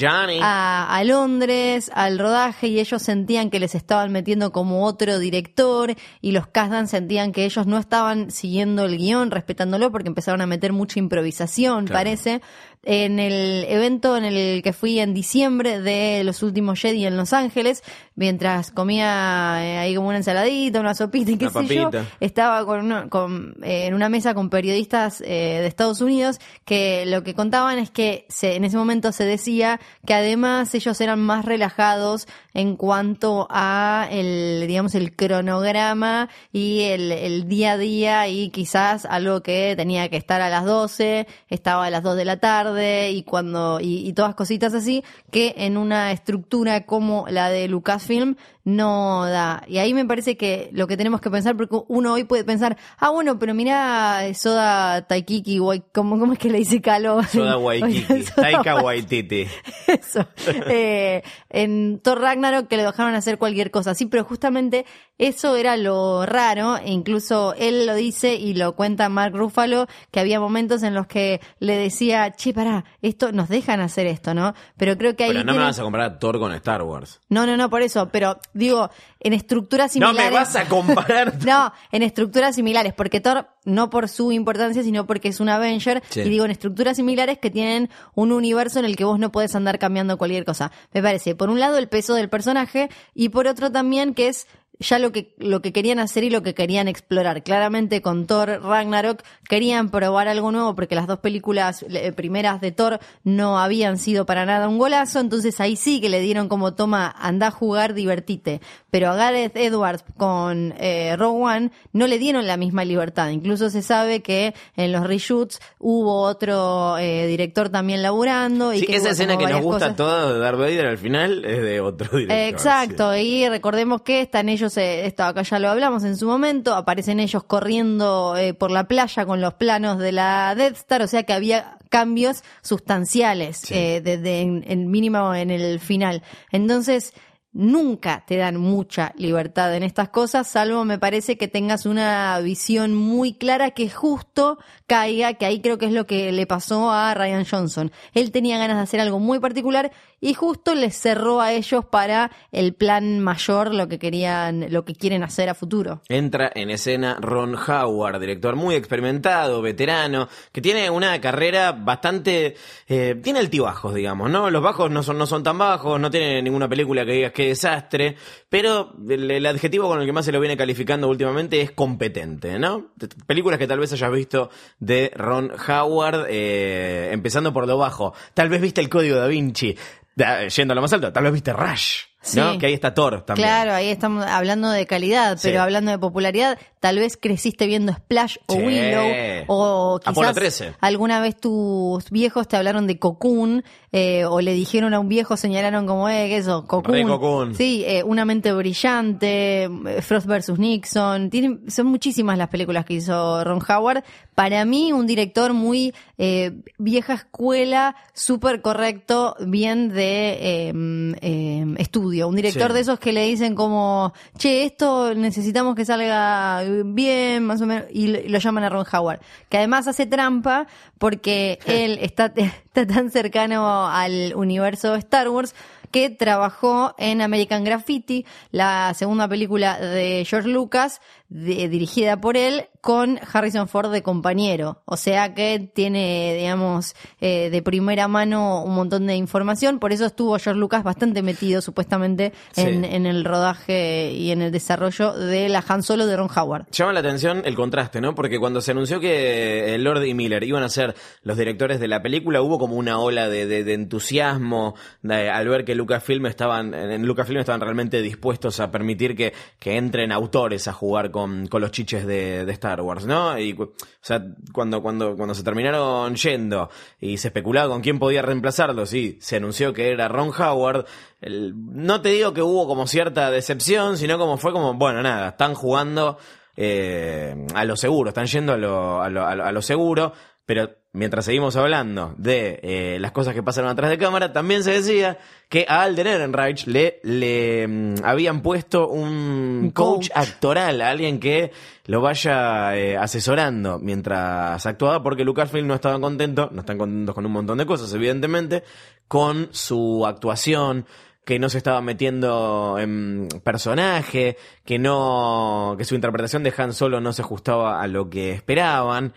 Johnny. 0.00 0.40
a, 0.42 0.88
a 0.92 1.04
Londres 1.04 1.90
al 1.94 2.18
rodaje 2.18 2.66
y 2.66 2.80
ellos 2.80 3.00
sentían 3.00 3.50
que 3.50 3.60
les 3.60 3.76
estaban 3.76 4.10
metiendo 4.10 4.50
como 4.50 4.84
otro 4.84 5.20
director 5.20 5.94
y 6.20 6.32
los 6.32 6.48
Kasdan 6.48 6.88
sentían 6.88 7.30
que 7.30 7.44
ellos 7.44 7.66
no 7.68 7.78
estaban 7.78 8.32
siguiendo 8.32 8.84
el 8.86 8.98
guion, 8.98 9.30
respetándolo 9.30 9.92
porque 9.92 10.08
empezaron 10.08 10.40
a 10.40 10.46
meter 10.46 10.72
mucha 10.72 10.98
improvisación, 10.98 11.84
Claro. 11.86 11.98
parece. 12.00 12.40
En 12.82 13.18
el 13.18 13.64
evento 13.68 14.16
en 14.16 14.24
el 14.24 14.62
que 14.62 14.72
fui 14.72 14.98
en 15.00 15.12
diciembre 15.12 15.80
de 15.82 16.24
los 16.24 16.42
últimos 16.42 16.80
Jedi 16.80 17.04
en 17.04 17.14
Los 17.18 17.34
Ángeles, 17.34 17.82
mientras 18.14 18.70
comía 18.70 19.58
eh, 19.62 19.76
ahí 19.78 19.94
como 19.94 20.08
una 20.08 20.16
ensaladita, 20.16 20.80
una 20.80 20.94
sopita 20.94 21.30
y 21.30 21.36
qué 21.36 21.48
Una 21.48 21.52
sé 21.68 21.74
yo, 21.74 21.90
estaba 22.20 22.64
con 22.64 22.80
una- 22.86 23.08
con, 23.08 23.54
eh, 23.62 23.86
en 23.86 23.94
una 23.94 24.08
mesa 24.08 24.34
con 24.34 24.50
periodistas 24.50 25.20
eh, 25.20 25.58
de 25.60 25.66
Estados 25.66 26.00
Unidos 26.00 26.38
que 26.64 27.04
lo 27.06 27.22
que 27.22 27.34
contaban 27.34 27.78
es 27.78 27.90
que 27.90 28.26
se, 28.28 28.56
en 28.56 28.64
ese 28.64 28.76
momento 28.76 29.12
se 29.12 29.24
decía 29.24 29.80
que 30.06 30.14
además 30.14 30.74
ellos 30.74 31.00
eran 31.00 31.20
más 31.20 31.44
relajados 31.44 32.26
en 32.54 32.76
cuanto 32.76 33.46
a 33.50 34.08
el, 34.10 34.64
digamos, 34.66 34.94
el 34.94 35.14
cronograma 35.14 36.28
y 36.52 36.82
el, 36.82 37.12
el 37.12 37.48
día 37.48 37.72
a 37.72 37.78
día 37.78 38.28
y 38.28 38.50
quizás 38.50 39.04
algo 39.04 39.42
que 39.42 39.74
tenía 39.76 40.08
que 40.08 40.16
estar 40.16 40.40
a 40.40 40.48
las 40.48 40.64
12, 40.64 41.26
estaba 41.48 41.86
a 41.86 41.90
las 41.90 42.02
2 42.02 42.16
de 42.16 42.24
la 42.24 42.38
tarde 42.38 43.10
y 43.12 43.22
cuando, 43.22 43.78
y, 43.80 44.06
y 44.08 44.12
todas 44.12 44.34
cositas 44.34 44.74
así, 44.74 45.04
que 45.30 45.54
en 45.58 45.76
una 45.76 46.12
estructura 46.12 46.86
como 46.86 47.26
la 47.28 47.50
de 47.50 47.68
Lucasfilm 47.68 48.36
no 48.64 49.24
da. 49.26 49.62
Y 49.66 49.78
ahí 49.78 49.94
me 49.94 50.04
parece 50.04 50.36
que 50.36 50.70
lo 50.72 50.86
que 50.86 50.96
tenemos 50.96 51.20
que 51.20 51.30
pensar, 51.30 51.56
porque 51.56 51.76
uno 51.88 52.12
hoy 52.12 52.24
puede 52.24 52.44
pensar, 52.44 52.76
ah, 52.98 53.10
bueno, 53.10 53.38
pero 53.38 53.54
mira 53.54 54.22
Soda 54.34 55.06
Taikiki, 55.06 55.58
¿cómo, 55.92 56.18
¿cómo 56.18 56.32
es 56.34 56.38
que 56.38 56.50
le 56.50 56.58
dice 56.58 56.80
Calo? 56.80 57.22
Soda 57.24 57.56
Waikiki, 57.58 58.24
Taika 58.36 58.76
Wa- 58.76 58.82
Waititi. 58.82 59.46
Eso. 59.86 60.26
Eh, 60.68 61.22
en 61.48 62.00
Thor 62.02 62.20
Ragnarok 62.20 62.68
que 62.68 62.76
le 62.76 62.84
dejaron 62.84 63.14
hacer 63.14 63.38
cualquier 63.38 63.70
cosa. 63.70 63.94
Sí, 63.94 64.06
pero 64.06 64.24
justamente 64.24 64.84
eso 65.18 65.56
era 65.56 65.76
lo 65.76 66.26
raro. 66.26 66.76
E 66.78 66.90
incluso 66.90 67.54
él 67.58 67.86
lo 67.86 67.94
dice 67.94 68.34
y 68.34 68.54
lo 68.54 68.76
cuenta 68.76 69.08
Mark 69.08 69.34
Ruffalo, 69.34 69.86
que 70.10 70.20
había 70.20 70.40
momentos 70.40 70.82
en 70.82 70.94
los 70.94 71.06
que 71.06 71.40
le 71.58 71.76
decía, 71.76 72.32
che, 72.32 72.52
pará, 72.54 72.84
esto, 73.02 73.32
nos 73.32 73.48
dejan 73.48 73.80
hacer 73.80 74.06
esto, 74.06 74.34
¿no? 74.34 74.54
Pero 74.76 74.96
creo 74.98 75.16
que 75.16 75.24
ahí. 75.24 75.30
Pero 75.32 75.44
no 75.44 75.54
me 75.54 75.60
vas 75.60 75.78
a 75.78 75.82
comparar 75.82 76.12
a 76.12 76.18
Thor 76.18 76.38
con 76.38 76.52
Star 76.54 76.82
Wars. 76.82 77.20
no, 77.28 77.46
no, 77.46 77.56
no, 77.56 77.68
por 77.70 77.82
eso, 77.82 78.08
pero 78.10 78.38
digo, 78.52 78.90
en 79.20 79.32
estructuras 79.32 79.94
No 79.96 80.08
similares. 80.08 80.30
me 80.32 80.36
vas 80.38 80.56
a 80.56 80.64
comparar. 80.66 81.34
No, 81.46 81.72
en 81.92 82.02
estructuras 82.02 82.54
similares, 82.54 82.92
porque 82.94 83.20
Thor, 83.20 83.48
no 83.64 83.90
por 83.90 84.08
su 84.08 84.32
importancia, 84.32 84.82
sino 84.82 85.06
porque 85.06 85.28
es 85.28 85.40
un 85.40 85.48
Avenger, 85.48 86.02
Sí. 86.10 86.20
y 86.20 86.28
digo 86.28 86.44
en 86.44 86.50
estructuras 86.50 86.96
similares 86.96 87.38
que 87.38 87.50
tienen 87.50 87.90
un 88.14 88.32
universo 88.32 88.78
en 88.78 88.84
el 88.84 88.96
que 88.96 89.04
vos 89.04 89.18
no 89.18 89.30
podés 89.32 89.54
andar 89.54 89.78
cambiando 89.78 90.18
cualquier 90.18 90.44
cosa. 90.44 90.72
Me 90.92 91.02
parece, 91.02 91.34
por 91.34 91.50
un 91.50 91.60
lado, 91.60 91.76
el 91.78 91.88
peso 91.88 92.14
del 92.14 92.28
personaje, 92.28 92.88
y 93.14 93.28
por 93.30 93.46
otro 93.46 93.70
también 93.72 94.14
que 94.14 94.28
es 94.28 94.46
ya 94.80 94.98
lo 94.98 95.12
que, 95.12 95.34
lo 95.38 95.62
que 95.62 95.72
querían 95.72 95.98
hacer 95.98 96.24
y 96.24 96.30
lo 96.30 96.42
que 96.42 96.54
querían 96.54 96.88
explorar. 96.88 97.42
Claramente 97.42 98.02
con 98.02 98.26
Thor 98.26 98.60
Ragnarok 98.62 99.22
querían 99.48 99.90
probar 99.90 100.26
algo 100.26 100.50
nuevo 100.50 100.74
porque 100.74 100.94
las 100.94 101.06
dos 101.06 101.20
películas 101.20 101.84
eh, 101.88 102.12
primeras 102.12 102.60
de 102.60 102.72
Thor 102.72 102.98
no 103.22 103.58
habían 103.58 103.98
sido 103.98 104.26
para 104.26 104.46
nada 104.46 104.68
un 104.68 104.78
golazo, 104.78 105.20
entonces 105.20 105.60
ahí 105.60 105.76
sí 105.76 106.00
que 106.00 106.08
le 106.08 106.20
dieron 106.20 106.48
como 106.48 106.74
toma, 106.74 107.14
anda 107.18 107.48
a 107.48 107.50
jugar, 107.50 107.94
divertite. 107.94 108.60
Pero 108.90 109.10
a 109.10 109.14
Gareth 109.14 109.56
Edwards 109.56 110.04
con 110.16 110.74
eh, 110.78 111.14
Rogue 111.16 111.44
One 111.44 111.70
no 111.92 112.06
le 112.06 112.18
dieron 112.18 112.46
la 112.46 112.56
misma 112.56 112.84
libertad. 112.84 113.28
Incluso 113.28 113.70
se 113.70 113.82
sabe 113.82 114.20
que 114.20 114.54
en 114.76 114.92
los 114.92 115.06
reshoots 115.06 115.60
hubo 115.78 116.22
otro 116.22 116.98
eh, 116.98 117.26
director 117.26 117.68
también 117.68 118.02
laburando. 118.02 118.72
Y 118.72 118.80
Sí, 118.80 118.86
que 118.86 118.96
esa 118.96 119.10
escena 119.10 119.36
que 119.36 119.46
nos 119.46 119.62
gusta 119.62 119.86
cosas. 119.86 119.96
todo 119.96 120.34
de 120.34 120.40
Darth 120.40 120.58
Vader 120.58 120.86
al 120.86 120.98
final 120.98 121.44
es 121.44 121.62
de 121.62 121.80
otro 121.80 122.18
director. 122.18 122.48
Exacto, 122.54 123.16
y 123.16 123.48
recordemos 123.48 124.02
que 124.02 124.22
están 124.22 124.48
ellos, 124.48 124.69
eh, 124.76 125.06
esto 125.06 125.24
acá 125.24 125.42
ya 125.42 125.58
lo 125.58 125.68
hablamos 125.70 126.04
en 126.04 126.16
su 126.16 126.26
momento, 126.26 126.74
aparecen 126.74 127.20
ellos 127.20 127.44
corriendo 127.44 128.36
eh, 128.36 128.54
por 128.54 128.70
la 128.70 128.84
playa 128.88 129.26
con 129.26 129.40
los 129.40 129.54
planos 129.54 129.98
de 129.98 130.12
la 130.12 130.54
Death 130.54 130.76
Star, 130.76 131.02
o 131.02 131.06
sea 131.06 131.22
que 131.24 131.32
había 131.32 131.76
cambios 131.88 132.42
sustanciales, 132.62 133.58
Sí. 133.58 133.74
eh, 133.74 134.00
desde 134.02 134.40
en, 134.40 134.64
en 134.66 134.90
mínimo 134.90 135.34
en 135.34 135.50
el 135.50 135.80
final. 135.80 136.22
Entonces, 136.50 137.12
nunca 137.52 138.24
te 138.26 138.36
dan 138.36 138.56
mucha 138.56 139.12
libertad 139.16 139.74
en 139.74 139.82
estas 139.82 140.08
cosas, 140.10 140.46
salvo 140.46 140.84
me 140.84 140.98
parece 140.98 141.36
que 141.36 141.48
tengas 141.48 141.84
una 141.84 142.38
visión 142.40 142.94
muy 142.94 143.34
clara 143.34 143.72
que 143.72 143.90
justo 143.90 144.58
caiga, 144.86 145.34
que 145.34 145.46
ahí 145.46 145.60
creo 145.60 145.78
que 145.78 145.86
es 145.86 145.92
lo 145.92 146.06
que 146.06 146.32
le 146.32 146.46
pasó 146.46 146.90
a 146.90 147.12
Ryan 147.14 147.44
Johnson. 147.44 147.92
Él 148.14 148.30
tenía 148.30 148.58
ganas 148.58 148.76
de 148.76 148.82
hacer 148.82 149.00
algo 149.00 149.18
muy 149.18 149.40
particular 149.40 149.90
y 150.20 150.34
justo 150.34 150.74
les 150.74 150.96
cerró 150.96 151.40
a 151.40 151.52
ellos 151.52 151.84
para 151.84 152.30
el 152.52 152.74
plan 152.74 153.20
mayor, 153.20 153.74
lo 153.74 153.88
que 153.88 153.98
querían, 153.98 154.66
lo 154.70 154.84
que 154.84 154.94
quieren 154.94 155.22
hacer 155.22 155.48
a 155.48 155.54
futuro. 155.54 156.02
Entra 156.08 156.52
en 156.54 156.70
escena 156.70 157.16
Ron 157.20 157.56
Howard, 157.56 158.20
director 158.20 158.54
muy 158.54 158.74
experimentado, 158.74 159.62
veterano, 159.62 160.28
que 160.52 160.60
tiene 160.60 160.90
una 160.90 161.20
carrera 161.20 161.72
bastante... 161.72 162.54
eh, 162.88 163.18
tiene 163.22 163.38
altibajos, 163.38 163.94
digamos, 163.94 164.30
¿no? 164.30 164.50
Los 164.50 164.62
bajos 164.62 164.90
no 164.90 165.02
son, 165.02 165.18
no 165.18 165.26
son 165.26 165.42
tan 165.42 165.58
bajos, 165.58 165.98
no 165.98 166.10
tiene 166.10 166.42
ninguna 166.42 166.68
película 166.68 167.04
que 167.04 167.12
digas 167.12 167.32
qué 167.40 167.48
desastre, 167.48 168.16
pero 168.48 168.92
el, 169.08 169.30
el 169.30 169.46
adjetivo 169.46 169.88
con 169.88 170.00
el 170.00 170.06
que 170.06 170.12
más 170.12 170.24
se 170.24 170.32
lo 170.32 170.40
viene 170.40 170.56
calificando 170.56 171.08
últimamente 171.08 171.60
es 171.60 171.70
competente, 171.70 172.58
¿no? 172.58 172.88
Películas 173.26 173.58
que 173.58 173.66
tal 173.66 173.78
vez 173.78 173.92
hayas 173.92 174.12
visto 174.12 174.50
de 174.78 175.10
Ron 175.14 175.52
Howard, 175.68 176.26
eh, 176.28 177.10
empezando 177.12 177.52
por 177.52 177.66
lo 177.66 177.78
bajo. 177.78 178.14
Tal 178.34 178.48
vez 178.48 178.60
viste 178.60 178.80
El 178.80 178.88
Código 178.88 179.16
da 179.16 179.26
Vinci, 179.26 179.76
da- 180.14 180.46
yendo 180.48 180.72
a 180.72 180.74
lo 180.74 180.82
más 180.82 180.92
alto, 180.92 181.12
tal 181.12 181.24
vez 181.24 181.32
viste 181.32 181.52
Rush, 181.52 182.00
¿no? 182.34 182.58
Que 182.58 182.66
ahí 182.66 182.74
está 182.74 182.92
Thor 182.92 183.22
también. 183.24 183.48
Claro, 183.48 183.72
ahí 183.72 183.88
estamos 183.88 184.24
hablando 184.26 184.70
de 184.70 184.86
calidad, 184.86 185.38
Sí. 185.38 185.48
pero 185.48 185.62
hablando 185.62 185.90
de 185.90 185.98
popularidad, 185.98 186.58
tal 186.80 186.96
vez 186.98 187.16
creciste 187.16 187.66
viendo 187.66 187.92
Splash 187.92 188.36
o 188.46 188.54
Sí. 188.54 188.58
Willow, 188.60 189.04
o 189.48 190.00
quizás 190.04 190.34
13. 190.34 190.74
alguna 190.80 191.20
vez 191.20 191.36
tus 191.38 192.10
viejos 192.10 192.48
te 192.48 192.56
hablaron 192.56 192.86
de 192.86 192.98
Cocoon, 192.98 193.62
eh, 193.92 194.24
o 194.24 194.40
le 194.40 194.52
dijeron 194.54 194.94
a 194.94 195.00
un 195.00 195.08
viejo, 195.08 195.36
señalaron 195.36 195.86
como, 195.86 196.08
eh, 196.08 196.26
¿qué 196.28 196.36
es 196.38 196.42
eso? 196.46 196.66
Cocoon. 196.66 197.54
Sí, 197.54 197.84
eh, 197.86 198.02
Una 198.02 198.24
mente 198.24 198.52
brillante, 198.52 199.64
eh, 199.64 199.68
Frost 200.02 200.26
vs. 200.26 200.58
Nixon, 200.58 201.30
tienen, 201.30 201.70
son 201.70 201.86
muchísimas 201.86 202.36
las 202.38 202.48
películas 202.48 202.84
que 202.84 202.94
hizo 202.94 203.44
Ron 203.44 203.60
Howard. 203.68 204.02
Para 204.34 204.64
mí, 204.64 204.92
un 204.92 205.06
director 205.06 205.52
muy 205.52 205.92
eh, 206.16 206.52
vieja 206.78 207.14
escuela, 207.14 207.94
súper 208.14 208.62
correcto, 208.62 209.36
bien 209.40 209.88
de 209.90 210.38
eh, 210.40 210.72
eh, 211.20 211.74
estudio. 211.78 212.26
Un 212.28 212.36
director 212.36 212.68
Sí. 212.68 212.74
de 212.74 212.80
esos 212.80 212.98
que 212.98 213.12
le 213.12 213.26
dicen 213.26 213.54
como, 213.54 214.12
che, 214.38 214.64
esto 214.64 215.14
necesitamos 215.14 215.74
que 215.74 215.84
salga 215.84 216.62
bien, 216.84 217.44
más 217.44 217.60
o 217.60 217.66
menos, 217.66 217.84
y 217.90 218.08
lo, 218.08 218.18
y 218.18 218.28
lo 218.28 218.38
llaman 218.38 218.64
a 218.64 218.68
Ron 218.68 218.86
Howard. 218.92 219.20
Que 219.48 219.58
además 219.58 219.88
hace 219.88 220.06
trampa 220.06 220.66
porque 220.98 221.58
él 221.66 221.98
está, 222.00 222.32
está 222.36 222.86
tan 222.86 223.10
cercano 223.10 223.88
al 223.88 224.32
universo 224.34 224.94
Star 224.94 225.28
Wars 225.28 225.54
que 225.90 226.10
trabajó 226.10 226.94
en 226.98 227.20
American 227.20 227.64
Graffiti, 227.64 228.24
la 228.52 228.94
segunda 228.94 229.28
película 229.28 229.78
de 229.78 230.24
George 230.24 230.48
Lucas, 230.48 231.00
de- 231.30 231.68
dirigida 231.68 232.20
por 232.20 232.36
él, 232.36 232.66
con 232.82 233.18
Harrison 233.32 233.68
Ford 233.68 233.90
de 233.92 234.02
compañero. 234.02 234.82
O 234.86 234.96
sea 234.96 235.34
que 235.34 235.70
tiene, 235.74 236.34
digamos, 236.38 236.94
eh, 237.20 237.48
de 237.50 237.62
primera 237.62 238.08
mano 238.08 238.62
un 238.64 238.74
montón 238.74 239.06
de 239.06 239.14
información. 239.16 239.78
Por 239.78 239.92
eso 239.92 240.06
estuvo 240.06 240.38
George 240.38 240.58
Lucas 240.58 240.82
bastante 240.82 241.22
metido, 241.22 241.60
supuestamente, 241.60 242.32
en, 242.56 242.82
Sí. 242.84 242.90
en 242.90 243.06
el 243.06 243.24
rodaje 243.24 244.12
y 244.12 244.30
en 244.30 244.42
el 244.42 244.50
desarrollo 244.50 245.12
de 245.12 245.48
la 245.48 245.62
Han 245.68 245.82
Solo 245.82 246.06
de 246.06 246.16
Ron 246.16 246.28
Howard. 246.34 246.66
Llama 246.72 246.92
la 246.94 247.00
atención 247.00 247.42
el 247.44 247.54
contraste, 247.54 248.00
¿no? 248.00 248.14
Porque 248.14 248.38
cuando 248.38 248.60
se 248.60 248.72
anunció 248.72 248.98
que 248.98 249.74
eh, 249.74 249.78
Lord 249.78 250.04
y 250.04 250.14
Miller 250.14 250.42
iban 250.42 250.62
a 250.62 250.68
ser 250.68 250.94
los 251.22 251.36
directores 251.36 251.80
de 251.80 251.88
la 251.88 252.02
película, 252.02 252.40
hubo 252.42 252.58
como 252.58 252.76
una 252.76 252.98
ola 252.98 253.28
de, 253.28 253.46
de- 253.46 253.62
de 253.62 253.74
entusiasmo 253.74 254.74
de- 255.02 255.30
al 255.30 255.48
ver 255.48 255.64
que 255.64 255.74
Lucasfilm 255.74 256.26
estaban, 256.26 256.74
en 256.74 257.06
Lucasfilm 257.06 257.38
estaban 257.40 257.60
realmente 257.60 258.02
dispuestos 258.02 258.58
a 258.58 258.70
permitir 258.70 259.14
que, 259.14 259.32
que 259.58 259.76
entren 259.76 260.10
autores 260.12 260.66
a 260.66 260.72
jugar 260.72 261.10
con, 261.10 261.19
con 261.48 261.60
los 261.60 261.70
chiches 261.70 262.06
de, 262.06 262.44
Star 262.52 262.80
Wars, 262.80 263.06
¿no? 263.06 263.38
Y, 263.38 263.52
o 263.52 263.72
sea, 264.00 264.22
cuando, 264.52 264.82
cuando, 264.82 265.16
cuando 265.16 265.34
se 265.34 265.42
terminaron 265.42 266.14
yendo 266.14 266.70
y 267.00 267.16
se 267.18 267.28
especulaba 267.28 267.68
con 267.72 267.80
quién 267.82 267.98
podía 267.98 268.22
reemplazarlos 268.22 268.92
y 268.94 269.18
se 269.20 269.36
anunció 269.36 269.72
que 269.72 269.90
era 269.90 270.08
Ron 270.08 270.30
Howard, 270.38 270.86
no 271.22 272.00
te 272.02 272.10
digo 272.10 272.32
que 272.32 272.42
hubo 272.42 272.66
como 272.66 272.86
cierta 272.86 273.30
decepción, 273.30 273.96
sino 273.98 274.18
como 274.18 274.36
fue 274.36 274.52
como, 274.52 274.74
bueno, 274.74 275.02
nada, 275.02 275.28
están 275.30 275.54
jugando 275.54 276.18
eh, 276.56 277.34
a 277.54 277.64
lo 277.64 277.76
seguro, 277.76 278.10
están 278.10 278.26
yendo 278.26 278.52
a 278.52 278.56
lo, 278.56 279.00
a 279.02 279.08
lo- 279.08 279.24
a 279.24 279.52
lo 279.52 279.62
seguro, 279.62 280.12
pero 280.44 280.68
mientras 280.92 281.24
seguimos 281.24 281.54
hablando 281.56 282.14
de 282.16 282.58
eh, 282.62 282.98
las 283.00 283.12
cosas 283.12 283.34
que 283.34 283.42
pasaron 283.42 283.70
atrás 283.70 283.90
de 283.90 283.98
cámara, 283.98 284.32
también 284.32 284.64
se 284.64 284.72
decía 284.72 285.18
que 285.48 285.64
a 285.68 285.82
Alden 285.82 286.06
Ehrenreich 286.06 286.66
le, 286.66 287.00
le 287.02 287.66
mm, 287.68 287.94
habían 288.04 288.42
puesto 288.42 288.88
un 288.88 289.70
coach, 289.72 290.08
coach. 290.08 290.10
actoral, 290.14 290.80
alguien 290.80 291.20
que 291.20 291.52
lo 291.86 292.00
vaya 292.00 292.76
eh, 292.76 292.96
asesorando 292.96 293.78
mientras 293.78 294.66
actuaba, 294.66 295.02
porque 295.02 295.24
Lucasfilm 295.24 295.66
no 295.66 295.74
estaba 295.74 296.00
contento, 296.00 296.48
no 296.52 296.60
están 296.60 296.78
contentos 296.78 297.14
con 297.14 297.26
un 297.26 297.32
montón 297.32 297.58
de 297.58 297.66
cosas, 297.66 297.92
evidentemente, 297.94 298.64
con 299.06 299.48
su 299.52 300.04
actuación, 300.06 300.86
que 301.24 301.38
no 301.38 301.48
se 301.48 301.58
estaba 301.58 301.80
metiendo 301.80 302.76
en 302.78 303.28
personaje, 303.44 304.36
que 304.64 304.78
no, 304.78 305.76
que 305.78 305.84
su 305.84 305.94
interpretación 305.94 306.42
de 306.42 306.52
Han 306.56 306.72
Solo 306.72 307.00
no 307.00 307.12
se 307.12 307.22
ajustaba 307.22 307.80
a 307.80 307.86
lo 307.86 308.10
que 308.10 308.32
esperaban. 308.32 309.12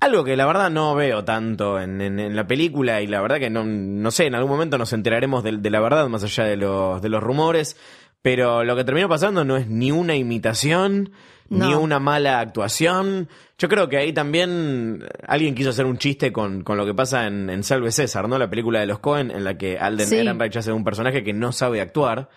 Algo 0.00 0.24
que 0.24 0.34
la 0.36 0.46
verdad 0.46 0.70
no 0.70 0.94
veo 0.94 1.24
tanto 1.24 1.78
en, 1.78 2.00
en- 2.00 2.18
en 2.18 2.34
la 2.34 2.46
película 2.46 3.02
y 3.02 3.06
la 3.06 3.20
verdad 3.20 3.38
que 3.38 3.50
no, 3.50 3.64
no 3.64 4.10
sé, 4.10 4.26
en 4.26 4.34
algún 4.34 4.50
momento 4.50 4.78
nos 4.78 4.92
enteraremos 4.94 5.44
de, 5.44 5.58
de 5.58 5.70
la 5.70 5.80
verdad 5.80 6.08
más 6.08 6.24
allá 6.24 6.44
de 6.44 6.56
los, 6.56 7.02
de 7.02 7.08
los 7.10 7.22
rumores, 7.22 7.76
pero 8.22 8.64
lo 8.64 8.76
que 8.76 8.84
terminó 8.84 9.08
pasando 9.10 9.44
no 9.44 9.56
es 9.58 9.66
ni 9.68 9.90
una 9.92 10.14
imitación, 10.16 11.12
ni 11.50 11.74
una 11.74 11.98
mala 11.98 12.38
actuación. 12.40 13.28
Yo 13.58 13.68
creo 13.68 13.88
que 13.88 13.96
ahí 13.98 14.12
también 14.12 15.04
alguien 15.26 15.54
quiso 15.54 15.70
hacer 15.70 15.84
un 15.84 15.98
chiste 15.98 16.32
con, 16.32 16.62
con 16.62 16.76
lo 16.78 16.86
que 16.86 16.94
pasa 16.94 17.26
en, 17.26 17.50
en 17.50 17.62
Salve 17.64 17.90
César, 17.92 18.28
¿no? 18.28 18.38
La 18.38 18.48
película 18.48 18.78
de 18.80 18.86
los 18.86 19.00
Cohen 19.00 19.30
en 19.32 19.42
la 19.44 19.58
que 19.58 19.76
Alden 19.78 20.06
Sí. 20.06 20.16
Ehrenreich 20.16 20.56
hace 20.56 20.70
un 20.72 20.84
personaje 20.84 21.24
que 21.24 21.32
no 21.32 21.50
sabe 21.52 21.80
actuar. 21.80 22.28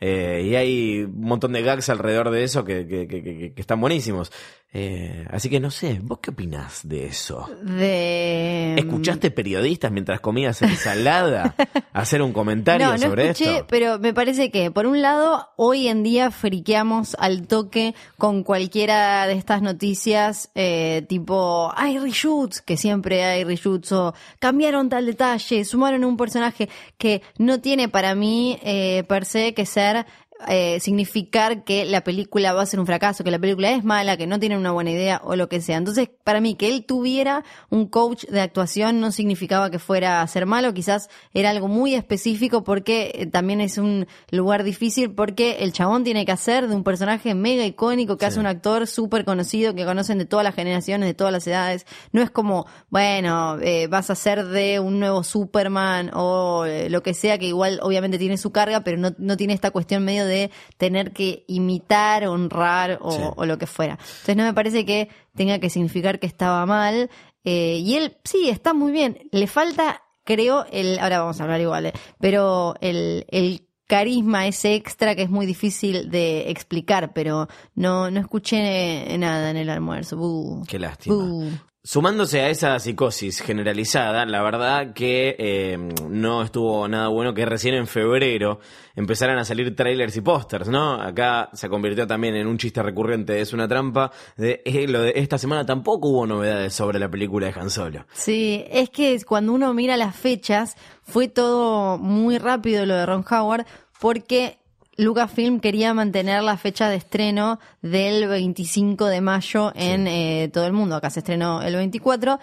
Eh, 0.00 0.46
y 0.50 0.54
hay 0.54 1.02
un 1.04 1.20
montón 1.22 1.52
de 1.52 1.62
gags 1.62 1.88
alrededor 1.88 2.30
de 2.30 2.44
eso 2.44 2.64
que, 2.64 2.86
que, 2.86 3.06
que- 3.08 3.52
están 3.56 3.80
buenísimos. 3.80 4.30
Eh, 4.70 5.26
así 5.30 5.48
que 5.48 5.60
no 5.60 5.70
sé, 5.70 5.98
¿vos 6.02 6.18
qué 6.20 6.30
opinás 6.30 6.86
de 6.86 7.06
eso? 7.06 7.48
De... 7.62 8.74
¿Escuchaste 8.76 9.30
periodistas 9.30 9.90
mientras 9.90 10.20
comías 10.20 10.60
ensalada 10.60 11.54
hacer 11.94 12.20
un 12.20 12.34
comentario 12.34 12.86
no, 12.86 12.92
no 12.92 12.98
sobre 12.98 13.30
escuché, 13.30 13.54
esto? 13.54 13.66
pero 13.66 13.98
me 13.98 14.12
parece 14.12 14.50
que, 14.50 14.70
por 14.70 14.84
un 14.86 15.00
lado, 15.00 15.48
hoy 15.56 15.88
en 15.88 16.02
día 16.02 16.30
friqueamos 16.30 17.16
al 17.18 17.46
toque 17.46 17.94
con 18.18 18.42
cualquiera 18.42 19.26
de 19.26 19.32
estas 19.34 19.62
noticias, 19.62 20.50
eh, 20.54 21.02
tipo, 21.08 21.72
hay 21.74 21.98
reshoots, 21.98 22.60
que 22.60 22.76
siempre 22.76 23.24
hay 23.24 23.44
reshoots, 23.44 23.90
o 23.92 24.14
cambiaron 24.38 24.90
tal 24.90 25.06
detalle, 25.06 25.64
sumaron 25.64 26.04
un 26.04 26.18
personaje 26.18 26.68
que 26.98 27.22
no 27.38 27.60
tiene 27.62 27.88
para 27.88 28.14
mí, 28.14 28.58
eh, 28.62 29.02
per 29.08 29.24
se, 29.24 29.54
que 29.54 29.64
ser 29.64 29.87
era 29.90 30.06
eh, 30.46 30.78
significar 30.78 31.64
que 31.64 31.84
la 31.84 32.02
película 32.04 32.52
va 32.52 32.62
a 32.62 32.66
ser 32.66 32.78
un 32.78 32.86
fracaso, 32.86 33.24
que 33.24 33.30
la 33.30 33.40
película 33.40 33.72
es 33.72 33.82
mala, 33.82 34.16
que 34.16 34.28
no 34.28 34.38
tiene 34.38 34.56
una 34.56 34.70
buena 34.70 34.92
idea 34.92 35.20
o 35.24 35.34
lo 35.34 35.48
que 35.48 35.60
sea. 35.60 35.76
Entonces, 35.76 36.08
para 36.22 36.40
mí, 36.40 36.54
que 36.54 36.68
él 36.68 36.84
tuviera 36.86 37.44
un 37.70 37.86
coach 37.86 38.24
de 38.26 38.40
actuación 38.40 39.00
no 39.00 39.10
significaba 39.10 39.70
que 39.70 39.80
fuera 39.80 40.22
a 40.22 40.26
ser 40.28 40.46
malo, 40.46 40.72
quizás 40.72 41.08
era 41.34 41.50
algo 41.50 41.66
muy 41.66 41.94
específico 41.94 42.62
porque 42.62 43.10
eh, 43.14 43.26
también 43.26 43.60
es 43.60 43.78
un 43.78 44.06
lugar 44.30 44.62
difícil 44.62 45.10
porque 45.10 45.56
el 45.60 45.72
chabón 45.72 46.04
tiene 46.04 46.24
que 46.24 46.32
hacer 46.32 46.68
de 46.68 46.76
un 46.76 46.84
personaje 46.84 47.34
mega 47.34 47.64
icónico 47.64 48.16
que 48.16 48.26
hace 48.26 48.38
un 48.38 48.46
actor 48.46 48.86
súper 48.86 49.24
conocido 49.24 49.74
que 49.74 49.84
conocen 49.84 50.18
de 50.18 50.24
todas 50.24 50.44
las 50.44 50.54
generaciones, 50.54 51.08
de 51.08 51.14
todas 51.14 51.32
las 51.32 51.46
edades. 51.48 51.84
No 52.12 52.22
es 52.22 52.30
como, 52.30 52.66
bueno, 52.90 53.58
eh, 53.60 53.88
vas 53.88 54.10
a 54.10 54.14
ser 54.14 54.44
de 54.46 54.78
un 54.78 55.00
nuevo 55.00 55.24
Superman 55.24 56.12
o 56.14 56.64
eh, 56.64 56.88
lo 56.90 57.02
que 57.02 57.12
sea, 57.14 57.38
que 57.38 57.46
igual 57.46 57.80
obviamente 57.82 58.18
tiene 58.18 58.38
su 58.38 58.52
carga, 58.52 58.84
pero 58.84 58.98
no, 58.98 59.10
no 59.18 59.36
tiene 59.36 59.54
esta 59.54 59.72
cuestión 59.72 60.04
medio 60.04 60.26
de 60.26 60.27
tener 60.76 61.12
que 61.12 61.44
imitar, 61.48 62.26
honrar 62.26 62.98
o, 63.00 63.12
Sí. 63.12 63.22
o 63.36 63.46
lo 63.46 63.58
que 63.58 63.66
fuera. 63.66 63.94
Entonces 64.00 64.36
no 64.36 64.44
me 64.44 64.54
parece 64.54 64.84
que 64.84 65.08
tenga 65.34 65.58
que 65.58 65.70
significar 65.70 66.18
que 66.18 66.26
estaba 66.26 66.64
mal. 66.66 67.10
Eh, 67.44 67.78
y 67.84 67.94
él, 67.96 68.16
sí, 68.24 68.48
está 68.50 68.74
muy 68.74 68.92
bien. 68.92 69.28
Le 69.32 69.46
falta, 69.46 70.02
creo, 70.24 70.66
el, 70.70 70.98
ahora 70.98 71.20
vamos 71.20 71.40
a 71.40 71.44
hablar 71.44 71.60
igual, 71.60 71.86
eh, 71.86 71.92
pero 72.20 72.74
el, 72.80 73.24
el 73.30 73.64
carisma 73.86 74.46
ese 74.46 74.74
extra 74.74 75.14
que 75.14 75.22
es 75.22 75.30
muy 75.30 75.46
difícil 75.46 76.10
de 76.10 76.50
explicar, 76.50 77.14
pero 77.14 77.48
no, 77.74 78.10
no 78.10 78.20
escuché 78.20 79.16
nada 79.16 79.50
en 79.50 79.56
el 79.56 79.70
almuerzo. 79.70 80.18
Buh. 80.18 80.62
Qué 80.68 80.78
lástima. 80.78 81.16
Buh. 81.16 81.50
Sumándose 81.90 82.42
a 82.42 82.50
esa 82.50 82.78
psicosis 82.78 83.40
generalizada, 83.40 84.26
la 84.26 84.42
verdad 84.42 84.92
que 84.92 85.34
eh, 85.38 85.78
no 86.06 86.42
estuvo 86.42 86.86
nada 86.86 87.08
bueno 87.08 87.32
que 87.32 87.46
recién 87.46 87.74
en 87.76 87.86
febrero 87.86 88.60
empezaran 88.94 89.38
a 89.38 89.44
salir 89.46 89.74
trailers 89.74 90.14
y 90.14 90.20
pósters, 90.20 90.68
¿no? 90.68 91.00
Acá 91.00 91.48
se 91.54 91.70
convirtió 91.70 92.06
también 92.06 92.36
en 92.36 92.46
un 92.46 92.58
chiste 92.58 92.82
recurrente, 92.82 93.40
es 93.40 93.54
una 93.54 93.66
trampa. 93.66 94.12
De, 94.36 94.60
eh, 94.66 94.86
lo 94.86 95.00
de 95.00 95.14
esta 95.16 95.38
semana 95.38 95.64
tampoco 95.64 96.08
hubo 96.08 96.26
novedades 96.26 96.74
sobre 96.74 96.98
la 96.98 97.08
película 97.08 97.46
de 97.46 97.58
Han 97.58 97.70
Solo. 97.70 98.04
Sí, 98.12 98.66
es 98.70 98.90
que 98.90 99.18
cuando 99.24 99.54
uno 99.54 99.72
mira 99.72 99.96
las 99.96 100.14
fechas, 100.14 100.76
fue 101.04 101.28
todo 101.28 101.96
muy 101.96 102.36
rápido 102.36 102.84
lo 102.84 102.96
de 102.96 103.06
Ron 103.06 103.24
Howard, 103.30 103.64
porque 103.98 104.57
Lucasfilm 104.98 105.60
quería 105.60 105.94
mantener 105.94 106.42
la 106.42 106.56
fecha 106.56 106.88
de 106.88 106.96
estreno 106.96 107.60
del 107.82 108.26
25 108.26 109.06
de 109.06 109.20
mayo 109.20 109.72
en 109.76 110.08
eh, 110.08 110.50
todo 110.52 110.66
el 110.66 110.72
mundo. 110.72 110.96
Acá 110.96 111.08
se 111.08 111.20
estrenó 111.20 111.62
el 111.62 111.76
24 111.76 112.40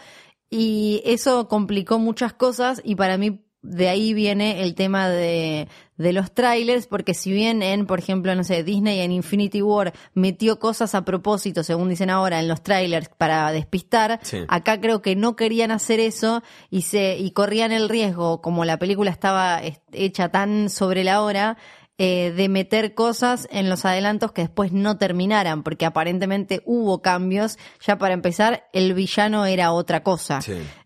y 0.49 1.01
eso 1.05 1.49
complicó 1.49 1.99
muchas 1.99 2.31
cosas 2.31 2.81
y 2.83 2.95
para 2.95 3.17
mí 3.17 3.41
de 3.61 3.89
ahí 3.89 4.13
viene 4.13 4.63
el 4.63 4.75
tema 4.75 5.09
de, 5.09 5.67
de 5.97 6.13
los 6.13 6.33
trailers, 6.33 6.87
porque 6.87 7.13
si 7.13 7.31
bien 7.31 7.63
en, 7.63 7.87
por 7.87 7.99
ejemplo, 7.99 8.33
no 8.35 8.43
sé, 8.43 8.63
Disney 8.63 8.99
en 8.99 9.11
Infinity 9.11 9.61
War 9.61 9.93
metió 10.13 10.59
cosas 10.59 10.93
a 10.95 11.03
propósito, 11.03 11.63
según 11.63 11.89
dicen 11.89 12.09
ahora, 12.09 12.39
en 12.39 12.47
los 12.47 12.61
trailers 12.61 13.09
para 13.09 13.51
despistar, 13.51 14.19
acá 14.47 14.79
creo 14.79 15.01
que 15.01 15.15
no 15.15 15.35
querían 15.35 15.71
hacer 15.71 15.99
eso 15.99 16.43
y 16.69 16.83
se, 16.83 17.17
y 17.17 17.31
corrían 17.31 17.71
el 17.71 17.89
riesgo, 17.89 18.41
como 18.41 18.65
la 18.65 18.77
película 18.77 19.09
estaba 19.09 19.61
hecha 19.91 20.29
tan 20.29 20.69
sobre 20.69 21.03
la 21.03 21.21
hora, 21.23 21.57
eh, 21.97 22.33
de 22.35 22.49
meter 22.49 22.93
cosas 22.93 23.47
en 23.51 23.69
los 23.69 23.85
adelantos 23.85 24.33
que 24.33 24.41
después 24.41 24.73
no 24.73 24.97
terminaran, 24.97 25.63
porque 25.63 25.85
aparentemente 25.85 26.61
hubo 26.65 27.01
cambios. 27.01 27.57
Ya 27.85 27.97
para 27.97 28.13
empezar, 28.13 28.67
el 28.73 28.93
villano 28.93 29.45
era 29.45 29.71
otra 29.71 30.03
cosa. 30.03 30.39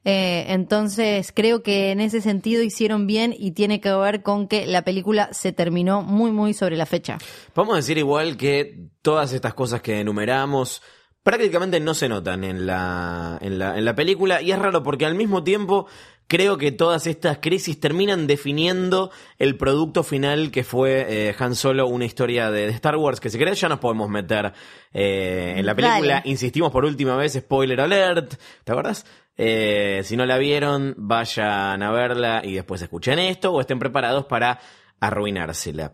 Eh, 0.06 0.45
entonces, 0.50 1.32
creo 1.34 1.63
que 1.63 1.91
en 1.91 2.00
ese 2.00 2.22
sentido 2.22 2.62
hicieron 2.62 3.08
bien 3.08 3.34
y 3.38 3.52
tiene 3.52 3.82
que 3.82 3.91
ver 3.91 4.22
con 4.22 4.48
que 4.48 4.67
la 4.67 4.84
película 4.84 5.30
se 5.34 5.52
terminó 5.52 6.04
muy, 6.04 6.32
muy 6.32 6.54
sobre 6.54 6.78
la 6.78 6.86
fecha. 6.86 7.17
Vamos 7.56 7.74
a 7.74 7.78
decir 7.78 7.98
igual 7.98 8.38
que 8.38 8.89
todas 9.02 9.34
estas 9.34 9.56
cosas 9.56 9.82
que 9.82 10.00
enumeramos 10.00 10.84
prácticamente 11.24 11.80
no 11.80 11.93
se 11.93 12.10
notan 12.10 12.43
en 12.43 12.65
la, 12.65 13.38
en 13.41 13.60
la, 13.60 13.78
en 13.78 13.86
la 13.86 13.95
película 13.95 14.41
y 14.41 14.52
es 14.52 14.60
raro 14.60 14.84
porque 14.84 15.06
al 15.06 15.15
mismo 15.15 15.43
tiempo 15.43 15.88
creo 16.30 16.58
que 16.58 16.72
todas 16.72 17.08
estas 17.08 17.39
crisis 17.39 17.80
terminan 17.80 18.28
definiendo 18.28 19.12
el 19.39 19.58
producto 19.58 20.04
final 20.04 20.52
que 20.52 20.63
fue 20.63 21.06
eh, 21.10 21.36
Han 21.39 21.56
Solo, 21.56 21.88
una 21.88 22.06
historia 22.06 22.52
de, 22.52 22.68
Star 22.68 22.96
Wars, 22.96 23.20
que 23.20 23.30
si 23.30 23.38
querés 23.38 23.60
ya 23.60 23.68
nos 23.68 23.80
podemos 23.80 24.10
meter 24.10 24.54
eh, 24.94 25.56
en 25.58 25.65
la 25.65 25.76
película. 25.76 26.22
Insistimos 26.24 26.72
por 26.72 26.86
última 26.86 27.15
vez, 27.18 27.34
spoiler 27.34 27.82
alert, 27.82 28.36
¿te 28.63 28.72
acuerdas? 28.72 29.06
Eh, 29.36 30.02
si 30.04 30.15
no 30.15 30.26
la 30.26 30.38
vieron, 30.38 30.94
vayan 30.98 31.82
a 31.82 31.92
verla 31.92 32.42
y 32.44 32.54
después 32.54 32.82
escuchen 32.82 33.18
esto 33.18 33.52
o 33.52 33.60
estén 33.60 33.80
preparados 33.80 34.26
para 34.26 34.60
arruinársela. 35.00 35.94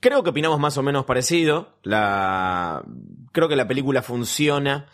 Creo 0.00 0.22
que 0.22 0.30
opinamos 0.30 0.58
más 0.58 0.78
o 0.78 0.82
menos 0.82 1.04
parecido. 1.04 1.76
La... 1.82 2.82
Creo 3.32 3.48
que 3.48 3.56
la 3.56 3.68
película 3.68 4.00
funciona 4.00 4.86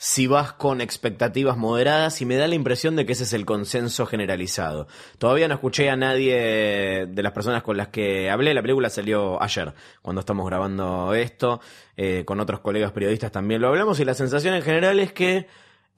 si 0.00 0.28
vas 0.28 0.52
con 0.52 0.80
expectativas 0.80 1.56
moderadas 1.56 2.22
y 2.22 2.24
me 2.24 2.36
da 2.36 2.46
la 2.46 2.54
impresión 2.54 2.94
de 2.94 3.04
que 3.04 3.12
ese 3.12 3.24
es 3.24 3.32
el 3.32 3.44
consenso 3.44 4.06
generalizado. 4.06 4.86
Todavía 5.18 5.48
no 5.48 5.54
escuché 5.54 5.90
a 5.90 5.96
nadie 5.96 7.06
de 7.08 7.22
las 7.22 7.32
personas 7.32 7.64
con 7.64 7.76
las 7.76 7.88
que 7.88 8.30
hablé, 8.30 8.54
la 8.54 8.62
película 8.62 8.90
salió 8.90 9.42
ayer, 9.42 9.74
cuando 10.00 10.20
estamos 10.20 10.46
grabando 10.46 11.14
esto, 11.14 11.60
eh, 11.96 12.22
con 12.24 12.38
otros 12.38 12.60
colegas 12.60 12.92
periodistas 12.92 13.32
también 13.32 13.60
lo 13.60 13.68
hablamos 13.68 13.98
y 13.98 14.04
la 14.04 14.14
sensación 14.14 14.54
en 14.54 14.62
general 14.62 15.00
es 15.00 15.12
que 15.12 15.48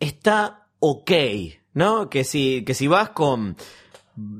está 0.00 0.66
ok, 0.78 1.10
¿no? 1.74 2.08
Que 2.08 2.24
si, 2.24 2.64
que 2.64 2.72
si 2.72 2.88
vas 2.88 3.10
con 3.10 3.54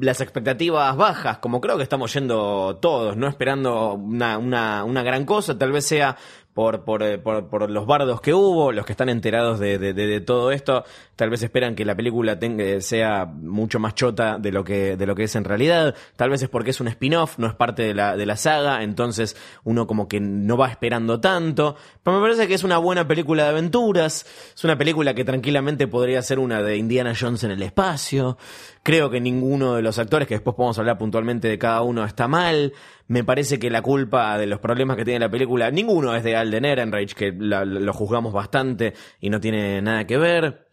las 0.01 0.21
expectativas 0.21 0.97
bajas, 0.97 1.39
como 1.39 1.61
creo 1.61 1.77
que 1.77 1.83
estamos 1.83 2.13
yendo 2.13 2.79
todos, 2.81 3.17
no 3.17 3.29
esperando 3.29 3.95
una, 3.95 4.39
una, 4.39 4.85
una 4.85 5.03
gran 5.03 5.25
cosa, 5.25 5.59
tal 5.59 5.73
vez 5.73 5.87
sea 5.87 6.17
por, 6.55 6.85
por, 6.85 7.03
eh, 7.03 7.19
por, 7.19 7.49
por, 7.49 7.71
los 7.71 7.87
bardos 7.87 8.21
que 8.21 8.35
hubo, 8.35 8.73
los 8.73 8.85
que 8.85 8.93
están 8.93 9.09
enterados 9.09 9.61
de, 9.61 9.79
de, 9.79 9.93
de, 9.93 10.21
todo 10.21 10.51
esto, 10.51 10.85
tal 11.15 11.31
vez 11.31 11.43
esperan 11.43 11.77
que 11.77 11.85
la 11.85 11.95
película 11.95 12.39
tenga, 12.39 12.81
sea 12.81 13.25
mucho 13.25 13.79
más 13.79 13.95
chota 13.95 14.39
de 14.39 14.51
lo 14.51 14.65
que, 14.65 14.97
de 14.97 15.07
lo 15.07 15.15
que 15.15 15.25
es 15.25 15.37
en 15.37 15.45
realidad, 15.45 15.95
tal 16.17 16.31
vez 16.31 16.43
es 16.43 16.49
porque 16.49 16.71
es 16.71 16.81
un 16.81 16.89
spin-off, 16.89 17.39
no 17.39 17.47
es 17.47 17.55
parte 17.55 17.83
de 17.83 17.95
la, 17.95 18.17
de 18.17 18.27
la 18.27 18.37
saga, 18.37 18.83
entonces 18.83 19.37
uno 19.63 19.87
como 19.87 20.09
que 20.09 20.19
no 20.21 20.57
va 20.57 20.69
esperando 20.69 21.21
tanto, 21.21 21.77
pero 22.03 22.19
me 22.19 22.23
parece 22.23 22.49
que 22.49 22.55
es 22.55 22.65
una 22.65 22.79
buena 22.79 23.07
película 23.07 23.45
de 23.45 23.51
aventuras, 23.51 24.27
es 24.55 24.65
una 24.65 24.77
película 24.77 25.15
que 25.15 25.25
tranquilamente 25.25 25.87
podría 25.87 26.21
ser 26.23 26.41
una 26.41 26.63
de 26.63 26.77
Indiana 26.77 27.15
Jones 27.19 27.45
en 27.45 27.53
el 27.53 27.63
espacio, 27.63 28.37
creo 28.83 29.11
que 29.11 29.21
ninguno 29.21 29.75
de 29.75 29.83
los 29.83 29.99
actores, 29.99 30.27
que 30.27 30.35
después 30.35 30.57
podemos 30.57 30.79
hablar 30.79 30.99
puntualmente 30.99 31.49
de 31.49 31.59
cada 31.59 31.83
uno, 31.83 32.05
está 32.05 32.29
mal, 32.29 32.73
me 33.09 33.25
parece 33.25 33.59
que 33.59 33.71
la 33.71 33.83
culpa 33.83 34.39
de 34.39 34.47
los 34.47 34.61
problemas 34.61 34.97
que 34.97 35.05
tiene 35.05 35.21
la 35.21 35.31
película, 35.31 35.71
ninguno 35.71 36.15
es 36.15 36.25
de 36.25 36.37
Alden 36.37 36.65
Ehrenreich, 36.65 37.15
que 37.15 37.33
lo 37.33 37.93
juzgamos 37.93 38.33
bastante 38.33 38.95
y 39.21 39.31
no 39.31 39.41
tiene 39.41 39.83
nada 39.83 40.07
que 40.07 40.17
ver. 40.17 40.71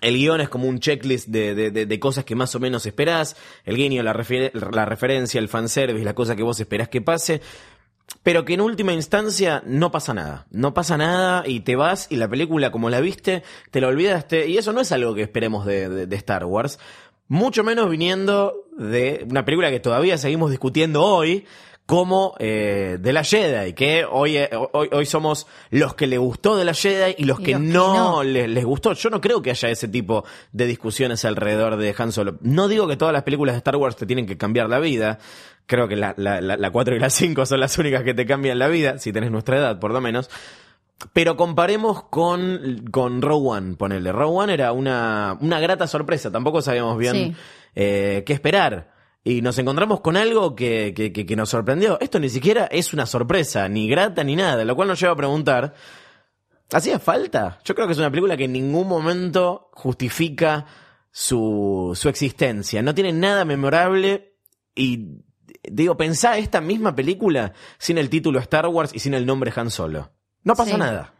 El 0.00 0.16
guion 0.16 0.40
es 0.40 0.48
como 0.48 0.68
un 0.68 0.78
checklist 0.78 1.28
de, 1.28 1.70
de, 1.70 2.00
cosas 2.00 2.24
que 2.24 2.36
más 2.36 2.54
o 2.54 2.60
menos 2.60 2.86
esperás. 2.86 3.36
El 3.64 3.76
guiño, 3.76 4.02
la, 4.02 4.12
la 4.12 4.84
referencia, 4.84 5.40
el 5.40 5.48
fanservice, 5.48 6.04
la 6.04 6.14
cosa 6.14 6.36
que 6.36 6.42
vos 6.42 6.60
esperás 6.60 6.88
que 6.88 7.02
pase. 7.02 7.40
Pero 8.22 8.44
que 8.44 8.54
en 8.54 8.60
última 8.60 8.92
instancia 8.92 9.62
no 9.66 9.90
pasa 9.90 10.14
nada. 10.14 10.46
No 10.50 10.72
pasa 10.72 10.96
nada 10.96 11.42
y 11.46 11.60
te 11.60 11.76
vas 11.76 12.06
y 12.10 12.16
la 12.16 12.28
película 12.28 12.70
como 12.70 12.90
la 12.90 13.00
viste, 13.00 13.42
te 13.70 13.80
la 13.80 13.88
olvidaste. 13.88 14.48
Y 14.48 14.56
eso 14.56 14.72
no 14.72 14.80
es 14.80 14.92
algo 14.92 15.14
que 15.14 15.22
esperemos 15.22 15.66
de, 15.66 16.06
de 16.06 16.16
Star 16.16 16.44
Wars. 16.44 16.78
Mucho 17.28 17.62
menos 17.62 17.90
viniendo 17.90 18.64
de 18.76 19.26
una 19.28 19.44
película 19.44 19.70
que 19.70 19.80
todavía 19.80 20.16
seguimos 20.18 20.50
discutiendo 20.50 21.04
hoy, 21.04 21.44
como 21.88 22.34
eh, 22.38 22.98
de 23.00 23.12
la 23.14 23.24
Jedi, 23.24 23.72
que 23.72 24.04
hoy, 24.04 24.36
eh, 24.36 24.50
hoy, 24.72 24.90
hoy 24.92 25.06
somos 25.06 25.46
los 25.70 25.94
que 25.94 26.06
le 26.06 26.18
gustó 26.18 26.54
de 26.54 26.66
la 26.66 26.74
Jedi 26.74 27.14
y 27.16 27.24
los, 27.24 27.40
que, 27.40 27.58
no, 27.58 28.22
Les, 28.22 28.62
gustó. 28.62 28.92
Yo 28.92 29.08
no 29.08 29.22
creo 29.22 29.40
que 29.40 29.50
haya 29.50 29.70
ese 29.70 29.88
tipo 29.88 30.22
de 30.52 30.66
discusiones 30.66 31.24
alrededor 31.24 31.78
de 31.78 31.94
Han 31.96 32.12
Solo. 32.12 32.36
No 32.42 32.68
digo 32.68 32.86
que 32.88 32.98
todas 32.98 33.14
las 33.14 33.22
películas 33.22 33.54
de 33.54 33.58
Star 33.60 33.76
Wars 33.76 33.96
te 33.96 34.04
tienen 34.04 34.26
que 34.26 34.36
cambiar 34.36 34.68
la 34.68 34.80
vida. 34.80 35.18
Creo 35.64 35.88
que 35.88 35.96
la, 35.96 36.12
la, 36.18 36.42
la 36.42 36.70
4 36.70 36.94
y 36.94 36.98
la 36.98 37.08
5 37.08 37.46
son 37.46 37.58
las 37.58 37.78
únicas 37.78 38.02
que 38.02 38.12
te 38.12 38.26
cambian 38.26 38.58
la 38.58 38.68
vida, 38.68 38.98
si 38.98 39.10
tenés 39.10 39.30
nuestra 39.30 39.56
edad, 39.56 39.80
por 39.80 39.90
lo 39.90 40.02
menos. 40.02 40.28
Pero 41.12 41.36
comparemos 41.36 42.04
con, 42.04 42.84
con 42.90 43.22
One, 43.22 43.76
ponele. 43.76 44.10
One 44.10 44.52
era 44.52 44.72
una, 44.72 45.36
una 45.40 45.60
grata 45.60 45.86
sorpresa, 45.86 46.30
tampoco 46.32 46.60
sabíamos 46.60 46.98
bien 46.98 47.36
eh, 47.74 48.24
qué 48.26 48.32
esperar 48.32 48.98
y 49.28 49.42
nos 49.42 49.58
encontramos 49.58 50.00
con 50.00 50.16
algo 50.16 50.54
que, 50.56 50.94
que, 50.96 51.12
que, 51.12 51.36
nos 51.36 51.50
sorprendió. 51.50 51.98
Esto 52.00 52.18
ni 52.18 52.28
siquiera 52.28 52.66
es 52.66 52.92
una 52.92 53.04
sorpresa, 53.04 53.68
ni 53.68 53.88
grata 53.88 54.24
ni 54.24 54.36
nada, 54.36 54.64
lo 54.64 54.74
cual 54.74 54.88
nos 54.88 54.98
lleva 54.98 55.12
a 55.12 55.16
preguntar, 55.16 55.74
¿hacía 56.72 56.98
falta? 56.98 57.58
Yo 57.64 57.74
creo 57.74 57.86
que 57.86 57.92
es 57.92 57.98
una 57.98 58.10
película 58.10 58.36
que 58.36 58.44
en 58.44 58.52
ningún 58.52 58.88
momento 58.88 59.70
justifica 59.74 60.66
su, 61.10 61.92
su 61.94 62.08
existencia. 62.08 62.80
No 62.80 62.94
tiene 62.94 63.12
nada 63.12 63.44
memorable 63.44 64.36
y 64.74 65.24
digo, 65.62 65.96
pensá 65.96 66.38
esta 66.38 66.60
misma 66.60 66.94
película 66.94 67.52
sin 67.78 67.98
el 67.98 68.08
título 68.08 68.38
Star 68.38 68.66
Wars 68.68 68.92
y 68.94 69.00
sin 69.00 69.14
el 69.14 69.26
nombre 69.26 69.52
Han 69.54 69.70
Solo. 69.70 70.12
No 70.48 70.54
pasa 70.54 70.78
nada. 70.78 71.12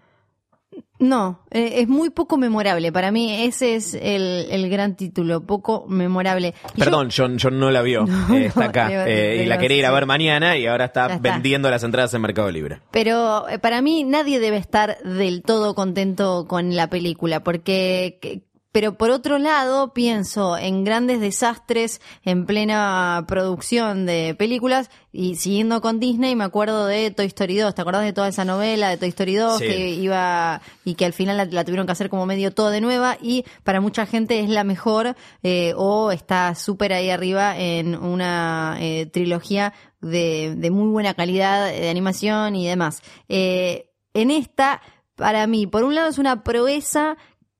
No, 0.98 1.44
eh, 1.50 1.74
es 1.76 1.88
muy 1.88 2.08
poco 2.08 2.38
memorable. 2.38 2.90
Para 2.92 3.12
mí 3.12 3.44
ese 3.44 3.74
es 3.74 3.92
el, 3.94 4.70
gran 4.70 4.96
título, 4.96 5.42
poco 5.42 5.84
memorable. 5.86 6.54
Perdón, 6.76 7.10
yo, 7.10 7.28
no 7.28 7.70
la 7.70 7.82
vio. 7.82 8.06
Eh, 8.32 8.46
está 8.46 8.64
acá. 8.64 8.88
Eh, 9.06 9.42
y 9.42 9.46
la 9.46 9.58
quería 9.58 9.76
ir 9.76 9.86
a 9.86 9.90
ver 9.90 10.06
mañana 10.06 10.56
y 10.56 10.66
ahora 10.66 10.86
está, 10.86 11.18
vendiendo 11.18 11.70
las 11.70 11.82
entradas 11.84 12.14
en 12.14 12.22
Mercado 12.22 12.50
Libre. 12.50 12.80
Pero 12.90 13.44
para 13.60 13.82
mí 13.82 14.04
nadie 14.04 14.40
debe 14.40 14.56
estar 14.56 14.98
del 15.02 15.42
todo 15.42 15.74
contento 15.74 16.46
con 16.48 16.74
la 16.74 16.88
película, 16.88 17.44
porque 17.44 18.47
pero 18.70 18.98
por 18.98 19.10
otro 19.10 19.38
lado, 19.38 19.94
pienso 19.94 20.58
en 20.58 20.84
grandes 20.84 21.20
desastres 21.20 22.00
en 22.22 22.44
plena 22.44 23.24
producción 23.26 24.04
de 24.04 24.34
películas 24.38 24.90
y 25.10 25.36
siguiendo 25.36 25.80
con 25.80 26.00
Disney 26.00 26.36
me 26.36 26.44
acuerdo 26.44 26.86
de 26.86 27.10
Toy 27.10 27.26
Story 27.26 27.56
2. 27.56 27.74
¿Te 27.74 27.80
acordás 27.80 28.04
de 28.04 28.12
toda 28.12 28.28
esa 28.28 28.44
novela 28.44 28.90
de 28.90 28.98
Toy 28.98 29.08
Story 29.08 29.36
2 29.36 29.58
que 29.58 29.90
iba 29.90 30.60
y 30.84 30.94
que 30.94 31.06
al 31.06 31.14
final 31.14 31.48
la, 31.50 31.64
tuvieron 31.64 31.86
que 31.86 31.92
hacer 31.92 32.10
como 32.10 32.26
medio 32.26 32.52
todo 32.52 32.70
de 32.70 32.82
nueva 32.82 33.16
y 33.22 33.44
para 33.64 33.80
mucha 33.80 34.04
gente 34.04 34.40
es 34.40 34.50
la 34.50 34.64
mejor 34.64 35.16
eh, 35.42 35.72
o 35.76 36.12
está 36.12 36.54
súper 36.54 36.92
ahí 36.92 37.08
arriba 37.08 37.58
en 37.58 37.94
una 37.94 38.76
eh, 38.80 39.06
trilogía 39.06 39.72
de, 40.00 40.54
de, 40.56 40.70
muy 40.70 40.88
buena 40.88 41.14
calidad 41.14 41.68
de 41.68 41.88
animación 41.88 42.54
y 42.54 42.68
demás. 42.68 43.02
Eh, 43.28 43.90
en 44.14 44.30
esta, 44.30 44.82
para 45.16 45.46
mí, 45.46 45.66
por 45.66 45.84
un 45.84 45.94
lado 45.94 46.08
es 46.08 46.18
una 46.18 46.44
proeza 46.44 47.16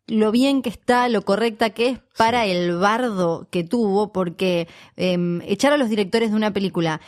lo 0.08 0.32
bien 0.32 0.62
que 0.62 0.70
está, 0.70 1.08
lo 1.08 1.22
correcta 1.22 1.70
que 1.70 1.88
es 1.88 1.98
para 2.16 2.46
el 2.46 2.76
bardo 2.76 3.46
que 3.50 3.62
tuvo, 3.62 4.12
porque 4.12 4.66
em, 4.96 5.40
echar 5.42 5.72
a 5.72 5.76
los 5.76 5.88
directores 5.88 6.30
de 6.30 6.36
una 6.36 6.52
película 6.52 7.00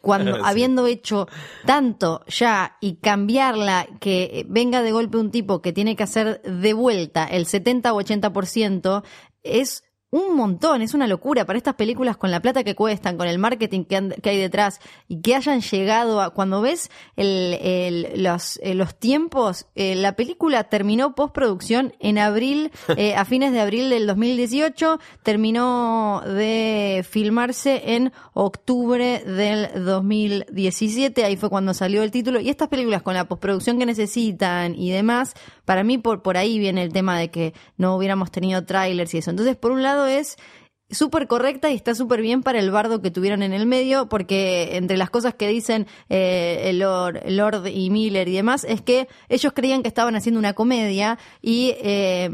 cuando 0.00 0.34
Sí. 0.36 0.42
habiendo 0.44 0.86
hecho 0.86 1.28
tanto 1.64 2.24
ya 2.26 2.76
y 2.80 2.96
cambiarla, 2.96 3.86
que 4.00 4.44
venga 4.48 4.82
de 4.82 4.92
golpe 4.92 5.18
un 5.18 5.30
tipo 5.30 5.62
que 5.62 5.72
tiene 5.72 5.96
que 5.96 6.02
hacer 6.02 6.42
de 6.42 6.72
vuelta 6.72 7.24
el 7.24 7.46
70 7.46 7.92
o 7.92 8.00
80%, 8.00 9.02
es 9.42 9.84
un 10.10 10.34
montón, 10.36 10.80
es 10.80 10.94
una 10.94 11.06
locura 11.06 11.44
para 11.44 11.58
estas 11.58 11.74
películas 11.74 12.16
con 12.16 12.30
la 12.30 12.40
plata 12.40 12.64
que 12.64 12.74
cuestan, 12.74 13.18
con 13.18 13.28
el 13.28 13.38
marketing 13.38 13.84
que, 13.84 14.16
que 14.22 14.30
hay 14.30 14.38
detrás 14.38 14.80
y 15.06 15.20
que 15.20 15.34
hayan 15.34 15.60
llegado 15.60 16.22
a, 16.22 16.30
cuando 16.30 16.62
ves 16.62 16.90
el, 17.16 17.58
el- 17.60 18.22
los, 18.22 18.58
eh, 18.62 18.74
los 18.74 18.94
tiempos, 18.98 19.66
eh, 19.74 19.94
la 19.96 20.12
película 20.16 20.64
terminó 20.64 21.14
postproducción 21.14 21.92
en 22.00 22.16
abril, 22.16 22.70
eh, 22.96 23.14
a 23.16 23.26
fines 23.26 23.52
de 23.52 23.60
abril 23.60 23.90
del 23.90 24.06
2018, 24.06 24.98
terminó 25.22 26.22
de 26.24 27.04
filmarse 27.08 27.94
en 27.94 28.12
octubre 28.32 29.22
del 29.24 29.84
2017, 29.84 31.24
ahí 31.24 31.36
fue 31.36 31.50
cuando 31.50 31.74
salió 31.74 32.02
el 32.02 32.10
título, 32.10 32.40
y 32.40 32.48
estas 32.48 32.68
películas 32.68 33.02
con 33.02 33.14
la 33.14 33.26
postproducción 33.28 33.78
que 33.78 33.86
necesitan 33.86 34.74
y 34.74 34.90
demás, 34.90 35.34
para 35.68 35.84
mí 35.84 35.98
por, 35.98 36.22
por 36.22 36.38
ahí 36.38 36.58
viene 36.58 36.82
el 36.82 36.94
tema 36.94 37.18
de 37.18 37.30
que 37.30 37.52
no 37.76 37.94
hubiéramos 37.94 38.30
tenido 38.30 38.64
trailers 38.64 39.12
y 39.12 39.18
eso. 39.18 39.28
Entonces, 39.28 39.54
por 39.54 39.70
un 39.70 39.82
lado 39.82 40.06
es 40.06 40.38
súper 40.90 41.26
correcta 41.26 41.70
y 41.70 41.74
está 41.74 41.94
súper 41.94 42.22
bien 42.22 42.42
para 42.42 42.58
el 42.58 42.70
bardo 42.70 43.02
que 43.02 43.10
tuvieron 43.10 43.42
en 43.42 43.52
el 43.52 43.66
medio, 43.66 44.08
porque 44.08 44.76
entre 44.76 44.96
las 44.96 45.10
cosas 45.10 45.34
que 45.34 45.46
dicen 45.48 45.86
eh, 46.08 46.62
el 46.64 46.78
Lord, 46.78 47.20
Lord 47.26 47.66
y 47.66 47.90
Miller 47.90 48.26
y 48.28 48.34
demás, 48.34 48.64
es 48.64 48.80
que 48.80 49.06
ellos 49.28 49.52
creían 49.54 49.82
que 49.82 49.88
estaban 49.88 50.16
haciendo 50.16 50.38
una 50.38 50.54
comedia 50.54 51.18
y 51.42 51.74
eh, 51.82 52.30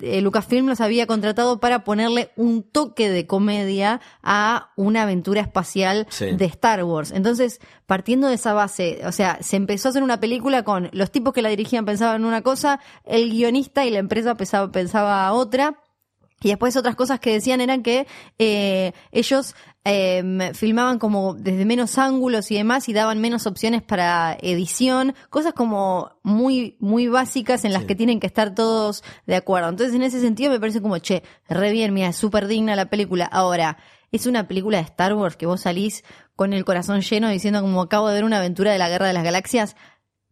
eh, 0.00 0.20
Lucasfilm 0.20 0.66
los 0.68 0.80
había 0.80 1.06
contratado 1.06 1.58
para 1.58 1.82
ponerle 1.84 2.30
un 2.36 2.62
toque 2.62 3.10
de 3.10 3.26
comedia 3.26 4.00
a 4.22 4.70
una 4.76 5.02
aventura 5.02 5.40
espacial 5.40 6.06
Sí. 6.10 6.26
de 6.32 6.44
Star 6.44 6.84
Wars. 6.84 7.10
Entonces, 7.10 7.60
partiendo 7.86 8.28
de 8.28 8.34
esa 8.34 8.52
base, 8.52 9.00
o 9.06 9.12
sea, 9.12 9.38
se 9.40 9.56
empezó 9.56 9.88
a 9.88 9.90
hacer 9.90 10.02
una 10.04 10.20
película 10.20 10.62
con 10.62 10.88
los 10.92 11.10
tipos 11.10 11.32
que 11.34 11.42
la 11.42 11.48
dirigían 11.48 11.84
pensaban 11.84 12.24
una 12.24 12.42
cosa, 12.42 12.78
el 13.04 13.30
guionista 13.30 13.84
y 13.84 13.90
la 13.90 13.98
empresa 13.98 14.36
pensaba, 14.36 14.70
pensaba 14.70 15.32
otra. 15.32 15.74
Y 16.40 16.48
después 16.48 16.76
otras 16.76 16.94
cosas 16.94 17.18
que 17.18 17.32
decían 17.32 17.60
eran 17.60 17.82
que 17.82 18.06
eh, 18.38 18.92
ellos 19.10 19.56
eh, 19.84 20.52
filmaban 20.54 20.98
como 20.98 21.34
desde 21.34 21.64
menos 21.64 21.98
ángulos 21.98 22.50
y 22.50 22.56
demás 22.56 22.88
y 22.88 22.92
daban 22.92 23.20
menos 23.20 23.46
opciones 23.46 23.82
para 23.82 24.36
edición, 24.40 25.14
cosas 25.30 25.52
como 25.52 26.12
muy 26.22 26.76
muy 26.78 27.08
básicas 27.08 27.64
en 27.64 27.72
las 27.72 27.84
que 27.84 27.96
tienen 27.96 28.20
que 28.20 28.28
estar 28.28 28.54
todos 28.54 29.02
de 29.26 29.34
acuerdo. 29.34 29.68
Entonces 29.70 29.96
en 29.96 30.02
ese 30.02 30.20
sentido 30.20 30.52
me 30.52 30.60
parece 30.60 30.80
como, 30.80 30.98
che, 30.98 31.22
re 31.48 31.72
bien, 31.72 31.92
mira, 31.92 32.08
es 32.08 32.16
súper 32.16 32.46
digna 32.46 32.76
la 32.76 32.86
película. 32.86 33.24
Ahora, 33.24 33.78
es 34.12 34.26
una 34.26 34.46
película 34.48 34.78
de 34.78 34.84
Star 34.84 35.14
Wars 35.14 35.36
que 35.36 35.46
vos 35.46 35.62
salís 35.62 36.04
con 36.36 36.52
el 36.52 36.64
corazón 36.64 37.00
lleno 37.00 37.28
diciendo 37.28 37.60
como 37.60 37.82
acabo 37.82 38.08
de 38.08 38.14
ver 38.14 38.24
una 38.24 38.38
aventura 38.38 38.72
de 38.72 38.78
la 38.78 38.88
Guerra 38.88 39.06
de 39.06 39.12
las 39.12 39.24
Galaxias. 39.24 39.76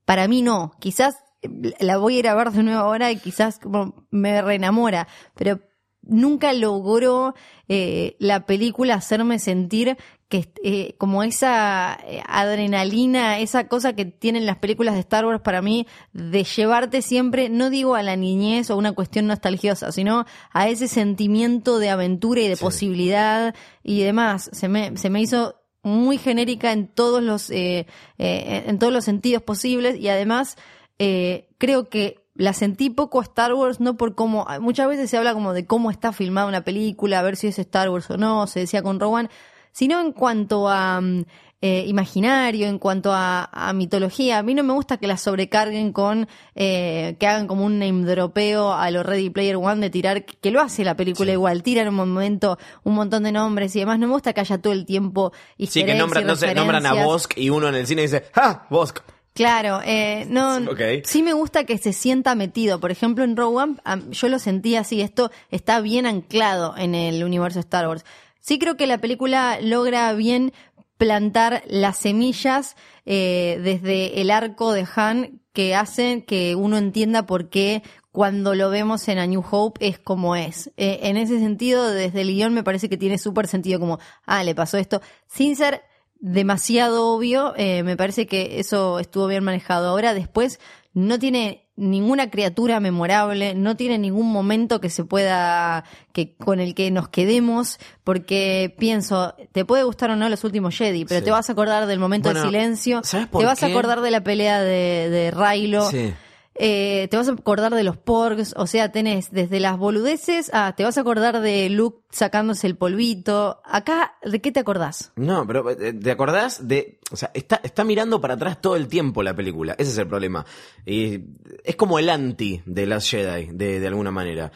Para 0.04 0.28
mí 0.28 0.42
no, 0.42 0.72
quizás 0.78 1.16
eh, 1.42 1.48
la 1.80 1.96
voy 1.96 2.16
a 2.16 2.18
ir 2.20 2.28
a 2.28 2.34
ver 2.34 2.52
de 2.52 2.62
nuevo 2.62 2.80
ahora 2.80 3.10
y 3.10 3.16
quizás 3.16 3.58
como 3.58 4.06
me 4.10 4.40
reenamora, 4.40 5.08
pero 5.34 5.60
nunca 6.06 6.52
logró 6.52 7.34
eh, 7.68 8.16
la 8.18 8.46
película 8.46 8.94
hacerme 8.94 9.38
sentir 9.38 9.96
que 10.28 10.52
eh, 10.64 10.94
como 10.98 11.22
esa 11.22 11.98
eh, 12.04 12.20
adrenalina, 12.26 13.38
esa 13.38 13.68
cosa 13.68 13.94
que 13.94 14.06
tienen 14.06 14.44
las 14.44 14.56
películas 14.56 14.94
de 14.94 15.00
Star 15.00 15.24
Wars 15.24 15.40
para 15.40 15.62
mí 15.62 15.86
de 16.12 16.42
llevarte 16.42 17.00
siempre, 17.00 17.48
no 17.48 17.70
digo 17.70 17.94
a 17.94 18.02
la 18.02 18.16
niñez 18.16 18.70
o 18.70 18.76
una 18.76 18.92
cuestión 18.92 19.28
nostalgiosa, 19.28 19.92
sino 19.92 20.26
a 20.52 20.68
ese 20.68 20.88
sentimiento 20.88 21.78
de 21.78 21.90
aventura 21.90 22.40
y 22.40 22.48
de 22.48 22.56
posibilidad 22.56 23.54
y 23.84 24.02
demás. 24.02 24.50
Se 24.52 24.68
me, 24.68 24.96
se 24.96 25.10
me 25.10 25.20
hizo 25.20 25.54
muy 25.82 26.18
genérica 26.18 26.72
en 26.72 26.88
todos 26.88 27.22
los 27.22 27.48
eh, 27.50 27.86
en 28.18 28.78
todos 28.80 28.92
los 28.92 29.04
sentidos 29.04 29.44
posibles 29.44 29.96
y 29.96 30.08
además 30.08 30.56
creo 30.98 31.88
que 31.88 32.25
la 32.38 32.52
sentí 32.52 32.90
poco 32.90 33.20
a 33.20 33.22
Star 33.22 33.54
Wars, 33.54 33.80
no 33.80 33.96
por 33.96 34.14
cómo, 34.14 34.46
muchas 34.60 34.88
veces 34.88 35.10
se 35.10 35.16
habla 35.16 35.34
como 35.34 35.52
de 35.52 35.66
cómo 35.66 35.90
está 35.90 36.12
filmada 36.12 36.46
una 36.46 36.64
película, 36.64 37.18
a 37.18 37.22
ver 37.22 37.36
si 37.36 37.48
es 37.48 37.58
Star 37.58 37.88
Wars 37.90 38.10
o 38.10 38.16
no, 38.16 38.46
se 38.46 38.60
decía 38.60 38.82
con 38.82 39.00
Rowan, 39.00 39.28
sino 39.72 40.00
en 40.00 40.12
cuanto 40.12 40.68
a 40.68 41.00
mm, 41.00 41.24
eh, 41.62 41.84
imaginario, 41.86 42.66
en 42.66 42.78
cuanto 42.78 43.12
a, 43.12 43.48
a 43.50 43.72
mitología. 43.72 44.38
A 44.38 44.42
mí 44.42 44.54
no 44.54 44.62
me 44.62 44.74
gusta 44.74 44.98
que 44.98 45.06
la 45.06 45.16
sobrecarguen 45.16 45.92
con, 45.92 46.28
eh, 46.54 47.16
que 47.18 47.26
hagan 47.26 47.46
como 47.46 47.64
un 47.64 47.78
name 47.78 48.04
dropeo 48.04 48.72
a 48.72 48.90
lo 48.90 49.02
Ready 49.02 49.30
Player 49.30 49.56
One 49.56 49.80
de 49.80 49.90
tirar, 49.90 50.24
que 50.26 50.50
lo 50.50 50.60
hace 50.60 50.84
la 50.84 50.96
película 50.96 51.32
igual, 51.32 51.62
tiran 51.62 51.88
en 51.88 51.98
un 51.98 52.12
momento 52.12 52.58
un 52.84 52.94
montón 52.94 53.22
de 53.22 53.32
nombres 53.32 53.74
y 53.74 53.80
demás. 53.80 53.98
No 53.98 54.06
me 54.06 54.12
gusta 54.12 54.34
que 54.34 54.40
haya 54.40 54.58
todo 54.58 54.74
el 54.74 54.84
tiempo 54.84 55.32
Sí, 55.58 55.84
que 55.84 55.94
nombran, 55.94 56.26
no 56.26 56.36
sé, 56.36 56.54
nombran 56.54 56.84
a. 56.84 56.92
Bosk 57.04 57.36
y 57.36 57.50
uno 57.50 57.68
en 57.68 57.74
el 57.74 57.86
cine 57.86 58.02
dice, 58.02 58.24
¡ah! 58.34 58.66
Bosk. 58.70 59.00
Claro, 59.36 59.80
eh, 59.84 60.26
no, 60.30 60.60
sí 61.04 61.22
me 61.22 61.34
gusta 61.34 61.64
que 61.64 61.76
se 61.76 61.92
sienta 61.92 62.34
metido. 62.34 62.80
Por 62.80 62.90
ejemplo, 62.90 63.22
en 63.22 63.36
Rogue 63.36 63.56
One, 63.58 63.76
yo 64.10 64.30
lo 64.30 64.38
sentí 64.38 64.76
así, 64.76 65.02
esto 65.02 65.30
está 65.50 65.82
bien 65.82 66.06
anclado 66.06 66.74
en 66.78 66.94
el 66.94 67.22
universo 67.22 67.60
Star 67.60 67.86
Wars. 67.86 68.06
Sí 68.40 68.58
creo 68.58 68.78
que 68.78 68.86
la 68.86 68.96
película 68.96 69.58
logra 69.60 70.10
bien 70.14 70.54
plantar 70.96 71.62
las 71.66 71.98
semillas 71.98 72.76
eh, 73.04 73.60
desde 73.62 74.22
el 74.22 74.30
arco 74.30 74.72
de 74.72 74.86
Han 74.96 75.42
que 75.52 75.74
hacen 75.74 76.22
que 76.22 76.54
uno 76.54 76.78
entienda 76.78 77.26
por 77.26 77.50
qué 77.50 77.82
cuando 78.12 78.54
lo 78.54 78.70
vemos 78.70 79.06
en 79.08 79.18
A 79.18 79.26
New 79.26 79.44
Hope 79.50 79.86
es 79.86 79.98
como 79.98 80.34
es. 80.34 80.68
Eh, 80.78 81.00
en 81.02 81.18
ese 81.18 81.38
sentido, 81.40 81.90
desde 81.90 82.22
el 82.22 82.28
guion 82.28 82.54
me 82.54 82.64
parece 82.64 82.88
que 82.88 82.96
tiene 82.96 83.18
súper 83.18 83.48
sentido 83.48 83.80
como, 83.80 83.98
ah, 84.24 84.42
le 84.44 84.54
pasó 84.54 84.78
esto, 84.78 85.02
sin 85.26 85.56
ser 85.56 85.82
demasiado 86.20 87.08
obvio, 87.14 87.54
eh, 87.56 87.82
me 87.82 87.96
parece 87.96 88.26
que 88.26 88.58
eso 88.60 88.98
estuvo 88.98 89.26
bien 89.26 89.44
manejado. 89.44 89.88
Ahora 89.88 90.14
después 90.14 90.58
no 90.94 91.18
tiene 91.18 91.62
ninguna 91.76 92.30
criatura 92.30 92.80
memorable, 92.80 93.54
no 93.54 93.76
tiene 93.76 93.98
ningún 93.98 94.32
momento 94.32 94.80
que 94.80 94.88
se 94.88 95.04
pueda, 95.04 95.84
que 96.14 96.34
con 96.36 96.58
el 96.58 96.74
que 96.74 96.90
nos 96.90 97.08
quedemos, 97.10 97.78
porque 98.02 98.74
pienso, 98.78 99.34
te 99.52 99.66
puede 99.66 99.82
gustar 99.82 100.08
o 100.10 100.16
no 100.16 100.26
los 100.30 100.42
últimos 100.44 100.74
Jedi, 100.74 101.04
pero 101.04 101.20
Sí. 101.20 101.24
te 101.26 101.30
vas 101.30 101.50
a 101.50 101.52
acordar 101.52 101.86
del 101.86 101.98
momento 101.98 102.30
Bueno, 102.30 102.40
de 102.40 102.46
silencio, 102.46 103.02
¿sabes 103.04 103.26
por 103.26 103.40
te 103.42 103.46
vas 103.46 103.62
a 103.62 103.66
acordar 103.66 104.00
de 104.00 104.10
la 104.10 104.24
pelea 104.24 104.62
de, 104.62 105.10
de 105.10 105.30
Raylo, 105.30 105.90
Sí. 105.90 106.14
Eh, 106.58 107.08
te 107.10 107.16
vas 107.16 107.28
a 107.28 107.32
acordar 107.32 107.74
de 107.74 107.84
los 107.84 107.96
porgs, 107.96 108.54
o 108.56 108.66
sea, 108.66 108.90
tenés 108.90 109.30
desde 109.30 109.60
las 109.60 109.76
boludeces 109.78 110.50
a 110.54 110.74
te 110.74 110.84
vas 110.84 110.96
a 110.96 111.02
acordar 111.02 111.40
de 111.40 111.68
Luke 111.68 112.00
sacándose 112.10 112.66
el 112.66 112.76
polvito. 112.76 113.60
Acá, 113.64 114.16
¿de 114.22 114.40
qué 114.40 114.52
te 114.52 114.60
acordás? 114.60 115.12
No, 115.16 115.46
pero 115.46 115.70
eh, 115.70 115.92
¿te 115.92 116.10
acordás 116.10 116.66
de...? 116.66 117.00
O 117.12 117.16
sea, 117.16 117.30
está, 117.34 117.84
mirando 117.84 118.20
para 118.20 118.34
atrás 118.34 118.60
todo 118.60 118.76
el 118.76 118.88
tiempo 118.88 119.22
la 119.22 119.34
película. 119.34 119.74
Ese 119.78 119.90
es 119.90 119.98
el 119.98 120.08
problema. 120.08 120.44
Y 120.84 121.20
es 121.62 121.76
como 121.76 121.98
el 121.98 122.08
anti 122.08 122.62
de 122.64 122.86
Last 122.86 123.10
Jedi, 123.10 123.48
de, 123.52 123.78
de 123.78 123.86
alguna 123.86 124.10
manera. 124.10 124.50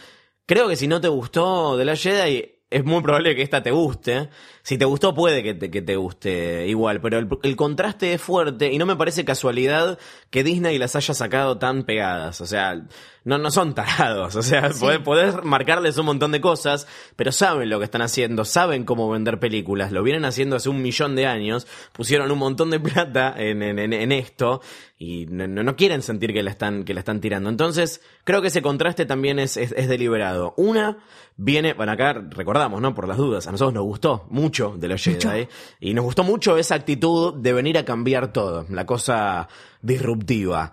Creo 0.46 0.68
que 0.68 0.76
si 0.76 0.88
no 0.88 1.00
te 1.00 1.08
gustó 1.08 1.76
de 1.76 1.84
Last 1.84 2.02
Jedi, 2.02 2.59
es 2.70 2.84
muy 2.84 3.02
probable 3.02 3.34
que 3.34 3.42
esta 3.42 3.62
te 3.62 3.72
guste. 3.72 4.28
Si 4.62 4.78
te 4.78 4.84
gustó, 4.84 5.12
puede 5.14 5.42
que 5.42 5.54
te, 5.54 5.70
que 5.70 5.82
te 5.82 5.96
guste 5.96 6.68
igual. 6.68 7.00
Pero 7.00 7.18
el, 7.18 7.28
el 7.42 7.56
contraste 7.56 8.14
es 8.14 8.22
fuerte 8.22 8.72
y 8.72 8.78
no 8.78 8.86
me 8.86 8.96
parece 8.96 9.24
casualidad 9.24 9.98
que 10.30 10.44
Disney 10.44 10.78
las 10.78 10.94
haya 10.94 11.12
sacado 11.12 11.58
tan 11.58 11.82
pegadas. 11.82 12.40
O 12.40 12.46
sea, 12.46 12.86
no, 13.24 13.38
no 13.38 13.50
son 13.50 13.74
tarados. 13.74 14.36
O 14.40 14.42
sea, 14.42 14.72
Sí. 14.72 14.80
podés, 14.80 14.98
podés 15.00 15.44
marcarles 15.44 15.98
un 15.98 16.06
montón 16.06 16.32
de 16.32 16.40
cosas, 16.40 16.86
pero 17.16 17.32
saben 17.32 17.68
lo 17.70 17.78
que 17.78 17.84
están 17.84 18.02
haciendo, 18.02 18.44
saben 18.44 18.84
cómo 18.84 19.10
vender 19.10 19.38
películas, 19.38 19.92
lo 19.92 20.02
vienen 20.02 20.24
haciendo 20.24 20.56
hace 20.56 20.68
un 20.68 20.80
millón 20.82 21.16
de 21.16 21.26
años, 21.26 21.66
pusieron 21.92 22.30
un 22.30 22.38
montón 22.38 22.70
de 22.70 22.80
plata 22.80 23.34
en, 23.36 23.62
en, 23.62 23.78
en- 23.78 23.92
en 23.92 24.12
esto 24.12 24.60
y 24.98 25.26
no, 25.26 25.46
no- 25.46 25.62
no 25.62 25.76
quieren 25.76 26.02
sentir 26.02 26.32
que 26.32 26.42
la 26.42 26.50
están, 26.50 26.84
que 26.84 26.94
la 26.94 27.00
están 27.00 27.20
tirando. 27.20 27.48
Entonces, 27.50 28.00
creo 28.24 28.40
que 28.42 28.48
ese 28.48 28.62
contraste 28.62 29.06
también 29.06 29.38
es, 29.38 29.56
es, 29.56 29.72
es 29.76 29.88
deliberado. 29.88 30.54
Una 30.56 30.98
viene, 31.36 31.72
bueno, 31.72 31.92
acá 31.92 32.12
recordamos, 32.12 32.80
¿no? 32.82 32.94
Por 32.94 33.08
las 33.08 33.16
dudas, 33.16 33.46
a 33.46 33.52
nosotros 33.52 33.72
nos 33.74 33.84
gustó 33.84 34.26
mucho 34.30 34.74
de 34.76 34.88
los 34.88 35.02
Jedi 35.02 35.48
y 35.80 35.94
nos 35.94 36.04
gustó 36.04 36.22
mucho 36.22 36.58
esa 36.58 36.74
actitud 36.74 37.34
de 37.34 37.52
venir 37.54 37.78
a 37.78 37.84
cambiar 37.84 38.32
todo, 38.32 38.66
la 38.68 38.84
cosa 38.84 39.48
disruptiva. 39.80 40.72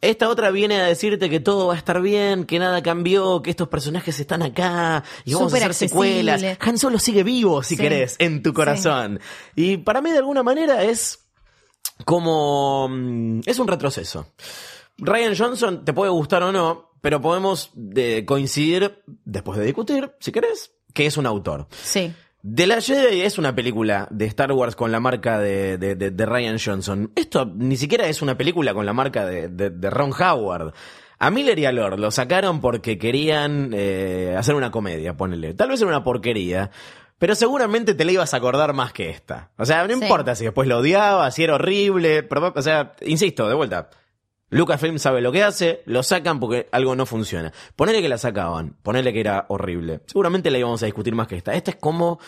Esta 0.00 0.28
otra 0.28 0.50
viene 0.52 0.80
a 0.80 0.84
decirte 0.86 1.28
que 1.28 1.40
todo 1.40 1.66
va 1.68 1.74
a 1.74 1.76
estar 1.76 2.00
bien, 2.00 2.44
que 2.44 2.58
nada 2.60 2.82
cambió, 2.82 3.42
que 3.42 3.50
estos 3.50 3.66
personajes 3.68 4.20
están 4.20 4.42
acá 4.42 5.02
y 5.24 5.34
vamos 5.34 5.52
a 5.52 5.56
hacer 5.56 5.68
accesible. 5.68 5.88
secuelas. 6.34 6.56
Han 6.60 6.78
Solo 6.78 6.98
sigue 7.00 7.24
vivo, 7.24 7.62
si 7.64 7.74
Sí. 7.74 7.82
querés, 7.82 8.14
en 8.20 8.42
tu 8.42 8.52
corazón. 8.52 9.18
Y 9.56 9.78
para 9.78 10.00
mí, 10.00 10.10
de 10.12 10.18
alguna 10.18 10.44
manera, 10.44 10.84
es 10.84 11.18
como... 12.04 12.88
mm, 12.88 13.40
es 13.46 13.58
un 13.58 13.66
retroceso. 13.66 14.26
Ryan 14.98 15.34
Johnson 15.36 15.84
te 15.84 15.92
puede 15.92 16.10
gustar 16.12 16.42
o 16.44 16.52
no, 16.52 16.92
pero 17.00 17.20
podemos 17.20 17.72
eh, 17.96 18.24
coincidir, 18.24 19.02
después 19.24 19.58
de 19.58 19.64
discutir, 19.66 20.12
si 20.20 20.30
querés, 20.32 20.72
que 20.94 21.06
es 21.06 21.16
un 21.16 21.26
autor. 21.26 21.66
Sí. 21.82 22.12
The 22.42 22.66
Last 22.68 22.86
Jedi 22.88 23.22
es 23.22 23.36
una 23.36 23.54
película 23.54 24.06
de 24.10 24.26
Star 24.26 24.52
Wars 24.52 24.76
con 24.76 24.92
la 24.92 25.00
marca 25.00 25.38
de, 25.38 25.76
de- 25.76 25.96
de- 25.96 26.10
de 26.12 26.26
Ryan 26.26 26.56
Johnson. 26.64 27.10
Esto 27.16 27.44
ni 27.46 27.76
siquiera 27.76 28.06
es 28.06 28.22
una 28.22 28.36
película 28.38 28.74
con 28.74 28.86
la 28.86 28.92
marca 28.92 29.26
de, 29.26 29.48
de- 29.48 29.70
de 29.70 29.90
Ron 29.90 30.12
Howard. 30.12 30.72
A 31.18 31.30
Miller 31.32 31.58
y 31.58 31.66
a 31.66 31.72
Lord 31.72 31.98
lo 31.98 32.12
sacaron 32.12 32.60
porque 32.60 32.96
querían 32.96 33.72
eh, 33.74 34.36
hacer 34.38 34.54
una 34.54 34.70
comedia, 34.70 35.16
ponele. 35.16 35.52
Tal 35.54 35.68
vez 35.70 35.80
era 35.80 35.88
una 35.88 36.04
porquería, 36.04 36.70
pero 37.18 37.34
seguramente 37.34 37.94
te 37.94 38.04
la 38.04 38.12
ibas 38.12 38.32
a 38.32 38.36
acordar 38.36 38.72
más 38.72 38.92
que 38.92 39.10
esta. 39.10 39.50
O 39.58 39.64
sea, 39.66 39.84
no 39.88 39.96
Sí. 39.96 40.02
importa 40.02 40.36
si 40.36 40.44
después 40.44 40.68
lo 40.68 40.78
odiabas, 40.78 41.34
si 41.34 41.42
era 41.42 41.56
horrible, 41.56 42.22
pero, 42.22 42.52
o 42.54 42.62
sea, 42.62 42.92
insisto, 43.04 43.48
de 43.48 43.54
vuelta. 43.56 43.90
Lucasfilm 44.50 44.98
sabe 44.98 45.20
lo 45.20 45.30
que 45.30 45.42
hace, 45.42 45.82
lo 45.84 46.02
sacan 46.02 46.40
porque 46.40 46.68
algo 46.72 46.96
no 46.96 47.04
funciona. 47.06 47.52
Ponele 47.76 48.00
que 48.00 48.08
la 48.08 48.18
sacaban, 48.18 48.76
ponele 48.82 49.12
que 49.12 49.20
era 49.20 49.46
horrible. 49.48 50.00
Seguramente 50.06 50.50
la 50.50 50.58
íbamos 50.58 50.82
a 50.82 50.86
discutir 50.86 51.14
más 51.14 51.26
que 51.26 51.36
esta. 51.36 51.54
Esta 51.54 51.72
es 51.72 51.76
como 51.76 52.18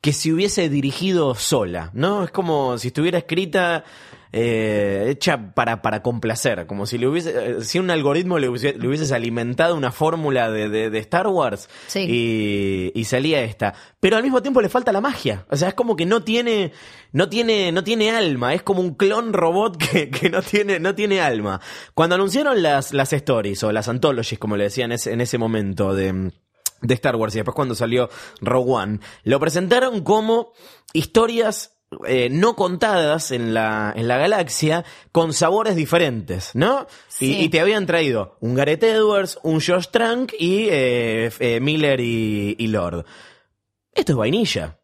que 0.00 0.12
si 0.12 0.32
hubiese 0.32 0.68
dirigido 0.68 1.34
sola, 1.34 1.90
¿no? 1.94 2.24
Es 2.24 2.30
como 2.30 2.78
si 2.78 2.88
estuviera 2.88 3.18
escrita, 3.18 3.84
eh, 4.32 5.06
hecha 5.08 5.54
para, 5.54 5.82
para 5.82 6.02
complacer, 6.02 6.66
como 6.66 6.86
si 6.86 6.98
le 6.98 7.06
hubiese, 7.08 7.30
eh, 7.58 7.64
si 7.64 7.78
un 7.78 7.90
algoritmo 7.90 8.38
le, 8.38 8.48
hubiese- 8.48 8.74
le 8.76 8.88
hubieses 8.88 9.12
alimentado 9.12 9.74
una 9.76 9.92
fórmula 9.92 10.50
de, 10.50 10.68
de- 10.68 10.90
de 10.90 10.98
Star 10.98 11.26
Wars 11.28 11.68
Sí. 11.86 12.00
y, 12.08 12.92
y 12.98 13.04
salía 13.04 13.42
esta. 13.42 13.74
Pero 14.00 14.16
al 14.16 14.22
mismo 14.22 14.42
tiempo 14.42 14.60
le 14.60 14.68
falta 14.68 14.92
la 14.92 15.00
magia. 15.00 15.46
O 15.50 15.56
sea, 15.56 15.68
es 15.68 15.74
como 15.74 15.96
que 15.96 16.06
no 16.06 16.22
tiene, 16.22 16.72
no 17.12 17.28
tiene, 17.28 17.72
no 17.72 17.82
tiene 17.84 18.10
alma. 18.10 18.52
Es 18.54 18.62
como 18.62 18.80
un 18.80 18.94
clon 18.94 19.32
robot 19.32 19.76
que, 19.90 20.10
que 20.10 20.28
no 20.30 20.42
tiene, 20.42 20.78
no 20.80 20.94
tiene 20.94 21.20
alma. 21.20 21.60
Cuando 21.94 22.14
anunciaron 22.16 22.62
las, 22.62 22.92
las 22.92 23.12
stories 23.12 23.62
o 23.64 23.72
las 23.72 23.88
anthologies, 23.88 24.38
como 24.38 24.56
le 24.56 24.64
decían 24.64 24.90
en 24.92 24.96
ese, 24.96 25.12
en 25.12 25.20
ese 25.20 25.38
momento 25.38 25.94
de, 25.94 26.30
de 26.82 26.94
Star 26.94 27.16
Wars 27.16 27.34
y 27.34 27.38
después 27.38 27.54
cuando 27.54 27.74
salió 27.74 28.10
Rogue 28.40 28.72
One, 28.72 29.00
lo 29.24 29.40
presentaron 29.40 30.02
como 30.02 30.52
historias 30.92 31.72
eh, 32.06 32.28
no 32.30 32.56
contadas 32.56 33.30
en 33.30 33.54
la, 33.54 33.92
en 33.96 34.08
la 34.08 34.18
galaxia 34.18 34.84
con 35.12 35.32
sabores 35.32 35.76
diferentes, 35.76 36.50
¿no? 36.54 36.86
Sí. 37.08 37.36
Y, 37.38 37.44
y 37.44 37.48
te 37.48 37.60
habían 37.60 37.86
traído 37.86 38.36
un 38.40 38.54
Gareth 38.54 38.82
Edwards, 38.82 39.38
un 39.42 39.60
Josh 39.60 39.86
Trank 39.90 40.32
y 40.38 40.68
eh, 40.70 41.30
eh, 41.38 41.60
Miller 41.60 42.00
y, 42.00 42.56
y 42.58 42.66
Lord. 42.68 43.04
Esto 43.92 44.12
es 44.12 44.16
vainilla. 44.18 44.78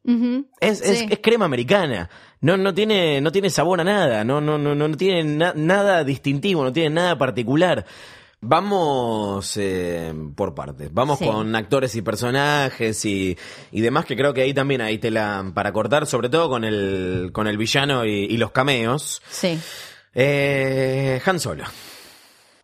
Es, 0.61 0.81
es, 0.81 0.99
Sí. 1.01 1.07
es 1.11 1.19
crema 1.23 1.45
americana. 1.45 2.09
No, 2.41 2.57
no 2.57 2.73
tiene, 2.73 3.21
no 3.21 3.31
tiene 3.31 3.51
sabor 3.51 3.81
a 3.81 3.85
nada. 3.85 4.25
No, 4.25 4.41
no, 4.41 4.57
no, 4.57 4.75
no 4.75 4.97
tiene 4.97 5.23
na- 5.25 5.53
nada 5.55 6.03
distintivo, 6.03 6.65
no 6.65 6.73
tiene 6.73 6.91
nada 6.95 7.19
particular. 7.19 7.85
Vamos 8.45 9.57
eh, 9.57 10.13
por 10.35 10.53
partes. 10.55 10.93
Vamos 10.93 11.21
Sí. 11.21 11.27
con 11.27 11.55
actores 11.55 11.95
y 11.95 12.03
personajes 12.03 13.05
y, 13.05 13.39
y 13.71 13.81
demás, 13.81 14.05
que 14.05 14.17
creo 14.17 14.35
que 14.35 14.43
ahí 14.43 14.53
también 14.53 14.81
hay 14.81 14.99
tela 14.99 15.51
para 15.55 15.73
cortar, 15.73 16.07
sobre 16.07 16.29
todo 16.29 16.49
con 16.49 16.65
el, 16.65 17.31
con 17.33 17.47
el 17.47 17.57
villano 17.57 18.05
y, 18.05 18.25
y 18.25 18.37
los 18.39 18.51
cameos. 18.51 19.23
Sí. 19.31 19.59
Eh, 20.15 21.21
Han 21.25 21.39
Solo. 21.41 21.65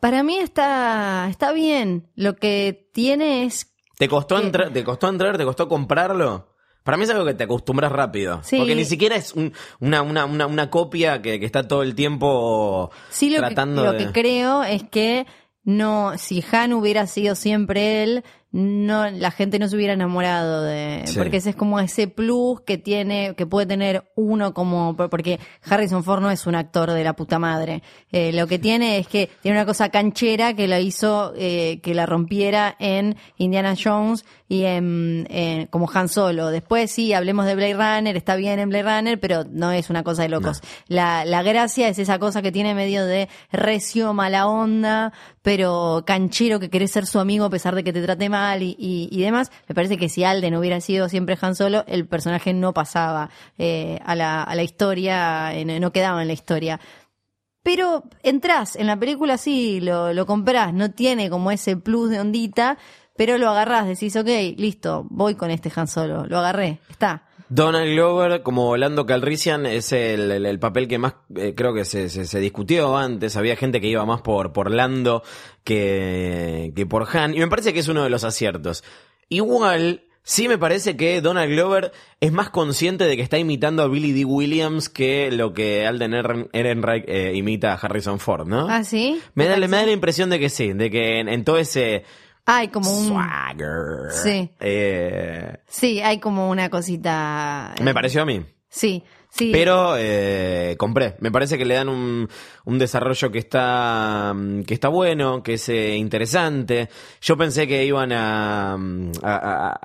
Para 0.01 0.23
mí 0.23 0.39
está, 0.39 1.29
está 1.31 1.53
bien. 1.53 2.09
Lo 2.17 2.35
que 2.37 2.89
tiene 2.93 3.45
es 3.45 3.73
¿Te 3.97 4.09
costó, 4.09 4.41
¿Te 4.73 4.85
costó 4.85 5.09
entrar? 5.09 5.37
¿Te 5.39 5.45
costó 5.45 5.69
comprarlo? 5.69 6.55
Para 6.85 6.97
mí 6.97 7.05
es 7.05 7.11
algo 7.11 7.25
que 7.25 7.35
te 7.35 7.45
acostumbras 7.45 7.93
rápido. 7.93 8.41
Sí. 8.43 8.57
Porque 8.59 8.75
ni 8.75 8.85
siquiera 8.85 9.17
es 9.17 9.33
un- 9.35 9.53
una, 9.81 10.03
una, 10.03 10.25
una, 10.25 10.47
una 10.47 10.71
copia 10.71 11.21
que, 11.23 11.39
que 11.39 11.47
está 11.47 11.67
todo 11.69 11.83
el 11.83 11.95
tiempo 11.95 12.91
Sí, 13.11 13.29
lo, 13.31 13.37
que, 13.37 13.47
tratando 13.47 13.85
lo 13.85 13.93
de... 13.93 13.99
que 14.07 14.13
creo 14.13 14.63
es 14.65 14.85
que 14.85 15.27
no, 15.69 16.17
si 16.17 16.43
Han 16.51 16.73
hubiera 16.73 17.07
sido 17.07 17.35
siempre 17.35 18.03
él, 18.03 18.25
no, 18.53 19.11
la 19.11 19.31
gente 19.31 19.59
no 19.59 19.69
se 19.69 19.77
hubiera 19.77 19.93
enamorado 19.93 20.63
de, 20.63 21.03
Sí. 21.05 21.19
porque 21.19 21.37
ese 21.37 21.51
es 21.51 21.57
como 21.57 21.79
ese 21.79 22.09
plus 22.09 22.63
que 22.63 22.79
tiene, 22.79 23.35
que 23.37 23.45
puede 23.45 23.67
tener 23.67 24.11
uno 24.17 24.55
como, 24.55 24.97
porque 24.97 25.39
Harrison 25.69 26.03
Ford 26.03 26.23
no 26.23 26.31
es 26.31 26.47
un 26.47 26.55
actor 26.55 26.91
de 26.93 27.05
la 27.05 27.13
puta 27.13 27.39
madre. 27.39 27.83
Eh, 28.11 28.33
lo 28.33 28.47
que 28.47 28.59
tiene 28.59 28.97
es 28.97 29.07
que 29.07 29.29
tiene 29.43 29.59
una 29.59 29.67
cosa 29.67 29.91
canchera 29.91 30.55
que 30.55 30.67
la 30.69 30.81
hizo, 30.81 31.35
eh, 31.37 31.81
que 31.83 31.95
la 31.95 32.07
rompiera 32.07 32.75
en 32.79 33.17
Indiana 33.37 33.75
Jones 33.77 34.25
y 34.49 34.65
en, 34.65 35.27
en- 35.31 35.67
como 35.67 35.91
Han 35.93 36.09
Solo. 36.09 36.49
Después 36.49 36.91
sí, 36.91 37.13
hablemos 37.13 37.45
de 37.47 37.55
Blade 37.55 37.75
Runner, 37.75 38.17
está 38.17 38.35
bien 38.37 38.59
en 38.59 38.71
Blade 38.71 38.97
Runner, 38.97 39.21
pero 39.21 39.45
no 39.51 39.71
es 39.73 39.91
una 39.91 40.03
cosa 40.03 40.23
de 40.23 40.31
locos. 40.31 40.63
La, 40.87 41.25
la 41.25 41.43
gracia 41.43 41.89
es 41.89 41.99
esa 41.99 42.19
cosa 42.19 42.41
que 42.41 42.51
tiene 42.51 42.75
medio 42.75 43.05
de 43.05 43.29
recio, 43.53 44.15
mala 44.15 44.47
onda, 44.47 45.13
pero 45.43 46.03
canchero 46.07 46.61
que 46.61 46.71
querés 46.71 46.91
ser 46.91 47.05
su 47.07 47.19
amigo 47.21 47.45
a 47.45 47.51
pesar 47.51 47.75
de 47.75 47.85
que 47.85 47.93
te 47.93 48.03
trate 48.03 48.29
mal 48.29 48.63
y, 48.63 48.75
y, 48.79 49.09
y 49.11 49.21
demás. 49.23 49.51
Me 49.69 49.75
parece 49.75 49.97
que 49.99 50.09
si 50.09 50.25
Alden 50.25 50.57
hubiera 50.57 50.81
sido 50.81 51.09
siempre 51.09 51.37
Han 51.41 51.55
Solo, 51.55 51.85
el 51.87 52.07
personaje 52.07 52.55
no 52.55 52.73
pasaba 52.73 53.29
eh, 53.59 53.99
a, 54.05 54.15
la, 54.15 54.43
a 54.43 54.55
la 54.55 54.63
historia, 54.63 55.53
eh, 55.55 55.65
no 55.65 55.93
quedaba 55.93 56.23
en 56.23 56.29
la 56.29 56.35
historia. 56.35 56.81
Pero 57.63 58.05
entras 58.23 58.77
en 58.77 58.87
la 58.87 58.97
película, 58.99 59.37
sí, 59.37 59.81
lo, 59.81 60.15
lo 60.15 60.25
comprás, 60.25 60.73
no 60.73 60.91
tiene 60.91 61.29
como 61.29 61.51
ese 61.51 61.77
plus 61.77 62.09
de 62.09 62.19
ondita, 62.21 62.79
pero 63.19 63.37
lo 63.37 63.51
agarrás, 63.51 63.87
decís, 63.87 64.17
ok, 64.17 64.29
listo, 64.57 65.07
voy 65.11 65.35
con 65.35 65.51
este 65.51 65.71
Han 65.77 65.87
Solo, 65.89 66.25
lo 66.27 66.39
agarré, 66.39 66.79
está. 66.89 67.25
Donald 67.51 67.91
Glover 67.93 68.43
como 68.43 68.77
Lando 68.77 69.07
Calrissian 69.07 69.65
es 69.65 69.93
el, 69.93 70.31
el- 70.31 70.45
el 70.47 70.59
papel 70.59 70.87
que 70.87 70.99
más 70.99 71.15
eh, 71.35 71.55
creo 71.57 71.73
que 71.73 71.87
se, 71.87 72.11
se, 72.11 72.27
se 72.27 72.41
discutió 72.41 72.95
antes. 72.99 73.37
Había 73.39 73.57
gente 73.57 73.81
que 73.81 73.87
iba 73.87 74.05
más 74.05 74.21
por, 74.21 74.53
por 74.53 74.71
Lando 74.71 75.23
que, 75.83 76.73
que 76.77 76.87
por 76.87 77.07
Han. 77.17 77.35
Y 77.35 77.39
me 77.39 77.49
parece 77.49 77.73
que 77.73 77.81
es 77.81 77.89
uno 77.89 78.03
de 78.05 78.11
los 78.11 78.25
aciertos. 78.25 78.85
Igual, 79.31 80.03
sí 80.23 80.47
me 80.49 80.59
parece 80.59 80.97
que 80.97 81.21
Donald 81.23 81.51
Glover 81.51 81.93
es 82.21 82.33
más 82.33 82.51
consciente 82.51 83.05
de 83.05 83.17
que 83.17 83.23
está 83.23 83.39
imitando 83.39 83.83
a 83.83 83.89
Billy 83.89 84.13
D. 84.13 84.25
Williams 84.25 84.89
que 84.89 85.31
lo 85.31 85.53
que 85.55 85.87
Alden 85.87 86.13
Ehren- 86.13 86.49
Ehrenreich 86.53 87.05
eh, 87.09 87.33
imita 87.35 87.73
a 87.73 87.77
Harrison 87.77 88.19
Ford, 88.19 88.47
¿no? 88.47 88.67
¿Ah, 88.69 88.85
sí? 88.85 89.21
me, 89.35 89.47
da, 89.47 89.55
¿Te 89.55 89.69
me 89.69 89.77
da 89.77 89.87
la 89.87 89.93
impresión 89.93 90.29
de 90.31 90.39
que 90.39 90.51
sí, 90.51 90.73
de 90.73 90.91
que 90.91 91.21
en, 91.21 91.29
en 91.29 91.45
todo 91.45 91.59
ese 91.59 92.05
Hay 92.51 92.69
como 92.69 92.91
un... 92.91 93.09
swagger. 93.09 94.11
Sí. 94.11 94.51
eh, 94.61 95.59
Sí, 95.69 96.01
hay 96.01 96.19
como 96.19 96.49
una 96.51 96.71
cosita... 96.71 97.75
eh, 97.79 97.83
me 97.83 97.93
pareció 97.93 98.23
a 98.23 98.25
mí. 98.25 98.43
Sí, 98.71 99.03
sí. 99.31 99.51
Pero 99.53 99.97
eh, 99.99 100.75
compré. 100.79 101.17
Me 101.21 101.31
parece 101.31 101.59
que 101.59 101.65
le 101.65 101.75
dan 101.75 101.89
un, 101.91 102.29
un 102.65 102.79
desarrollo 102.79 103.31
que 103.31 103.39
está 103.39 104.33
mm, 104.35 104.63
que 104.63 104.75
está 104.75 104.89
bueno, 104.89 105.43
que 105.43 105.55
es 105.55 105.69
eh, 105.69 105.95
interesante. 105.97 106.89
Yo 107.21 107.37
pensé 107.37 107.67
que 107.67 107.85
iban 107.85 108.13
a, 108.13 108.77
mm, 108.79 109.13
a, 109.23 109.35
a- 109.69 109.81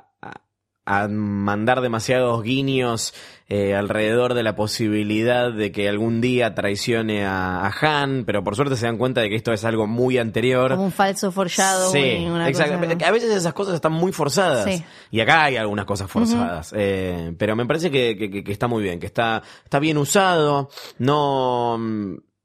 a- 0.86 1.08
mandar 1.08 1.80
demasiados 1.80 2.42
guiños 2.42 3.14
eh, 3.48 3.74
alrededor 3.74 4.32
de 4.34 4.42
la 4.42 4.56
posibilidad 4.56 5.52
de 5.52 5.70
que 5.70 5.86
algún 5.88 6.20
día 6.22 6.54
traicione 6.54 7.26
a, 7.26 7.66
a 7.66 7.72
Han, 8.02 8.24
pero 8.24 8.42
por 8.42 8.56
suerte 8.56 8.76
se 8.76 8.86
dan 8.86 8.96
cuenta 8.96 9.20
de 9.20 9.28
que 9.28 9.36
esto 9.36 9.52
es 9.52 9.64
algo 9.66 9.86
muy 9.86 10.16
anterior. 10.16 10.70
Como 10.70 10.84
un 10.86 10.92
falso 10.92 11.30
forjado. 11.30 11.90
Sí, 11.92 12.26
exacto. 12.48 13.04
A 13.06 13.10
veces 13.10 13.30
esas 13.30 13.52
cosas 13.52 13.74
están 13.74 13.92
muy 13.92 14.12
forzadas. 14.12 14.64
Sí. 14.64 14.82
Y 15.10 15.20
acá 15.20 15.44
hay 15.44 15.56
algunas 15.56 15.84
cosas 15.84 16.10
forzadas. 16.10 16.72
Eh, 16.76 17.34
pero 17.38 17.54
me 17.54 17.66
parece 17.66 17.90
que, 17.90 18.16
que- 18.16 18.42
que- 18.42 18.52
está 18.52 18.66
muy 18.66 18.82
bien, 18.82 18.98
que 18.98 19.06
está, 19.06 19.42
está 19.62 19.78
bien 19.78 19.98
usado. 19.98 20.70
No, 20.98 21.78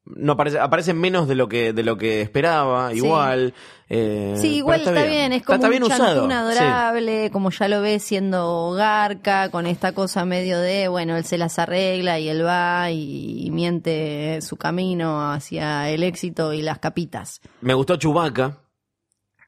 no 0.09 0.33
aparece, 0.33 0.59
aparece 0.59 0.93
menos 0.93 1.27
de 1.27 1.35
lo 1.35 1.47
que, 1.47 1.71
de 1.73 1.83
lo 1.83 1.97
que 1.97 2.21
esperaba, 2.21 2.91
Sí. 2.91 2.97
igual. 2.97 3.53
eh, 3.91 4.35
Sí, 4.39 4.57
igual 4.57 4.81
está, 4.81 5.03
bien. 5.03 5.31
es 5.33 5.37
Está- 5.41 5.45
como 5.45 5.55
está 5.55 5.69
bien 5.69 5.83
un 5.83 5.91
usado. 5.91 6.27
sí. 6.27 6.31
adorable, 6.33 7.29
como 7.31 7.49
ya 7.51 7.67
lo 7.67 7.81
ves 7.81 8.03
siendo 8.03 8.71
garca, 8.71 9.49
con 9.49 9.65
esta 9.65 9.93
cosa 9.93 10.25
medio 10.25 10.59
de, 10.59 10.87
bueno, 10.87 11.17
él 11.17 11.25
se 11.25 11.37
las 11.39 11.57
arregla 11.59 12.19
y 12.19 12.29
él 12.29 12.45
va 12.45 12.91
y, 12.91 13.45
y 13.47 13.51
miente 13.51 14.39
su 14.41 14.57
camino 14.57 15.31
hacia 15.31 15.89
el 15.89 16.03
éxito 16.03 16.53
y 16.53 16.61
las 16.61 16.79
capitas. 16.79 17.41
Me 17.61 17.73
gustó 17.73 17.95
Chubaca. 17.95 18.57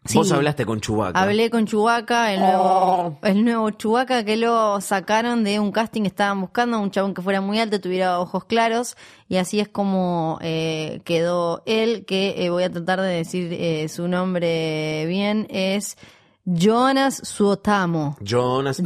Sí. 0.03 0.17
Vos 0.17 0.31
hablaste 0.31 0.65
con 0.65 0.79
Chubaca. 0.81 1.21
Hablé 1.21 1.51
con 1.51 1.67
Chubaca, 1.67 2.33
el 2.33 2.41
Oh. 2.41 2.45
nuevo, 2.47 3.17
el 3.21 3.45
nuevo 3.45 3.69
Chubaca 3.69 4.25
que 4.25 4.35
lo 4.35 4.81
sacaron 4.81 5.43
de 5.43 5.59
un 5.59 5.71
casting, 5.71 6.03
estaban 6.05 6.41
buscando 6.41 6.79
un 6.79 6.89
chabón 6.89 7.13
que 7.13 7.21
fuera 7.21 7.39
muy 7.39 7.59
alto, 7.59 7.79
tuviera 7.79 8.19
ojos 8.19 8.45
claros, 8.45 8.97
y 9.29 9.35
así 9.37 9.59
es 9.59 9.69
como 9.69 10.39
eh, 10.41 11.01
quedó 11.05 11.61
él, 11.67 12.03
que 12.05 12.43
eh, 12.43 12.49
voy 12.49 12.63
a 12.63 12.71
tratar 12.71 12.99
de 12.99 13.09
decir 13.09 13.53
eh, 13.53 13.87
su 13.89 14.07
nombre 14.07 15.05
bien, 15.07 15.45
es 15.51 15.97
Jonas 16.45 17.21
Suotamo. 17.23 18.17
Jonas. 18.21 18.77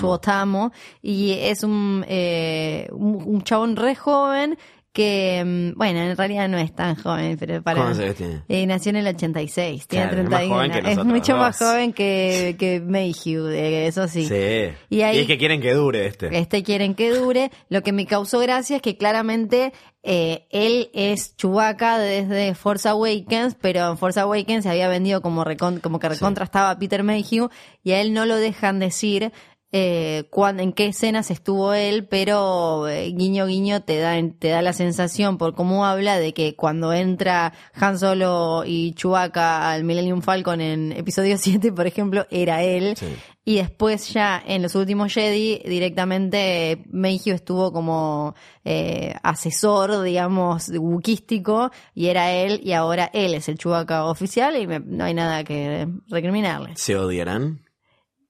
Suotamo, 0.00 0.72
y 1.00 1.34
es 1.40 1.62
un, 1.62 2.04
eh, 2.08 2.88
un, 2.90 3.22
un 3.24 3.42
chabón 3.42 3.76
re 3.76 3.94
joven 3.94 4.58
que, 4.98 5.44
mm, 5.46 5.78
bueno, 5.78 6.00
en 6.00 6.16
realidad 6.16 6.48
no 6.48 6.58
es 6.58 6.72
tan 6.74 6.96
joven, 6.96 7.36
pero 7.38 7.62
para... 7.62 7.80
¿Cuántos 7.82 8.00
años 8.02 8.16
tiene? 8.16 8.42
Eh, 8.48 8.66
nació 8.66 8.90
en 8.90 8.96
el 8.96 9.06
86, 9.06 9.86
tiene 9.86 10.06
Claro, 10.08 10.22
es 10.22 10.28
más 10.28 10.40
31. 10.40 10.54
joven 10.56 10.70
que 10.84 10.90
es 10.92 11.04
mucho 11.04 11.32
dos. 11.34 11.40
más 11.40 11.58
joven 11.58 11.92
que, 11.92 12.56
que 12.58 12.80
Mayhew, 12.80 13.46
eh, 13.46 13.86
eso 13.86 14.08
sí. 14.08 14.26
Sí. 14.26 14.74
Y 14.90 15.02
ahí- 15.02 15.20
es 15.20 15.26
que 15.28 15.38
quieren 15.38 15.60
que 15.60 15.72
dure 15.72 16.06
este. 16.06 16.36
Este 16.36 16.64
quieren 16.64 16.94
que 16.96 17.10
dure. 17.14 17.52
Lo 17.68 17.82
que 17.82 17.92
me 17.92 18.06
causó 18.06 18.40
gracia 18.40 18.76
es 18.76 18.82
que 18.82 18.96
claramente 18.96 19.72
eh, 20.02 20.46
él 20.50 20.90
es 20.94 21.36
Chewbacca 21.36 21.98
desde 21.98 22.54
Force 22.56 22.88
Awakens, 22.88 23.56
pero 23.60 23.90
en 23.90 23.98
Force 23.98 24.18
Awakens 24.18 24.64
se 24.64 24.70
había 24.70 24.88
vendido 24.88 25.22
como, 25.22 25.44
recon- 25.44 25.80
como 25.80 26.00
que 26.00 26.08
recontra 26.08 26.44
estaba 26.44 26.76
Peter 26.78 27.04
Mayhew 27.04 27.50
y 27.84 27.92
a 27.92 28.00
él 28.00 28.12
no 28.12 28.26
lo 28.26 28.34
dejan 28.36 28.78
decir 28.80 29.32
eh, 29.70 30.24
cuán- 30.30 30.60
en 30.60 30.72
qué 30.72 30.86
escenas 30.86 31.30
estuvo 31.30 31.74
él, 31.74 32.06
pero 32.08 32.88
eh, 32.88 33.12
guiño 33.12 33.46
guiño 33.46 33.82
te 33.82 33.98
da 33.98 34.14
te 34.38 34.48
da 34.48 34.62
la 34.62 34.72
sensación 34.72 35.36
por 35.36 35.54
cómo 35.54 35.84
habla 35.84 36.18
de 36.18 36.32
que 36.32 36.56
cuando 36.56 36.92
entra 36.94 37.52
Han 37.74 37.98
Solo 37.98 38.62
y 38.66 38.92
Chewbacca 38.94 39.70
al 39.70 39.84
Millennium 39.84 40.22
Falcon 40.22 40.60
en 40.62 40.92
episodio 40.92 41.36
7, 41.38 41.70
por 41.72 41.86
ejemplo, 41.86 42.26
era 42.30 42.62
él. 42.62 42.94
Sí. 42.96 43.06
Y 43.44 43.56
después 43.56 44.12
ya 44.12 44.42
en 44.46 44.60
los 44.62 44.74
últimos 44.74 45.12
Jedi 45.12 45.62
directamente 45.64 46.84
Mayhew 46.90 47.34
estuvo 47.34 47.72
como 47.72 48.34
eh, 48.64 49.14
asesor, 49.22 50.02
digamos, 50.02 50.68
wukístico 50.78 51.70
y 51.94 52.08
era 52.08 52.30
él 52.32 52.60
y 52.62 52.72
ahora 52.72 53.10
él 53.14 53.32
es 53.34 53.48
el 53.48 53.56
Chewbacca 53.58 54.04
oficial 54.04 54.56
y 54.60 54.66
me- 54.66 54.80
no 54.80 55.04
hay 55.04 55.14
nada 55.14 55.44
que 55.44 55.88
recriminarle. 56.08 56.72
¿Se 56.76 56.96
odiarán? 56.96 57.64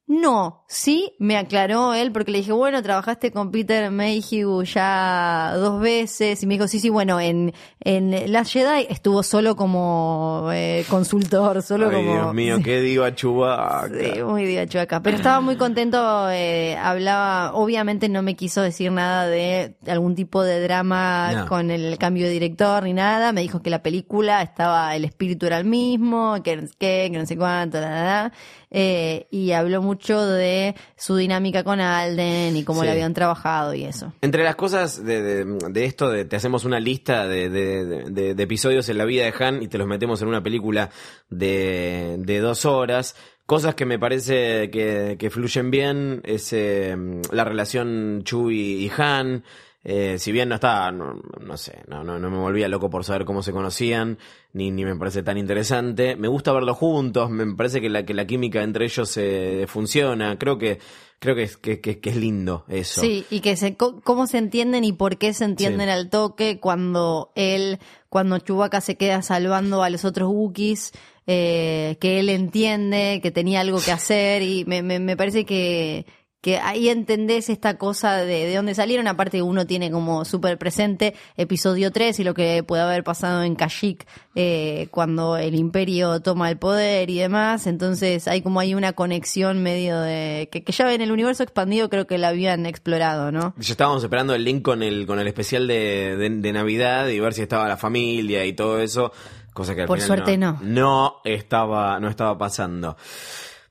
No, 0.06 0.64
sí, 0.70 1.14
me 1.18 1.38
aclaró 1.38 1.94
él 1.94 2.12
porque 2.12 2.30
le 2.30 2.38
dije, 2.38 2.52
bueno, 2.52 2.82
trabajaste 2.82 3.32
con 3.32 3.50
Peter 3.50 3.90
Mayhew 3.90 4.62
ya 4.64 5.54
dos 5.56 5.80
veces 5.80 6.42
y 6.42 6.46
me 6.46 6.54
dijo, 6.54 6.68
sí, 6.68 6.78
sí, 6.78 6.90
bueno, 6.90 7.18
en, 7.20 7.54
en 7.80 8.30
Last 8.30 8.52
Jedi 8.52 8.86
estuvo 8.90 9.22
solo 9.22 9.56
como 9.56 10.50
eh, 10.52 10.84
consultor, 10.90 11.62
solo 11.62 11.88
Ay, 11.88 11.96
como... 11.96 12.12
Dios 12.12 12.34
mío, 12.34 12.56
Sí. 12.58 12.62
qué 12.64 12.80
digo 12.82 13.04
a 13.04 13.14
Chewbacca. 13.14 13.88
Sí, 14.14 14.22
muy 14.22 14.44
divacho 14.44 14.78
acá. 14.78 15.02
Pero 15.02 15.16
estaba 15.16 15.40
muy 15.40 15.56
contento, 15.56 16.28
eh, 16.30 16.76
hablaba, 16.76 17.54
obviamente 17.54 18.10
no 18.10 18.20
me 18.20 18.36
quiso 18.36 18.60
decir 18.60 18.92
nada 18.92 19.26
de 19.26 19.74
algún 19.86 20.14
tipo 20.14 20.42
de 20.42 20.60
drama 20.60 21.32
No. 21.32 21.46
con 21.46 21.70
el 21.70 21.96
cambio 21.96 22.26
de 22.26 22.32
director 22.32 22.82
ni 22.82 22.92
nada. 22.92 23.32
Me 23.32 23.40
dijo 23.40 23.62
que 23.62 23.70
la 23.70 23.82
película 23.82 24.42
estaba, 24.42 24.94
el 24.94 25.06
espíritu 25.06 25.46
era 25.46 25.56
el 25.56 25.64
mismo, 25.64 26.42
que 26.44 26.56
no 26.56 26.66
sé 26.66 26.74
qué, 26.78 27.08
que 27.10 27.18
no 27.18 27.24
sé 27.24 27.38
cuánto, 27.38 27.80
la. 27.80 28.30
Eh, 28.70 29.28
y 29.30 29.52
habló 29.52 29.80
mucho 29.80 30.26
de 30.26 30.57
su 30.96 31.16
dinámica 31.16 31.64
con 31.64 31.80
Alden 31.80 32.56
y 32.56 32.64
cómo 32.64 32.80
Sí. 32.80 32.86
le 32.86 32.92
habían 32.92 33.14
trabajado 33.14 33.74
y 33.74 33.84
eso. 33.84 34.12
Entre 34.20 34.42
las 34.44 34.56
cosas 34.56 35.04
de, 35.04 35.22
de- 35.22 35.44
de 35.70 35.84
esto, 35.84 36.10
de, 36.10 36.24
te 36.24 36.36
hacemos 36.36 36.64
una 36.64 36.80
lista 36.80 37.26
de, 37.28 38.34
episodios 38.38 38.88
en 38.88 38.98
la 38.98 39.04
vida 39.04 39.24
de 39.24 39.34
Han 39.44 39.62
y 39.62 39.68
te 39.68 39.78
los 39.78 39.86
metemos 39.86 40.20
en 40.22 40.28
una 40.28 40.42
película 40.42 40.90
de, 41.30 42.16
de 42.18 42.38
dos 42.40 42.64
horas. 42.64 43.14
Cosas 43.46 43.74
que 43.74 43.86
me 43.86 43.98
parece 43.98 44.70
que, 44.70 45.16
que 45.18 45.30
fluyen 45.30 45.70
bien 45.70 46.20
es 46.24 46.52
eh, 46.52 46.94
la 47.32 47.44
relación 47.44 48.22
Chewie 48.24 48.76
y 48.84 48.90
Han. 48.98 49.42
Eh, 49.84 50.18
si 50.18 50.32
bien 50.32 50.48
no 50.48 50.56
está, 50.56 50.90
no, 50.90 51.20
no 51.40 51.56
sé, 51.56 51.82
no, 51.86 52.02
no, 52.04 52.18
no 52.18 52.30
me 52.30 52.36
volvía 52.38 52.68
loco 52.68 52.90
por 52.90 53.04
saber 53.04 53.24
cómo 53.24 53.42
se 53.42 53.52
conocían, 53.52 54.18
ni, 54.52 54.70
ni 54.70 54.84
me 54.84 54.96
parece 54.96 55.22
tan 55.22 55.38
interesante. 55.38 56.16
Me 56.16 56.28
gusta 56.28 56.52
verlos 56.52 56.76
juntos, 56.76 57.30
me 57.30 57.54
parece 57.54 57.80
que 57.80 57.88
la, 57.88 58.04
que 58.04 58.12
la 58.12 58.26
química 58.26 58.62
entre 58.62 58.84
ellos 58.86 59.16
eh, 59.16 59.64
funciona. 59.68 60.36
Creo 60.36 60.58
que, 60.58 60.78
creo 61.20 61.36
que 61.36 61.44
es, 61.44 61.56
que, 61.56 61.80
que- 61.80 62.00
que 62.00 62.10
es 62.10 62.16
lindo 62.16 62.64
eso. 62.68 63.00
Sí, 63.00 63.24
y 63.30 63.40
que 63.40 63.56
se, 63.56 63.76
cómo 63.76 64.26
se 64.26 64.38
entienden 64.38 64.82
y 64.84 64.92
por 64.92 65.16
qué 65.16 65.32
se 65.32 65.44
entienden 65.44 65.86
Sí. 65.86 65.92
al 65.92 66.10
toque 66.10 66.58
cuando 66.60 67.30
él, 67.36 67.78
cuando 68.08 68.38
Chewbacca 68.40 68.80
se 68.80 68.96
queda 68.96 69.22
salvando 69.22 69.82
a 69.84 69.90
los 69.90 70.04
otros 70.04 70.28
Wookiees, 70.28 70.92
eh, 71.26 71.96
que 72.00 72.18
él 72.20 72.30
entiende 72.30 73.20
que 73.22 73.30
tenía 73.30 73.60
algo 73.60 73.78
que 73.80 73.92
hacer 73.92 74.42
y 74.42 74.64
me, 74.64 74.82
me, 74.82 74.98
me 74.98 75.16
parece 75.16 75.44
que, 75.44 76.04
que 76.40 76.58
ahí 76.58 76.88
entendés 76.88 77.48
esta 77.48 77.78
cosa 77.78 78.16
de, 78.18 78.46
de 78.46 78.54
dónde 78.54 78.74
salieron, 78.74 79.08
aparte 79.08 79.42
uno 79.42 79.66
tiene 79.66 79.90
como 79.90 80.24
súper 80.24 80.56
presente 80.56 81.14
episodio 81.36 81.90
3 81.90 82.20
y 82.20 82.24
lo 82.24 82.34
que 82.34 82.62
puede 82.62 82.82
haber 82.82 83.02
pasado 83.02 83.42
en 83.42 83.56
Kashyyyk 83.56 84.06
eh, 84.36 84.86
cuando 84.92 85.36
el 85.36 85.56
imperio 85.56 86.20
toma 86.20 86.48
el 86.48 86.56
poder 86.56 87.10
y 87.10 87.18
demás, 87.18 87.66
entonces 87.66 88.28
hay 88.28 88.42
como 88.42 88.60
hay 88.60 88.74
una 88.74 88.92
conexión 88.92 89.62
medio 89.62 90.00
de 90.00 90.48
que, 90.52 90.62
que 90.62 90.72
ya 90.72 90.92
en 90.92 91.00
el 91.00 91.10
universo 91.10 91.42
expandido 91.42 91.88
creo 91.88 92.06
que 92.06 92.18
la 92.18 92.28
habían 92.28 92.66
explorado, 92.66 93.32
¿no? 93.32 93.54
Ya 93.58 93.72
estábamos 93.72 94.04
esperando 94.04 94.34
el 94.34 94.44
link 94.44 94.62
con 94.62 94.84
el, 94.84 95.06
con 95.06 95.18
el 95.18 95.26
especial 95.26 95.66
de, 95.66 96.16
de, 96.16 96.30
de 96.30 96.52
Navidad 96.52 97.08
y 97.08 97.18
ver 97.18 97.34
si 97.34 97.42
estaba 97.42 97.66
la 97.66 97.76
familia 97.76 98.44
y 98.44 98.52
todo 98.52 98.80
eso. 98.80 99.12
Cosa 99.52 99.74
que 99.74 99.80
al 99.80 99.86
Por 99.88 99.98
final 99.98 100.06
suerte 100.06 100.38
no. 100.38 100.58
No 100.62 101.16
estaba, 101.24 101.98
no 101.98 102.08
estaba 102.08 102.38
pasando. 102.38 102.96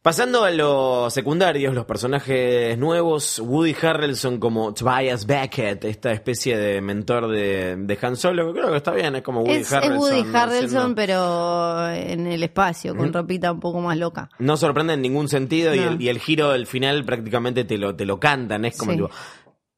Pasando 0.08 0.46
a 0.46 0.52
los 0.52 1.14
secundarios, 1.14 1.76
los 1.76 1.84
personajes 1.84 2.78
nuevos, 2.78 3.40
Woody 3.40 3.76
Harrelson 3.82 4.40
como 4.40 4.74
Tobias 4.74 5.26
Beckett, 5.26 5.84
esta 5.84 6.14
especie 6.14 6.58
de 6.58 6.80
mentor 6.80 7.28
de, 7.28 7.76
de 7.76 8.00
Han 8.02 8.16
Solo, 8.16 8.48
que 8.54 8.58
creo 8.62 8.72
que 8.72 8.78
está 8.78 8.92
bien, 8.92 9.18
es 9.18 9.22
como 9.22 9.42
Woody 9.42 9.56
Es, 9.56 9.68
es 9.68 9.74
Harrelson. 9.74 9.98
Woody 10.00 10.24
¿no? 10.24 10.38
Harrelson, 10.40 10.78
Haciendo- 10.78 10.96
pero 10.96 11.90
en 11.90 12.26
el 12.26 12.42
espacio, 12.42 12.96
con 12.96 13.12
ropita 13.12 13.52
un 13.52 13.60
poco 13.60 13.82
más 13.82 13.98
loca. 13.98 14.30
No 14.40 14.56
sorprende 14.56 14.94
en 14.94 15.02
ningún 15.02 15.28
sentido 15.28 15.76
y, 15.76 15.80
el, 15.80 16.02
y 16.02 16.08
el 16.08 16.20
giro 16.20 16.52
del 16.54 16.68
final 16.68 17.04
prácticamente 17.04 17.66
te 17.66 17.78
lo, 17.78 17.94
te 17.94 18.06
lo 18.06 18.18
cantan, 18.18 18.64
es 18.64 18.78
como 18.78 18.94
Sí. 18.94 18.98
tipo, 19.00 19.10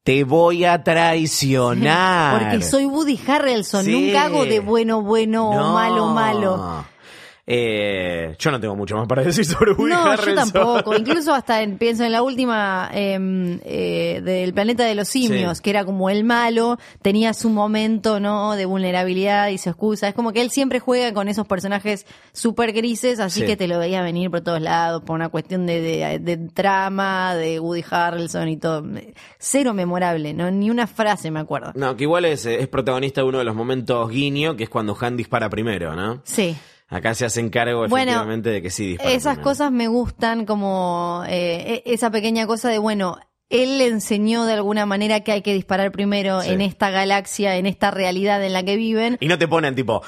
te 0.04 0.22
voy 0.22 0.64
a 0.64 0.84
traicionar. 0.84 2.38
Porque 2.52 2.62
soy 2.62 2.84
Woody 2.86 3.18
Harrelson, 3.26 3.84
Sí. 3.84 3.90
nunca 3.90 4.26
hago 4.26 4.44
de 4.46 4.60
bueno, 4.60 5.02
bueno 5.02 5.50
o 5.50 5.72
malo, 5.72 6.06
malo. 6.06 6.84
Eh, 7.52 8.36
yo 8.38 8.50
no 8.52 8.60
tengo 8.60 8.76
mucho 8.76 8.96
más 8.96 9.08
para 9.08 9.24
decir 9.24 9.44
sobre 9.44 9.72
Woody 9.72 9.90
no, 9.92 10.02
Harrelson. 10.04 10.34
yo 10.36 10.52
tampoco. 10.52 10.94
Incluso 10.96 11.34
hasta 11.34 11.62
en- 11.62 11.78
pienso 11.78 12.04
en 12.04 12.12
la 12.12 12.22
última 12.22 12.88
em, 12.92 13.58
eh, 13.64 14.20
del 14.24 14.54
planeta 14.54 14.84
de 14.84 14.94
los 14.94 15.08
simios, 15.08 15.58
Sí. 15.58 15.62
que 15.64 15.70
era 15.70 15.84
como 15.84 16.10
el 16.10 16.22
malo, 16.22 16.78
tenía 17.02 17.34
su 17.34 17.50
momento 17.50 18.20
no 18.20 18.54
de 18.54 18.66
vulnerabilidad 18.66 19.48
y 19.48 19.58
se 19.58 19.70
excusa. 19.70 20.06
Es 20.06 20.14
como 20.14 20.32
que 20.32 20.42
él 20.42 20.50
siempre 20.50 20.78
juega 20.78 21.12
con 21.12 21.26
esos 21.26 21.44
personajes 21.48 22.06
súper 22.32 22.72
grises, 22.72 23.18
así 23.18 23.40
Sí. 23.40 23.46
que 23.46 23.56
te 23.56 23.66
lo 23.66 23.80
veía 23.80 24.00
venir 24.02 24.30
por 24.30 24.42
todos 24.42 24.60
lados, 24.60 25.02
por 25.02 25.16
una 25.16 25.28
cuestión 25.28 25.66
de, 25.66 25.80
de- 25.80 26.18
de 26.20 26.36
trama, 26.36 27.34
de 27.34 27.58
Woody 27.58 27.84
Harrelson 27.90 28.48
y 28.48 28.58
todo. 28.58 28.84
Cero 29.38 29.74
memorable, 29.74 30.32
no 30.34 30.50
ni 30.52 30.70
una 30.70 30.86
frase 30.86 31.32
me 31.32 31.40
acuerdo. 31.40 31.72
No, 31.74 31.96
que 31.96 32.04
igual 32.04 32.26
es, 32.26 32.46
es 32.46 32.68
protagonista 32.68 33.22
de 33.22 33.26
uno 33.26 33.38
de 33.38 33.44
los 33.44 33.56
momentos 33.56 34.08
guiño, 34.08 34.54
que 34.56 34.62
es 34.64 34.70
cuando 34.70 34.96
Han 35.00 35.16
dispara 35.16 35.50
primero, 35.50 35.96
¿no? 35.96 36.20
Sí. 36.24 36.56
Acá 36.90 37.14
se 37.14 37.24
hacen 37.24 37.50
cargo 37.50 37.86
Bueno, 37.88 38.10
efectivamente 38.10 38.50
de 38.50 38.62
que 38.62 38.70
sí 38.70 38.88
dispara 38.88 39.10
Esas 39.12 39.38
cosas 39.38 39.70
me 39.70 39.86
gustan 39.88 40.44
como 40.44 41.22
eh, 41.28 41.82
e- 41.86 41.94
esa 41.94 42.10
pequeña 42.10 42.46
cosa 42.48 42.68
de, 42.68 42.78
bueno, 42.78 43.16
él 43.48 43.78
le 43.78 43.86
enseñó 43.86 44.44
de 44.44 44.54
alguna 44.54 44.86
manera 44.86 45.20
que 45.20 45.32
hay 45.32 45.42
que 45.42 45.54
disparar 45.54 45.92
primero 45.92 46.42
Sí. 46.42 46.50
en 46.50 46.60
esta 46.60 46.90
galaxia, 46.90 47.56
en 47.56 47.66
esta 47.66 47.90
realidad 47.90 48.44
en 48.44 48.52
la 48.52 48.62
que 48.64 48.76
viven. 48.76 49.16
Y 49.20 49.28
no 49.28 49.38
te 49.38 49.46
ponen 49.48 49.74
tipo, 49.74 50.02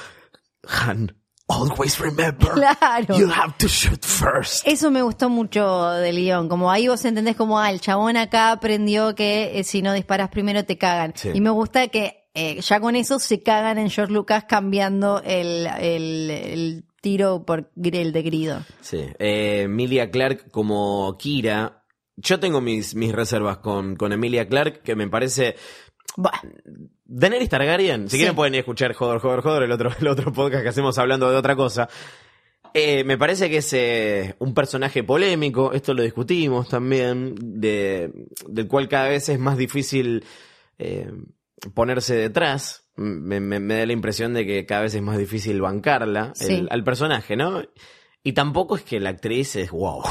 Han, 0.85 1.13
always 1.47 1.99
remember, 1.99 2.51
Claro. 2.53 3.17
you 3.17 3.29
have 3.29 3.53
to 3.57 3.67
shoot 3.67 4.03
first. 4.03 4.65
Eso 4.67 4.91
me 4.91 5.01
gustó 5.01 5.29
mucho 5.29 5.89
del 5.91 6.15
guion, 6.17 6.47
como 6.47 6.71
ahí 6.71 6.87
vos 6.87 7.03
entendés 7.05 7.35
como, 7.35 7.59
ah, 7.59 7.69
el 7.69 7.81
chabón 7.81 8.15
acá 8.17 8.51
aprendió 8.51 9.13
que 9.15 9.59
eh, 9.59 9.63
si 9.65 9.81
no 9.81 9.93
disparas 9.93 10.29
primero 10.29 10.63
te 10.65 10.77
cagan. 10.77 11.11
Sí. 11.15 11.31
Y 11.33 11.41
me 11.41 11.49
gusta 11.49 11.87
que 11.89 12.22
eh, 12.33 12.59
ya 12.61 12.79
con 12.79 12.95
eso 12.95 13.19
se 13.19 13.41
cagan 13.43 13.77
en 13.77 13.89
George 13.89 14.13
Lucas 14.13 14.45
cambiando 14.47 15.21
el, 15.23 15.67
el, 15.79 16.29
el 16.31 16.83
tiro 17.01 17.45
por 17.45 17.69
el 17.81 18.11
de 18.13 18.21
Grido. 18.23 18.61
Sí. 18.81 19.05
Eh, 19.19 19.61
Emilia 19.63 20.09
Clark 20.09 20.49
como 20.51 21.15
Kira. 21.17 21.83
Yo 22.15 22.39
tengo 22.39 22.61
mis, 22.61 22.95
mis 22.95 23.11
reservas 23.11 23.57
con, 23.57 23.95
con 23.95 24.13
Emilia 24.13 24.47
Clark, 24.47 24.81
que 24.83 24.95
me 24.95 25.07
parece. 25.07 25.55
Bah, 26.15 26.41
Daenerys 27.05 27.49
Targaryen. 27.49 28.03
Si 28.09 28.11
Sí. 28.11 28.17
quieren 28.17 28.35
pueden 28.35 28.53
ir 28.53 28.59
a 28.59 28.61
escuchar 28.61 28.93
Joder, 28.93 29.19
Joder, 29.19 29.41
Joder, 29.41 29.63
el 29.63 29.71
otro, 29.71 29.91
el 29.99 30.07
otro 30.07 30.31
podcast 30.31 30.63
que 30.63 30.69
hacemos 30.69 30.97
hablando 30.97 31.29
de 31.29 31.35
otra 31.37 31.55
cosa. 31.55 31.89
Eh, 32.75 33.03
me 33.03 33.17
parece 33.19 33.49
que 33.51 33.57
es 33.57 33.71
eh, 33.73 34.35
un 34.39 34.53
personaje 34.55 35.03
polémico, 35.03 35.73
esto 35.73 35.93
lo 35.93 36.01
discutimos 36.01 36.69
también, 36.69 37.35
de, 37.39 38.11
del 38.47 38.67
cual 38.67 38.87
cada 38.89 39.09
vez 39.09 39.29
es 39.29 39.37
más 39.37 39.57
difícil 39.57 40.23
eh, 40.79 41.11
ponerse 41.73 42.15
detrás. 42.15 42.89
Me, 42.95 43.39
me- 43.39 43.59
me 43.59 43.77
da 43.77 43.85
la 43.85 43.93
impresión 43.93 44.33
de 44.33 44.45
que 44.45 44.65
cada 44.65 44.81
vez 44.81 44.93
es 44.95 45.01
más 45.01 45.17
difícil 45.17 45.61
bancarla, 45.61 46.33
el- 46.39 46.67
al 46.71 46.83
personaje, 46.83 47.35
¿no? 47.35 47.61
Y 48.23 48.33
tampoco 48.33 48.75
es 48.75 48.83
que 48.83 48.99
la 48.99 49.09
actriz 49.09 49.55
es 49.55 49.71
wow. 49.71 50.03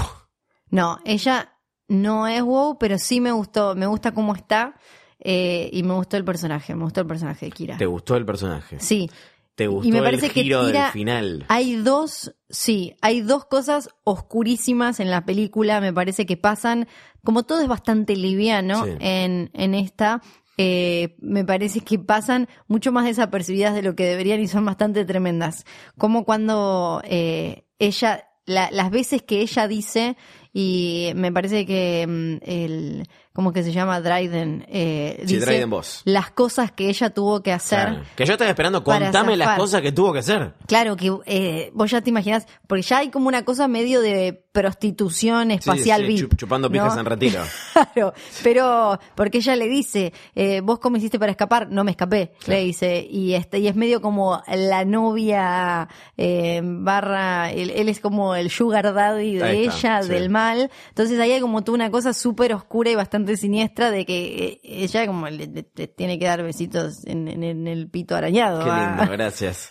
No, 0.71 0.99
ella 1.05 1.55
no 1.89 2.27
es 2.27 2.43
wow, 2.43 2.79
pero 2.79 2.99
sí 2.99 3.21
me 3.21 3.33
gustó, 3.33 3.75
me 3.75 3.87
gusta 3.87 4.13
cómo 4.13 4.35
está 4.35 4.75
eh, 5.21 5.71
y 5.73 5.83
me 5.83 5.95
gustó 5.95 6.17
el 6.17 6.25
personaje, 6.25 6.75
me 6.75 6.85
gustó 6.85 7.03
el 7.03 7.07
personaje 7.07 7.47
de 7.47 7.53
Kira. 7.53 7.77
¿Te 7.77 7.87
gustó 7.87 8.17
el 8.17 8.25
personaje? 8.25 8.81
Sí, 8.81 9.09
¿Te 9.55 9.67
gustó 9.67 9.87
y 9.89 9.93
me 9.93 10.03
parece 10.03 10.27
el 10.27 10.33
que 10.33 10.43
giro 10.45 10.63
Kira- 10.67 10.85
del 10.85 10.93
final? 10.93 11.45
hay 11.49 11.77
dos, 11.77 12.35
sí, 12.49 12.97
hay 13.03 13.21
dos 13.21 13.45
cosas 13.45 13.91
oscurísimas 14.05 14.99
en 14.99 15.11
la 15.11 15.25
película, 15.27 15.81
me 15.81 15.93
parece 15.93 16.25
que 16.27 16.37
pasan, 16.39 16.89
como 17.23 17.43
todo 17.45 17.61
es 17.61 17.69
bastante 17.69 18.17
liviano 18.17 18.85
Sí. 18.85 18.91
en, 18.99 19.51
en 19.53 19.75
esta, 19.75 20.23
eh, 20.59 21.17
me 21.21 21.45
parece 21.45 21.81
que 21.81 21.99
pasan 21.99 22.49
mucho 22.69 22.93
más 22.93 23.05
desapercibidas 23.07 23.75
de 23.75 23.83
lo 23.83 23.95
que 23.97 24.05
deberían 24.05 24.41
y 24.41 24.49
son 24.49 24.65
bastante 24.65 25.05
tremendas. 25.05 25.65
Como 25.99 26.25
cuando 26.25 27.01
eh, 27.05 27.65
ella, 27.79 28.29
la- 28.45 28.71
las 28.71 28.91
veces 28.91 29.23
que 29.23 29.41
ella 29.41 29.67
dice 29.69 30.17
y 30.53 31.13
me 31.15 31.33
parece 31.33 31.65
que 31.67 32.07
mm, 32.07 32.37
el, 32.49 33.09
¿cómo 33.33 33.53
que 33.53 33.63
se 33.63 33.73
llama? 33.73 34.01
Dryden, 34.01 34.65
eh, 34.69 35.17
Sí, 35.27 35.35
dice 35.37 35.47
Dryden 35.47 35.71
Boss. 35.71 36.03
las 36.05 36.31
cosas 36.31 36.73
que 36.73 36.89
ella 36.89 37.11
tuvo 37.11 37.43
que 37.43 37.53
hacer. 37.53 37.79
Claro. 37.89 38.03
Que 38.17 38.27
yo 38.27 38.33
estaba 38.33 38.51
esperando, 38.51 38.85
contame 38.85 39.37
las 39.37 39.59
cosas 39.59 39.81
que 39.83 39.93
tuvo 39.93 40.13
que 40.13 40.19
hacer. 40.21 40.55
Claro, 40.67 40.97
que 40.97 41.11
eh, 41.27 41.71
vos 41.75 41.91
ya 41.91 42.01
te 42.03 42.11
imaginás, 42.11 42.47
porque 42.67 42.83
ya 42.83 42.99
hay 42.99 43.11
como 43.11 43.29
una 43.29 43.45
cosa 43.45 43.67
medio 43.69 44.01
de 44.01 44.45
prostitución 44.53 45.51
espacial 45.51 46.03
sí, 46.03 46.07
VIP, 46.09 46.19
chup- 46.33 46.37
chupando 46.37 46.71
pijas 46.71 46.95
¿no? 46.95 47.01
en 47.01 47.07
retiro. 47.07 47.41
Claro, 47.95 48.13
pero 48.43 48.99
porque 49.15 49.39
ella 49.39 49.57
le 49.57 49.67
dice, 49.69 50.13
eh, 50.35 50.61
vos 50.63 50.79
cómo 50.79 50.97
hiciste 50.99 51.19
para 51.19 51.33
escapar, 51.33 51.69
no 51.71 51.85
me 51.85 51.91
escapé, 51.93 52.33
le 52.47 52.61
dice, 52.65 53.07
y 53.09 53.33
este 53.35 53.59
y 53.59 53.69
es 53.69 53.75
medio 53.77 54.01
como 54.03 54.43
la 54.47 54.85
novia 54.85 55.89
eh, 56.17 56.61
barra, 56.63 57.51
él, 57.51 57.71
él 57.71 57.89
es 57.89 58.01
como 58.01 58.35
el 58.35 58.51
sugar 58.51 58.93
daddy 58.95 59.37
de 59.37 59.61
ella, 59.65 60.01
del 60.03 60.29
mal, 60.43 60.71
entonces 60.89 61.19
ahí 61.21 61.33
hay 61.33 61.41
como 61.41 61.63
toda 61.63 61.77
una 61.77 61.91
cosa 61.91 62.13
súper 62.13 62.53
oscura 62.55 62.91
y 62.91 62.95
bastante 62.95 63.37
siniestra 63.37 63.91
de 63.91 64.05
que 64.05 64.45
eh, 64.45 64.61
ella 64.65 65.07
como 65.07 65.29
le, 65.29 65.47
le- 65.47 65.67
le 65.75 65.87
tiene 65.89 66.19
que 66.19 66.25
dar 66.27 66.43
besitos 66.43 67.05
en, 67.07 67.29
en- 67.29 67.43
en 67.45 67.67
el 67.69 67.89
pito 67.89 68.17
arañado. 68.17 68.65
Qué 68.65 68.71
a- 68.71 68.97
lindo, 68.97 69.13
gracias 69.17 69.71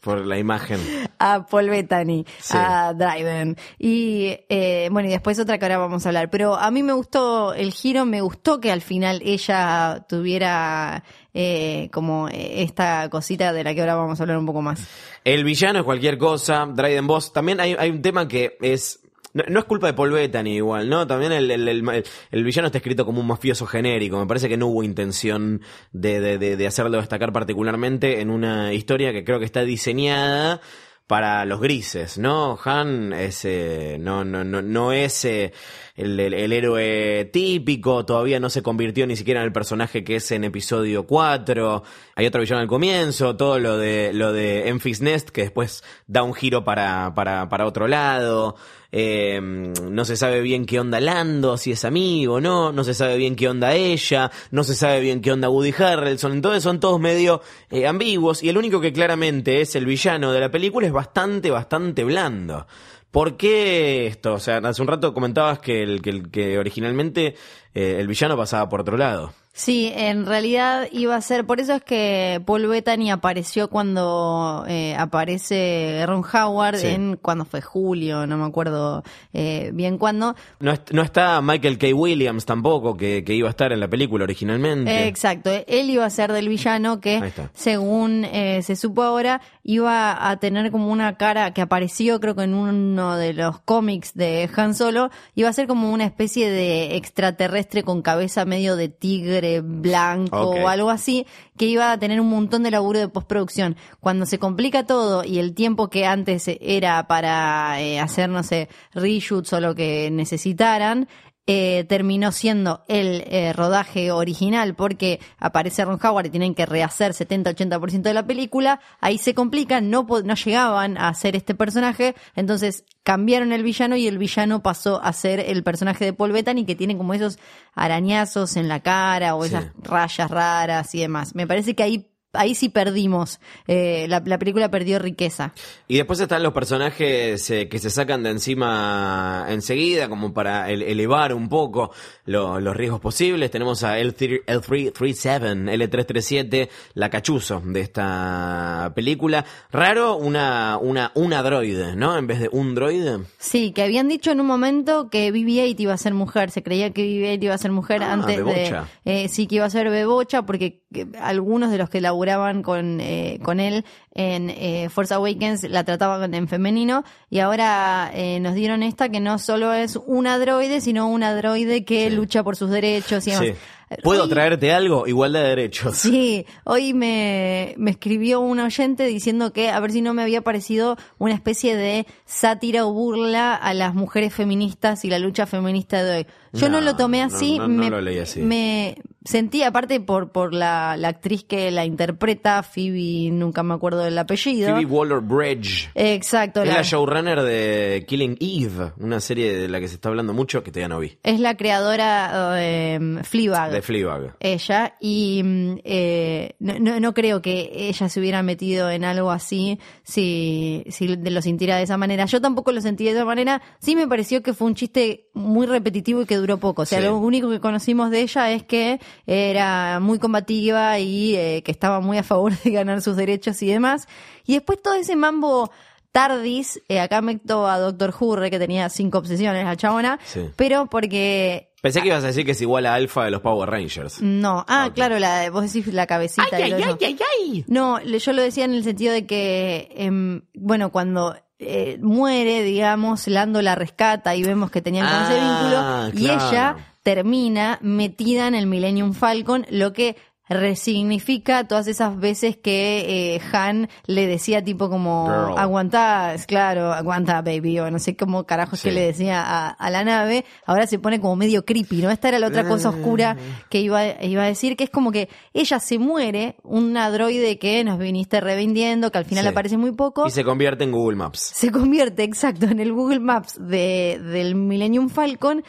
por 0.00 0.26
la 0.26 0.36
imagen. 0.36 0.80
a 1.20 1.46
Paul 1.46 1.68
Bettany, 1.70 2.24
Sí. 2.40 2.54
a 2.58 2.92
Dryden. 2.92 3.56
Y 3.78 4.36
eh, 4.48 4.88
bueno, 4.90 5.08
y 5.08 5.12
después 5.12 5.38
otra 5.38 5.58
que 5.58 5.64
ahora 5.64 5.78
vamos 5.78 6.04
a 6.04 6.08
hablar. 6.08 6.28
Pero 6.28 6.56
a 6.56 6.72
mí 6.72 6.82
me 6.82 6.92
gustó 6.92 7.54
el 7.54 7.72
giro, 7.72 8.04
me 8.04 8.20
gustó 8.20 8.60
que 8.60 8.72
al 8.72 8.80
final 8.80 9.22
ella 9.24 10.04
tuviera 10.08 11.04
eh, 11.34 11.88
como 11.92 12.28
esta 12.32 13.08
cosita 13.10 13.52
de 13.52 13.62
la 13.62 13.74
que 13.74 13.80
ahora 13.80 13.94
vamos 13.94 14.18
a 14.18 14.24
hablar 14.24 14.38
un 14.38 14.46
poco 14.46 14.60
más. 14.60 14.80
El 15.24 15.44
villano 15.44 15.78
es 15.78 15.84
cualquier 15.84 16.18
cosa, 16.18 16.66
Dryden 16.66 17.06
Boss. 17.06 17.32
También 17.32 17.60
hay, 17.60 17.76
hay 17.78 17.90
un 17.90 18.02
tema 18.02 18.26
que 18.26 18.56
es. 18.60 18.98
No, 19.34 19.58
es 19.58 19.64
culpa 19.64 19.86
de 19.86 19.94
Paul 19.94 20.12
Bettany 20.12 20.56
igual, 20.56 20.88
¿no? 20.90 21.06
También 21.06 21.32
el, 21.32 21.50
el- 21.50 21.66
el- 21.68 22.04
el 22.30 22.44
villano 22.44 22.66
está 22.66 22.78
escrito 22.78 23.06
como 23.06 23.20
un 23.20 23.26
mafioso 23.26 23.66
genérico. 23.66 24.18
Me 24.18 24.26
parece 24.26 24.48
que 24.48 24.56
no 24.58 24.66
hubo 24.66 24.82
intención 24.82 25.62
de, 25.92 26.20
de- 26.20 26.38
de- 26.38 26.56
de 26.56 26.66
hacerlo 26.66 26.98
destacar 26.98 27.32
particularmente 27.32 28.20
en 28.20 28.30
una 28.30 28.74
historia 28.74 29.12
que 29.12 29.24
creo 29.24 29.38
que 29.38 29.46
está 29.46 29.62
diseñada 29.64 30.60
para 31.06 31.44
los 31.44 31.60
grises, 31.60 32.16
¿no? 32.16 32.58
Han 32.64 33.12
es, 33.12 33.44
eh, 33.44 33.96
no, 34.00 34.24
no, 34.24 34.44
no, 34.44 34.62
no 34.62 34.92
es 34.92 35.24
eh, 35.26 35.52
el, 35.96 36.18
el- 36.18 36.32
el 36.32 36.52
héroe 36.52 37.28
típico, 37.32 38.06
todavía 38.06 38.40
no 38.40 38.48
se 38.48 38.62
convirtió 38.62 39.06
ni 39.06 39.16
siquiera 39.16 39.40
en 39.40 39.46
el 39.46 39.52
personaje 39.52 40.04
que 40.04 40.16
es 40.16 40.30
en 40.30 40.44
episodio 40.44 41.06
4. 41.06 41.82
Hay 42.14 42.26
otro 42.26 42.40
villano 42.40 42.62
al 42.62 42.68
comienzo, 42.68 43.36
todo 43.36 43.58
lo 43.58 43.76
de, 43.78 44.12
lo 44.14 44.32
de 44.32 44.68
Enfys 44.68 45.00
Nest, 45.02 45.30
que 45.30 45.42
después 45.42 45.82
da 46.06 46.22
un 46.22 46.32
giro 46.34 46.64
para, 46.64 47.12
para, 47.14 47.48
para 47.48 47.66
otro 47.66 47.88
lado. 47.88 48.56
Eh, 48.94 49.40
no 49.42 50.04
se 50.04 50.16
sabe 50.18 50.42
bien 50.42 50.66
qué 50.66 50.78
onda 50.78 51.00
Lando, 51.00 51.56
si 51.56 51.72
es 51.72 51.82
amigo 51.86 52.34
o 52.34 52.40
no, 52.42 52.72
no 52.72 52.84
se 52.84 52.92
sabe 52.92 53.16
bien 53.16 53.36
qué 53.36 53.48
onda 53.48 53.74
ella, 53.74 54.30
no 54.50 54.64
se 54.64 54.74
sabe 54.74 55.00
bien 55.00 55.22
qué 55.22 55.32
onda 55.32 55.48
Woody 55.48 55.72
Harrelson, 55.78 56.32
entonces 56.32 56.62
son 56.62 56.78
todos 56.78 57.00
medio 57.00 57.40
eh, 57.70 57.86
ambiguos 57.86 58.42
y 58.42 58.50
el 58.50 58.58
único 58.58 58.82
que 58.82 58.92
claramente 58.92 59.62
es 59.62 59.74
el 59.76 59.86
villano 59.86 60.30
de 60.30 60.40
la 60.40 60.50
película 60.50 60.86
es 60.86 60.92
bastante, 60.92 61.50
bastante 61.50 62.04
blando. 62.04 62.66
¿Por 63.10 63.36
qué 63.38 64.06
esto? 64.06 64.34
O 64.34 64.38
sea, 64.38 64.58
hace 64.58 64.82
un 64.82 64.88
rato 64.88 65.12
comentabas 65.14 65.58
que, 65.58 65.82
el, 65.82 66.02
que, 66.02 66.10
el- 66.10 66.30
que 66.30 66.58
originalmente 66.58 67.34
eh, 67.74 67.96
el 67.98 68.06
villano 68.08 68.36
pasaba 68.36 68.68
por 68.68 68.82
otro 68.82 68.96
lado. 68.98 69.32
Sí, 69.54 69.92
en 69.94 70.24
realidad 70.24 70.88
iba 70.92 71.14
a 71.14 71.20
ser, 71.20 71.44
por 71.44 71.60
eso 71.60 71.74
es 71.74 71.82
que 71.82 72.40
Paul 72.46 72.66
Bettany 72.68 73.10
apareció 73.10 73.68
cuando 73.68 74.64
eh, 74.66 74.96
aparece 74.98 76.02
Ron 76.06 76.24
Howard 76.24 76.76
Sí. 76.78 76.86
en 76.86 77.16
cuando 77.20 77.44
fue 77.44 77.60
julio, 77.60 78.26
no 78.26 78.38
me 78.38 78.46
acuerdo 78.46 79.02
eh, 79.34 79.70
bien 79.74 79.98
cuándo, 79.98 80.34
No, 80.58 80.72
no 80.92 81.02
está 81.02 81.42
Michael 81.42 81.76
K. 81.76 81.88
Williams 81.94 82.46
tampoco, 82.46 82.96
que, 82.96 83.24
que 83.24 83.34
iba 83.34 83.46
a 83.48 83.50
estar 83.50 83.72
en 83.72 83.80
la 83.80 83.88
película 83.88 84.24
originalmente. 84.24 84.90
Eh, 84.90 85.06
Exacto, 85.08 85.50
él 85.66 85.90
iba 85.90 86.06
a 86.06 86.10
ser 86.10 86.32
del 86.32 86.48
villano 86.48 87.00
que, 87.00 87.32
según 87.52 88.24
eh, 88.24 88.62
se 88.62 88.74
supo 88.74 89.02
ahora, 89.02 89.42
iba 89.64 90.30
a 90.30 90.36
tener 90.38 90.70
como 90.70 90.88
una 90.88 91.18
cara 91.18 91.52
que 91.52 91.60
apareció, 91.60 92.20
creo 92.20 92.34
que 92.34 92.44
en 92.44 92.54
uno 92.54 93.16
de 93.16 93.34
los 93.34 93.60
cómics 93.60 94.14
de 94.14 94.48
Han 94.56 94.74
Solo, 94.74 95.10
iba 95.34 95.50
a 95.50 95.52
ser 95.52 95.66
como 95.66 95.92
una 95.92 96.06
especie 96.06 96.50
de 96.50 96.96
extraterrestre 96.96 97.82
con 97.82 98.00
cabeza 98.00 98.46
medio 98.46 98.76
de 98.76 98.88
tigre 98.88 99.41
blanco 99.60 100.50
o 100.50 100.68
algo 100.68 100.90
así, 100.90 101.26
que 101.56 101.66
iba 101.66 101.92
a 101.92 101.98
tener 101.98 102.20
un 102.20 102.28
montón 102.28 102.62
de 102.62 102.70
laburo 102.70 102.98
de 102.98 103.08
postproducción. 103.08 103.76
Cuando 104.00 104.26
se 104.26 104.38
complica 104.38 104.86
todo 104.86 105.24
y 105.24 105.38
el 105.38 105.54
tiempo 105.54 105.88
que 105.88 106.06
antes 106.06 106.48
era 106.60 107.06
para 107.06 107.80
eh, 107.80 108.00
hacer, 108.00 108.28
no 108.28 108.42
sé, 108.42 108.68
reshoots 108.94 109.52
o 109.52 109.60
lo 109.60 109.74
que 109.74 110.10
necesitaran, 110.10 111.08
eh, 111.46 111.84
terminó 111.88 112.30
siendo 112.30 112.84
el 112.86 113.24
eh, 113.26 113.52
rodaje 113.52 114.12
original 114.12 114.76
porque 114.76 115.18
aparece 115.38 115.84
Ron 115.84 115.98
Howard 116.00 116.26
y 116.26 116.30
tienen 116.30 116.54
que 116.54 116.66
rehacer 116.66 117.12
70-80% 117.14 118.02
de 118.02 118.14
la 118.14 118.24
película, 118.26 118.80
ahí 119.00 119.18
se 119.18 119.34
complica, 119.34 119.80
no, 119.80 120.06
no 120.24 120.34
llegaban 120.34 120.96
a 120.98 121.08
hacer 121.08 121.34
este 121.34 121.54
personaje, 121.56 122.14
entonces 122.36 122.84
cambiaron 123.02 123.52
el 123.52 123.64
villano 123.64 123.96
y 123.96 124.06
el 124.06 124.18
villano 124.18 124.62
pasó 124.62 125.02
a 125.02 125.12
ser 125.12 125.40
el 125.40 125.64
personaje 125.64 126.04
de 126.04 126.12
Paul 126.12 126.30
Bettany 126.30 126.64
que 126.64 126.76
tiene 126.76 126.96
como 126.96 127.12
esos 127.14 127.38
arañazos 127.74 128.56
en 128.56 128.68
la 128.68 128.80
cara 128.80 129.34
o 129.34 129.42
Sí. 129.42 129.48
esas 129.48 129.72
rayas 129.82 130.30
raras 130.30 130.94
y 130.94 131.00
demás. 131.00 131.34
Me 131.34 131.46
parece 131.48 131.74
que 131.74 131.82
ahí, 131.82 132.11
ahí 132.32 132.54
sí 132.54 132.68
perdimos, 132.68 133.40
eh, 133.66 134.06
la, 134.08 134.22
la 134.24 134.38
película 134.38 134.70
perdió 134.70 134.98
riqueza. 134.98 135.52
Y 135.88 135.96
después 135.96 136.18
están 136.20 136.42
los 136.42 136.52
personajes 136.52 137.48
eh, 137.50 137.68
que 137.68 137.78
se 137.78 137.90
sacan 137.90 138.22
de 138.22 138.30
encima 138.30 139.46
enseguida, 139.48 140.08
como 140.08 140.32
para 140.32 140.70
el- 140.70 140.82
elevar 140.82 141.34
un 141.34 141.48
poco 141.48 141.90
lo- 142.24 142.60
los 142.60 142.76
riesgos 142.76 143.00
posibles. 143.00 143.50
Tenemos 143.50 143.84
a 143.84 143.98
L3, 143.98 144.44
L337, 144.46 145.70
L337, 145.70 146.68
la 146.94 147.10
cachuzo 147.10 147.62
de 147.64 147.80
esta 147.80 148.92
película. 148.94 149.44
Raro, 149.70 150.16
una, 150.16 150.78
una, 150.78 151.12
una 151.14 151.42
droide, 151.42 151.96
¿no? 151.96 152.16
En 152.16 152.26
vez 152.26 152.40
de 152.40 152.48
un 152.52 152.74
droide. 152.74 153.20
Sí, 153.38 153.72
que 153.72 153.82
habían 153.82 154.08
dicho 154.08 154.30
en 154.30 154.40
un 154.40 154.46
momento 154.46 155.08
que 155.10 155.32
BB-8 155.32 155.76
iba 155.80 155.94
a 155.94 155.98
ser 155.98 156.14
mujer, 156.14 156.50
se 156.50 156.62
creía 156.62 156.90
que 156.92 157.02
BB-8 157.02 157.42
iba 157.44 157.54
a 157.54 157.58
ser 157.58 157.72
mujer 157.72 158.02
Ah, 158.02 158.12
antes 158.12 158.36
Bebocha. 158.36 158.88
de... 159.04 159.24
eh, 159.24 159.28
sí, 159.28 159.46
que 159.46 159.56
iba 159.56 159.64
a 159.66 159.70
ser 159.70 159.90
Bebocha, 159.90 160.42
porque 160.42 160.82
que 160.92 161.06
algunos 161.20 161.70
de 161.70 161.78
los 161.78 161.88
que 161.88 162.00
laburaban 162.26 162.62
con, 162.62 163.00
eh, 163.00 163.38
con 163.42 163.58
él 163.60 163.84
en 164.14 164.50
eh, 164.50 164.88
Force 164.90 165.12
Awakens 165.14 165.64
la 165.64 165.84
trataban 165.84 166.34
en 166.34 166.46
femenino, 166.46 167.02
y 167.30 167.38
ahora 167.40 168.10
eh, 168.14 168.38
nos 168.40 168.54
dieron 168.54 168.82
esta 168.82 169.08
que 169.08 169.20
no 169.20 169.38
solo 169.38 169.72
es 169.72 169.98
una 170.06 170.38
droide, 170.38 170.80
sino 170.80 171.08
una 171.08 171.34
droide 171.34 171.84
que 171.84 172.10
Sí. 172.10 172.14
lucha 172.16 172.42
por 172.44 172.54
sus 172.56 172.70
derechos 172.70 173.26
y 173.26 173.30
demás. 173.30 173.46
Sí. 173.46 173.54
¿Puedo 174.02 174.24
Hoy- 174.24 174.28
traerte 174.30 174.72
algo? 174.72 175.06
Igualdad 175.06 175.42
de 175.42 175.48
derechos. 175.48 175.96
Sí, 175.98 176.46
hoy 176.64 176.94
me, 176.94 177.74
me 177.76 177.90
escribió 177.90 178.40
un 178.40 178.58
oyente 178.60 179.04
diciendo 179.06 179.52
que 179.52 179.68
a 179.70 179.78
ver 179.80 179.92
si 179.92 180.00
no 180.00 180.14
me 180.14 180.22
había 180.22 180.40
parecido 180.42 180.96
una 181.18 181.34
especie 181.34 181.76
de 181.76 182.06
sátira 182.24 182.86
o 182.86 182.92
burla 182.92 183.54
a 183.54 183.74
las 183.74 183.94
mujeres 183.94 184.32
feministas 184.34 185.04
y 185.04 185.10
la 185.10 185.18
lucha 185.18 185.46
feminista 185.46 186.02
de 186.02 186.16
hoy. 186.18 186.26
Yo 186.54 186.68
no, 186.70 186.80
No, 186.80 186.86
lo 186.86 186.96
tomé 186.96 187.22
así, 187.22 187.58
no, 187.58 187.68
no 187.68 187.82
me, 187.82 187.90
lo 187.90 188.00
leí 188.00 188.18
así. 188.18 188.40
me 188.40 188.96
sentí, 189.24 189.62
aparte 189.62 190.00
por, 190.00 190.32
por 190.32 190.52
la, 190.54 190.96
la 190.96 191.08
actriz 191.08 191.44
que 191.44 191.70
la 191.70 191.84
interpreta, 191.84 192.62
Phoebe, 192.62 193.30
nunca 193.32 193.62
me 193.62 193.74
acuerdo 193.74 194.00
del 194.00 194.18
apellido. 194.18 194.68
Phoebe 194.74 194.84
Waller-Bridge. 194.86 195.90
Exacto, 195.94 196.62
Es 196.62 196.68
la- 196.68 196.74
la 196.76 196.82
showrunner 196.82 197.42
de 197.42 198.04
Killing 198.08 198.36
Eve, 198.40 198.92
una 198.98 199.20
serie 199.20 199.52
de 199.56 199.68
la 199.68 199.80
que 199.80 199.88
se 199.88 199.94
está 199.94 200.08
hablando 200.08 200.32
mucho 200.32 200.62
que 200.62 200.70
todavía 200.70 200.88
no 200.88 201.00
vi. 201.00 201.16
es 201.22 201.40
la 201.40 201.56
creadora 201.56 202.52
de 202.52 203.20
Fleabag. 203.24 203.72
De 203.72 203.82
Fleabag. 203.82 204.36
ella 204.40 204.94
y 205.00 205.42
mm, 205.44 205.74
eh, 205.84 206.54
no, 206.58 206.78
no, 206.78 207.00
no 207.00 207.14
creo 207.14 207.40
que 207.42 207.70
ella 207.74 208.08
se 208.08 208.20
hubiera 208.20 208.42
metido 208.42 208.90
en 208.90 209.04
algo 209.04 209.30
así 209.30 209.78
si, 210.02 210.84
si 210.90 211.08
lo 211.16 211.42
sintiera 211.42 211.76
de 211.76 211.82
esa 211.84 211.96
manera. 211.96 212.24
Yo 212.26 212.40
tampoco 212.40 212.72
lo 212.72 212.80
sentí 212.80 213.04
de 213.04 213.10
esa 213.12 213.24
manera. 213.24 213.62
Sí 213.80 213.96
me 213.96 214.06
pareció 214.06 214.42
que 214.42 214.52
fue 214.52 214.66
un 214.66 214.74
chiste 214.74 215.28
muy 215.34 215.66
repetitivo 215.66 216.22
y 216.22 216.26
que 216.26 216.36
duró 216.36 216.58
poco. 216.58 216.82
O 216.82 216.86
sea, 216.86 216.98
Sí. 217.00 217.04
lo 217.04 217.16
único 217.16 217.48
que 217.50 217.60
conocimos 217.60 218.10
de 218.10 218.20
ella 218.22 218.50
es 218.52 218.62
que 218.62 219.00
era 219.26 220.00
muy 220.00 220.18
combativa 220.18 220.98
y 220.98 221.36
eh, 221.36 221.62
que 221.64 221.70
estaba 221.72 222.00
muy 222.00 222.18
a 222.18 222.22
favor 222.22 222.52
de 222.64 222.70
ganar 222.70 223.00
sus 223.02 223.16
derechos 223.16 223.62
y 223.62 223.66
demás. 223.66 224.06
Y 224.46 224.54
después 224.54 224.80
todo 224.82 224.94
ese 224.94 225.16
mambo 225.16 225.70
tardis, 226.10 226.80
eh, 226.88 227.00
acá 227.00 227.22
meto 227.22 227.66
a 227.66 227.78
Doctor 227.78 228.14
Hurre 228.18 228.50
que 228.50 228.58
tenía 228.58 228.88
cinco 228.90 229.18
obsesiones, 229.18 229.64
la 229.64 229.76
chabona, 229.76 230.18
Sí. 230.24 230.50
pero 230.56 230.86
porque 230.86 231.68
Pensé 231.80 232.00
que 232.00 232.08
ibas 232.08 232.22
a 232.22 232.28
decir 232.28 232.44
que 232.46 232.52
es 232.52 232.60
igual 232.60 232.86
a 232.86 232.94
Alpha 232.94 233.24
de 233.24 233.32
los 233.32 233.40
Power 233.40 233.68
Rangers. 233.68 234.20
no, 234.20 234.64
ah, 234.68 234.86
Ok. 234.88 234.94
claro, 234.94 235.18
la, 235.18 235.50
vos 235.50 235.62
decís 235.72 235.92
la 235.92 236.06
cabecita. 236.06 236.60
y 236.60 236.70
todo 236.70 236.78
eso. 236.78 236.98
ay! 237.40 237.64
No, 237.66 238.00
yo 238.00 238.32
lo 238.34 238.42
decía 238.42 238.64
en 238.66 238.74
el 238.74 238.84
sentido 238.84 239.12
de 239.12 239.26
que, 239.26 239.88
em, 239.96 240.42
bueno, 240.54 240.92
cuando 240.92 241.34
eh, 241.58 241.98
muere, 242.02 242.62
digamos, 242.62 243.26
Lando 243.28 243.62
la 243.62 243.74
rescata 243.74 244.34
y 244.36 244.42
vemos 244.44 244.70
que 244.70 244.82
tenían 244.82 245.06
como 245.08 245.22
ese 245.22 245.38
Ah, 245.40 246.08
vínculo, 246.10 246.20
y 246.20 246.24
ella 246.30 246.76
termina 247.02 247.78
metida 247.82 248.46
en 248.48 248.54
el 248.54 248.66
Millennium 248.66 249.12
Falcon, 249.14 249.66
lo 249.70 249.92
que 249.92 250.16
resignifica 250.48 251.66
todas 251.68 251.86
esas 251.86 252.18
veces 252.18 252.56
que 252.56 253.36
eh, 253.36 253.40
Han 253.52 253.88
le 254.06 254.26
decía 254.26 254.62
tipo 254.62 254.90
como 254.90 255.26
Girl. 255.26 255.58
aguantá, 255.58 256.34
claro, 256.46 256.92
aguanta 256.92 257.40
baby, 257.42 257.78
o 257.78 257.90
no 257.90 257.98
sé 257.98 258.16
cómo 258.16 258.44
carajos 258.44 258.80
Sí. 258.80 258.88
que 258.88 258.94
le 258.94 259.00
decía 259.02 259.40
a, 259.42 259.68
a 259.70 259.90
la 259.90 260.04
nave, 260.04 260.44
ahora 260.66 260.86
se 260.86 260.98
pone 260.98 261.20
como 261.20 261.36
medio 261.36 261.64
creepy, 261.64 262.02
¿no? 262.02 262.10
Esta 262.10 262.28
era 262.28 262.38
la 262.38 262.48
otra 262.48 262.66
cosa 262.66 262.88
oscura 262.90 263.36
que 263.70 263.80
iba, 263.80 264.22
iba 264.22 264.42
a 264.42 264.46
decir, 264.46 264.76
que 264.76 264.84
es 264.84 264.90
como 264.90 265.12
que 265.12 265.28
ella 265.54 265.78
se 265.78 265.98
muere, 265.98 266.56
un 266.64 266.96
androide 266.96 267.58
que 267.58 267.84
nos 267.84 267.98
viniste 267.98 268.40
revendiendo, 268.40 269.10
que 269.10 269.18
al 269.18 269.24
final 269.24 269.44
Sí. 269.44 269.48
aparece 269.50 269.76
muy 269.76 269.92
poco 269.92 270.26
Y 270.26 270.30
se 270.30 270.44
convierte 270.44 270.84
en 270.84 270.92
Google 270.92 271.16
Maps. 271.16 271.40
se 271.54 271.70
convierte 271.70 272.22
exacto 272.24 272.66
en 272.66 272.80
el 272.80 272.92
Google 272.92 273.20
Maps 273.20 273.56
de, 273.58 274.20
del 274.22 274.54
Millennium 274.54 275.08
Falcon 275.08 275.62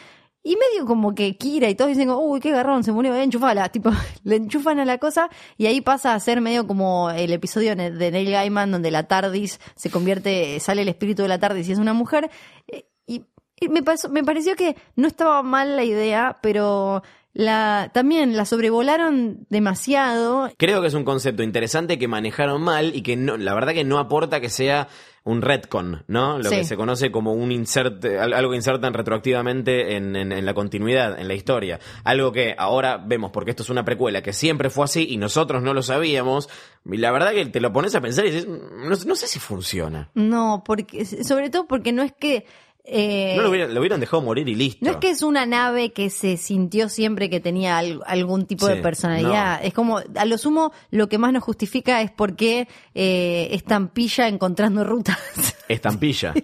y 0.43 0.55
medio 0.57 0.85
como 0.85 1.15
que 1.15 1.37
Kira 1.37 1.69
y 1.69 1.75
todos 1.75 1.89
dicen, 1.89 2.09
uy, 2.09 2.39
qué 2.41 2.51
garrón, 2.51 2.83
se 2.83 2.91
murió, 2.91 3.15
eh, 3.15 3.23
enchufala, 3.23 3.69
tipo, 3.71 3.91
le 4.23 4.35
enchufan 4.35 4.79
a 4.79 4.85
la 4.85 4.97
cosa 4.97 5.29
y 5.57 5.65
ahí 5.67 5.79
pasa 5.81 6.13
a 6.13 6.19
ser 6.19 6.41
medio 6.41 6.67
como 6.67 7.09
el 7.11 7.31
episodio 7.31 7.75
de 7.75 8.11
Neil 8.11 8.31
Gaiman 8.31 8.71
donde 8.71 8.91
la 8.91 9.03
TARDIS 9.07 9.59
se 9.75 9.89
convierte, 9.89 10.59
sale 10.59 10.81
el 10.81 10.89
espíritu 10.89 11.21
de 11.21 11.29
la 11.29 11.39
TARDIS 11.39 11.69
y 11.69 11.71
es 11.71 11.79
una 11.79 11.93
mujer 11.93 12.29
Eh, 12.67 12.85
y, 13.07 13.23
y 13.59 13.69
me, 13.69 13.83
pasó- 13.83 14.09
me 14.09 14.23
pareció 14.23 14.55
que 14.55 14.75
no 14.95 15.07
estaba 15.07 15.43
mal 15.43 15.75
la 15.77 15.83
idea, 15.83 16.39
pero 16.41 17.03
la 17.34 17.89
también 17.93 18.38
la 18.38 18.45
sobrevolaron 18.45 19.45
demasiado 19.49 20.51
Creo 20.57 20.81
que 20.81 20.88
es 20.88 20.93
un 20.93 21.03
concepto 21.03 21.43
interesante 21.43 21.97
que 21.97 22.07
manejaron 22.07 22.61
mal 22.61 22.95
y 22.95 23.01
que 23.01 23.15
no, 23.15 23.38
la 23.38 23.53
verdad 23.53 23.73
que 23.73 23.84
no 23.84 23.97
aporta 23.99 24.39
que 24.39 24.49
sea 24.49 24.88
un 25.25 25.41
retcon, 25.41 26.03
¿no? 26.07 26.38
Lo 26.38 26.49
Sí. 26.49 26.57
que 26.57 26.63
se 26.65 26.75
conoce 26.75 27.09
como 27.09 27.31
un 27.34 27.51
insert, 27.51 28.03
al- 28.05 28.34
algo 28.34 28.51
que 28.51 28.57
insertan 28.57 28.93
retroactivamente 28.93 29.95
en, 29.95 30.15
en- 30.17 30.31
en 30.34 30.45
la 30.45 30.53
continuidad, 30.53 31.17
en 31.19 31.27
la 31.29 31.34
historia. 31.34 31.79
Algo 32.03 32.31
que 32.34 32.53
ahora 32.57 32.97
vemos, 32.97 33.31
porque 33.31 33.51
esto 33.51 33.63
es 33.63 33.69
una 33.69 33.86
precuela, 33.86 34.21
que 34.21 34.34
siempre 34.34 34.69
fue 34.69 34.84
así 34.86 35.07
y 35.09 35.15
nosotros 35.17 35.63
no 35.63 35.73
lo 35.73 35.81
sabíamos. 35.81 36.49
Y 36.86 36.97
la 36.97 37.11
verdad 37.11 37.31
que 37.31 37.45
te 37.45 37.61
lo 37.61 37.71
pones 37.71 37.95
a 37.95 38.01
pensar 38.01 38.25
y 38.25 38.31
dices, 38.31 38.47
"Mm, 38.47 38.89
no, 38.89 38.95
no 39.05 39.15
sé 39.15 39.27
si 39.27 39.39
funciona. 39.39 40.09
No, 40.13 40.61
porque 40.65 41.05
sobre 41.05 41.49
todo 41.49 41.67
porque 41.67 41.93
no 41.93 42.03
es 42.03 42.11
que 42.11 42.45
eh, 42.86 43.34
No 43.38 43.43
lo 43.43 43.49
hubieran, 43.49 43.73
lo 43.73 43.79
hubieran 43.79 43.99
dejado 43.99 44.21
morir 44.21 44.47
y 44.49 44.55
listo. 44.55 44.86
No 44.86 44.91
es 44.91 44.97
que 44.97 45.09
es 45.09 45.21
una 45.21 45.45
nave 45.45 45.91
que 45.93 46.09
se 46.09 46.38
sintió 46.38 46.89
siempre 46.89 47.29
que 47.29 47.39
tenía 47.39 47.77
al- 47.77 48.01
algún 48.05 48.45
tipo 48.45 48.67
Sí, 48.67 48.73
de 48.73 48.81
personalidad. 48.81 49.59
no. 49.61 49.65
Es 49.67 49.73
como, 49.73 49.99
a 49.99 50.25
lo 50.25 50.38
sumo, 50.38 50.73
lo 50.91 51.07
que 51.09 51.17
más 51.17 51.31
nos 51.34 51.43
justifica 51.43 52.01
es 52.01 52.11
por 52.11 52.36
qué 52.36 52.67
eh, 52.93 53.47
estampilla 53.51 54.27
encontrando 54.27 54.84
rutas. 54.84 55.17
Estampilla. 55.67 56.34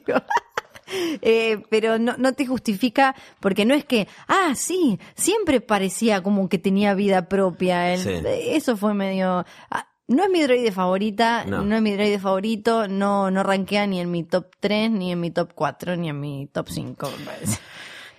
Eh, 1.21 1.61
pero 1.69 1.99
no, 1.99 2.15
no 2.17 2.33
te 2.33 2.47
justifica 2.47 3.15
porque 3.39 3.63
no 3.63 3.75
es 3.75 3.85
que, 3.85 4.07
ah, 4.27 4.53
sí, 4.55 4.97
siempre 5.15 5.61
parecía 5.61 6.23
como 6.23 6.49
que 6.49 6.57
tenía 6.57 6.95
vida 6.95 7.29
propia. 7.29 7.93
El- 7.93 7.99
Sí. 7.99 8.09
Eso 8.47 8.75
fue 8.75 8.95
medio... 8.95 9.45
ah, 9.69 9.87
no 10.09 10.23
es 10.23 10.29
mi 10.29 10.41
droide 10.43 10.71
favorita, 10.73 11.45
No. 11.45 11.61
no. 11.63 11.75
es 11.77 11.81
mi 11.81 11.93
droide 11.93 12.19
favorito, 12.19 12.87
no, 12.89 13.31
no 13.31 13.41
rankea 13.43 13.87
ni 13.87 14.01
en 14.01 14.11
mi 14.11 14.23
top 14.25 14.47
3, 14.59 14.91
ni 14.91 15.11
en 15.13 15.19
mi 15.21 15.31
top 15.31 15.51
4, 15.55 15.95
ni 15.95 16.09
en 16.09 16.19
mi 16.19 16.47
top 16.51 16.67
5, 16.69 17.11
me 17.19 17.25
parece. 17.25 17.59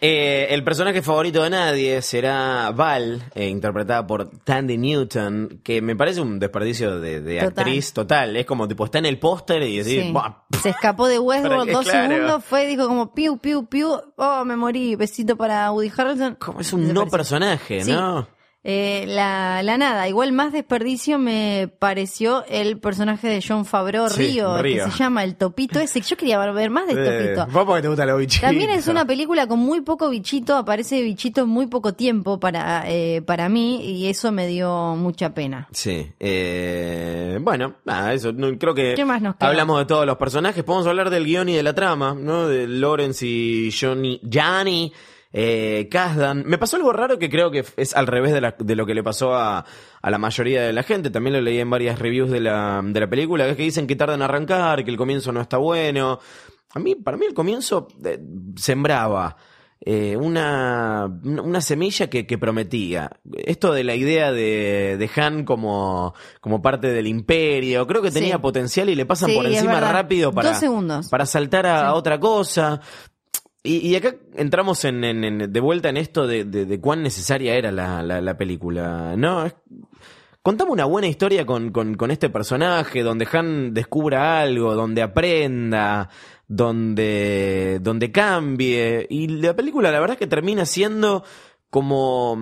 Eh, 0.03 0.47
el 0.55 0.65
personaje 0.65 1.03
favorito 1.03 1.43
de 1.43 1.51
nadie 1.51 2.01
será 2.01 2.71
Val, 2.71 3.23
eh, 3.35 3.49
interpretada 3.49 4.07
por 4.07 4.31
Tandy 4.31 4.79
Newton, 4.79 5.61
que 5.63 5.83
me 5.83 5.95
parece 5.95 6.23
un 6.23 6.39
desperdicio 6.39 6.99
de, 6.99 7.21
de 7.21 7.41
Total. 7.41 7.49
actriz 7.67 7.93
total. 7.93 8.35
Es 8.39 8.47
como 8.47 8.67
tipo, 8.67 8.87
está 8.87 8.97
en 8.97 9.05
el 9.05 9.19
póster 9.19 9.63
y 9.63 9.77
decís, 9.77 10.05
Sí. 10.05 10.11
"Buah, 10.11 10.37
Se 10.63 10.71
escapó 10.71 11.07
de 11.07 11.17
¿Para 11.21 11.27
Westworld 11.27 11.71
dos 11.71 11.85
Claro. 11.87 12.15
segundos, 12.15 12.45
fue, 12.47 12.67
dijo 12.67 12.89
como 12.89 13.13
piu, 13.13 13.37
piu, 13.37 13.67
piu, 13.67 13.93
oh, 14.17 14.45
me 14.47 14.57
morí, 14.57 14.97
besito 14.97 15.37
para 15.37 15.71
Woody 15.71 15.93
Harrelson. 15.95 16.37
como 16.37 16.61
es 16.61 16.73
un 16.73 16.95
no 16.95 17.07
personaje, 17.07 17.85
Sí. 17.85 17.93
Eh, 18.63 19.07
la, 19.09 19.63
la 19.63 19.79
nada, 19.79 20.07
igual 20.07 20.33
más 20.33 20.53
desperdicio 20.53 21.19
me 21.19 21.71
pareció 21.79 22.45
el 22.47 22.79
personaje 22.79 23.27
de 23.27 23.43
John 23.47 23.65
Favreau, 23.65 24.11
Sí, 24.11 24.33
Río, 24.33 24.61
Río. 24.61 24.85
que 24.85 24.91
se 24.91 24.99
llama 24.99 25.25
El 25.25 25.37
Topito 25.37 25.81
ese. 25.81 26.03
Yo 26.03 26.15
quería 26.19 26.39
ver 26.53 26.69
más 26.69 26.87
de 26.87 26.93
Eh, 26.93 27.35
Topito. 27.35 27.47
vos 27.55 27.65
porque 27.65 27.81
te 27.81 27.89
gusta 27.89 28.05
lo 28.05 28.19
bichito. 28.19 28.47
También 28.47 28.69
es 28.69 28.87
una 28.87 29.07
película 29.07 29.47
con 29.47 29.61
muy 29.61 29.81
poco 29.81 30.11
bichito, 30.11 30.57
aparece 30.57 31.01
bichito 31.01 31.41
en 31.41 31.49
muy 31.49 31.69
poco 31.69 31.95
tiempo 31.95 32.39
para, 32.39 32.85
eh, 32.87 33.23
para 33.23 33.49
mí 33.49 33.83
y 33.83 34.09
eso 34.09 34.31
me 34.31 34.47
dio 34.47 34.95
mucha 34.95 35.33
pena. 35.33 35.67
Sí, 35.73 36.13
eh, 36.21 37.39
bueno, 37.41 37.77
nada, 37.87 38.13
eso, 38.13 38.31
no, 38.33 38.57
creo 38.59 38.75
que 38.75 38.93
¿Qué 38.95 39.05
más 39.07 39.23
nos 39.23 39.37
queda? 39.37 39.49
hablamos 39.49 39.79
de 39.79 39.87
todos 39.87 40.05
los 40.05 40.17
personajes, 40.19 40.63
podemos 40.65 40.87
hablar 40.87 41.09
del 41.11 41.25
guion 41.25 41.49
y 41.49 41.55
de 41.55 41.63
la 41.63 41.73
trama, 41.75 42.15
¿no? 42.15 42.47
De 42.47 42.67
Lawrence 42.69 43.25
y 43.27 43.71
Johnny, 43.73 44.21
Johnny, 44.31 44.93
eh, 45.33 45.89
Kasdan. 45.91 46.45
Me 46.47 46.59
pasó 46.59 46.77
algo 46.77 46.93
raro 46.93 47.19
que 47.19 47.31
creo 47.31 47.51
que 47.51 47.65
es 47.77 47.95
al 47.97 48.07
revés 48.07 48.33
de, 48.33 48.41
la- 48.41 48.57
de 48.59 48.75
lo 48.77 48.85
que 48.87 48.95
le 48.95 49.03
pasó 49.03 49.35
a, 49.35 49.65
a 50.03 50.11
la 50.11 50.19
mayoría 50.19 50.63
de 50.63 50.73
la 50.73 50.83
gente, 50.83 51.11
también 51.11 51.35
lo 51.35 51.41
leí 51.41 51.59
en 51.59 51.71
varias 51.71 51.99
reviews 51.99 52.31
de 52.31 52.41
la, 52.41 52.81
de 52.85 53.01
la 53.01 53.09
película, 53.09 53.45
que 53.45 53.51
es 53.53 53.57
que 53.57 53.63
dicen 53.63 53.87
que 53.87 53.97
tardan 53.97 54.21
en 54.21 54.23
arrancar, 54.23 54.85
que 54.85 54.91
el 54.91 54.97
comienzo 54.97 55.31
no 55.33 55.41
está 55.41 55.57
bueno. 55.59 56.19
A 56.73 56.79
mí, 56.79 56.95
para 56.95 57.17
mí 57.17 57.27
el 57.27 57.35
comienzo 57.35 57.89
eh, 58.05 58.21
sembraba 58.57 59.37
eh, 59.83 60.17
una, 60.17 61.07
una 61.25 61.61
semilla 61.63 62.09
que, 62.11 62.27
que 62.27 62.37
prometía. 62.39 63.11
Esto 63.33 63.73
de 63.73 63.83
la 63.83 63.95
idea 63.95 64.31
de, 64.31 64.97
de 64.99 65.11
Han 65.21 65.45
como, 65.45 66.15
como 66.41 66.61
parte 66.61 66.89
del 66.93 67.07
imperio, 67.07 67.87
creo 67.87 68.03
que 68.03 68.11
tenía 68.11 68.35
Sí. 68.37 68.41
potencial 68.43 68.91
y 68.91 68.95
le 68.95 69.07
pasan 69.07 69.31
Sí, 69.31 69.37
por 69.37 69.47
encima 69.47 69.81
rápido 69.81 70.33
para, 70.33 70.53
para 71.11 71.25
saltar 71.27 71.67
a, 71.67 71.79
Sí. 71.81 71.85
a 71.87 71.95
otra 71.95 72.21
cosa. 72.21 72.81
Y, 73.63 73.77
y 73.89 73.95
acá 73.97 74.15
entramos 74.37 74.85
en, 74.85 75.05
en- 75.05 75.23
en- 75.25 75.53
de 75.53 75.61
vuelta 75.61 75.89
en 75.91 75.97
esto 75.99 76.27
de, 76.27 76.45
de- 76.45 76.65
de 76.65 76.81
cuán 76.81 77.03
necesaria 77.03 77.55
era 77.57 77.71
la, 77.71 78.03
la- 78.03 78.21
la 78.21 78.37
película. 78.39 79.15
No, 79.17 79.45
es- 79.45 79.55
contame 80.43 80.71
una 80.71 80.87
buena 80.87 81.09
historia 81.09 81.45
con, 81.45 81.71
con- 81.71 81.95
con 81.95 82.11
este 82.11 82.31
personaje, 82.31 83.03
donde 83.03 83.29
Han 83.33 83.75
descubra 83.75 84.41
algo, 84.41 84.75
donde 84.75 85.03
aprenda, 85.03 86.09
donde, 86.49 87.79
donde 87.83 88.11
cambie. 88.13 89.07
Y 89.11 89.29
la 89.29 89.55
película 89.55 89.91
la 89.91 90.01
verdad 90.01 90.15
es 90.15 90.19
que 90.21 90.27
termina 90.27 90.65
siendo 90.67 91.25
como, 91.69 92.37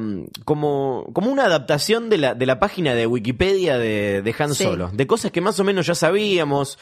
como, 0.44 1.06
como 1.12 1.30
una 1.30 1.44
adaptación 1.46 2.08
de 2.08 2.18
la, 2.18 2.34
de 2.34 2.46
la 2.46 2.58
página 2.58 2.94
de 2.94 3.06
Wikipedia 3.06 3.76
de, 3.76 4.22
de 4.22 4.34
Han 4.38 4.54
Sí. 4.54 4.64
Solo. 4.64 4.90
De 4.92 5.06
cosas 5.06 5.32
que 5.32 5.40
más 5.40 5.58
o 5.60 5.64
menos 5.64 5.86
ya 5.86 5.94
sabíamos. 5.94 6.78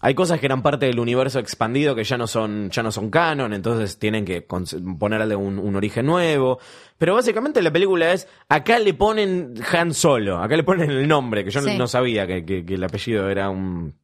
Hay 0.00 0.14
cosas 0.14 0.38
que 0.40 0.46
eran 0.46 0.62
parte 0.62 0.86
del 0.86 0.98
universo 1.00 1.38
expandido 1.38 1.94
que 1.94 2.04
ya 2.04 2.18
no 2.18 2.26
son, 2.26 2.70
ya 2.70 2.82
no 2.82 2.92
son 2.92 3.10
canon, 3.10 3.52
entonces 3.54 3.98
tienen 3.98 4.24
que 4.24 4.42
ponerle 4.42 5.34
un, 5.36 5.58
un 5.58 5.74
origen 5.76 6.06
nuevo. 6.06 6.58
Pero 6.98 7.14
básicamente 7.14 7.62
la 7.62 7.70
película 7.72 8.12
es, 8.12 8.28
acá 8.48 8.78
le 8.78 8.92
ponen 8.94 9.54
Han 9.72 9.94
Solo, 9.94 10.38
acá 10.38 10.56
le 10.56 10.64
ponen 10.64 10.90
el 10.90 11.08
nombre, 11.08 11.44
que 11.44 11.50
yo 11.50 11.60
no 11.78 11.86
sabía 11.86 12.26
que, 12.26 12.44
que- 12.44 12.64
que 12.64 12.74
el 12.74 12.84
apellido 12.84 13.28
era 13.30 13.48
un, 13.50 13.94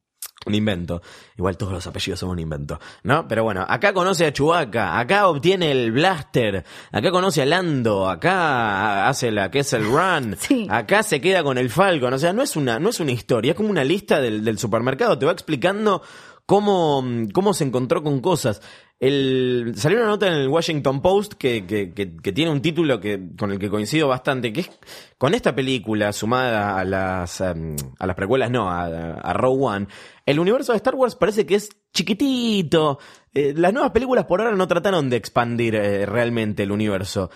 un 0.45 0.55
invento. 0.55 1.01
Igual 1.37 1.57
todos 1.57 1.73
los 1.73 1.87
apellidos 1.87 2.19
son 2.19 2.29
un 2.29 2.39
invento, 2.39 2.79
¿no? 3.03 3.27
Pero 3.27 3.43
bueno, 3.43 3.65
acá 3.67 3.93
conoce 3.93 4.25
a 4.25 4.33
Chewbacca, 4.33 4.99
acá 4.99 5.27
obtiene 5.27 5.71
el 5.71 5.91
blaster, 5.91 6.63
acá 6.91 7.11
conoce 7.11 7.41
a 7.41 7.45
Lando, 7.45 8.09
acá 8.09 9.07
hace 9.07 9.31
la 9.31 9.49
que 9.49 9.59
es 9.59 9.73
el 9.73 9.85
run, 9.85 10.35
Sí. 10.39 10.67
acá 10.69 11.03
se 11.03 11.21
queda 11.21 11.43
con 11.43 11.57
el 11.57 11.69
Falcon, 11.69 12.13
o 12.13 12.19
sea, 12.19 12.33
no 12.33 12.43
es 12.43 12.55
una, 12.55 12.79
no 12.79 12.89
es 12.89 12.99
una 12.99 13.11
historia, 13.11 13.51
es 13.51 13.57
como 13.57 13.69
una 13.69 13.83
lista 13.83 14.19
del, 14.19 14.43
del 14.43 14.57
supermercado, 14.59 15.17
te 15.17 15.25
va 15.25 15.31
explicando 15.31 16.01
cómo, 16.45 17.03
cómo 17.33 17.53
se 17.53 17.63
encontró 17.63 18.03
con 18.03 18.19
cosas. 18.19 18.61
El, 19.05 19.73
salió 19.75 19.97
una 19.97 20.07
nota 20.07 20.27
en 20.27 20.33
el 20.33 20.47
Washington 20.47 21.01
Post 21.01 21.33
que, 21.33 21.65
que, 21.65 21.91
que- 21.93 22.15
que 22.15 22.31
tiene 22.31 22.51
un 22.51 22.61
título 22.61 23.01
que, 23.01 23.19
con 23.37 23.51
el 23.51 23.59
que 23.59 23.69
coincido 23.69 24.07
bastante, 24.07 24.53
que 24.53 24.61
es 24.61 24.71
con 25.17 25.33
esta 25.33 25.53
película 25.53 26.13
sumada 26.13 26.77
a 26.79 26.85
las, 26.85 27.41
em, 27.41 27.75
a 27.99 28.07
las 28.07 28.15
precuelas, 28.15 28.49
no, 28.49 28.69
a, 28.71 28.85
a 28.85 29.33
Rogue 29.33 29.65
One, 29.65 29.87
el 30.25 30.39
universo 30.39 30.71
de 30.71 30.77
Star 30.77 30.95
Wars 30.95 31.15
parece 31.15 31.45
que 31.45 31.55
es 31.55 31.69
chiquitito. 31.93 32.97
Eh, 33.33 33.53
las 33.57 33.73
nuevas 33.73 33.91
películas 33.91 34.23
por 34.23 34.39
ahora 34.39 34.55
no 34.55 34.67
trataron 34.69 35.09
de 35.09 35.17
expandir 35.17 35.75
eh, 35.75 36.05
realmente 36.05 36.63
el 36.63 36.71
universo. 36.71 37.29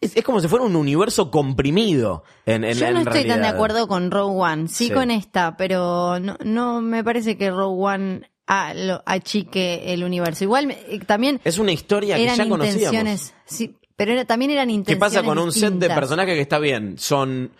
Es, 0.00 0.16
es 0.16 0.24
como 0.24 0.40
si 0.40 0.48
fuera 0.48 0.64
un 0.64 0.74
universo 0.74 1.30
comprimido 1.30 2.24
en, 2.44 2.64
en 2.64 2.74
Yo 2.76 2.90
no 2.90 3.00
en 3.02 3.06
estoy 3.08 3.26
tan 3.28 3.40
de 3.42 3.46
acuerdo 3.48 3.86
con 3.86 4.10
Rogue 4.10 4.36
One, 4.40 4.66
sí, 4.68 4.88
Sí. 4.88 4.92
con 4.92 5.12
esta, 5.12 5.56
pero 5.56 6.18
no, 6.18 6.36
no 6.44 6.80
me 6.80 7.04
parece 7.04 7.38
que 7.38 7.50
Rogue 7.52 7.84
One 7.94 8.30
a- 8.46 8.74
lo- 8.74 9.02
achique 9.06 9.92
el 9.92 10.04
universo. 10.04 10.44
Igual 10.44 10.66
me- 10.66 10.78
eh, 10.88 11.00
también 11.06 11.40
Es 11.44 11.58
una 11.58 11.72
historia 11.72 12.16
que 12.16 12.24
ya 12.26 12.48
conocíamos. 12.48 13.32
sí, 13.46 13.74
pero 13.96 14.12
era, 14.12 14.24
también 14.24 14.50
eran 14.50 14.68
¿Qué 14.68 14.74
intenciones 14.74 15.00
pasa 15.14 15.22
con 15.24 15.38
un 15.38 15.52
set 15.52 15.74
de 15.74 15.88
personajes 15.88 16.34
que 16.34 16.40
está 16.40 16.58
bien? 16.58 16.98
Son 16.98 17.50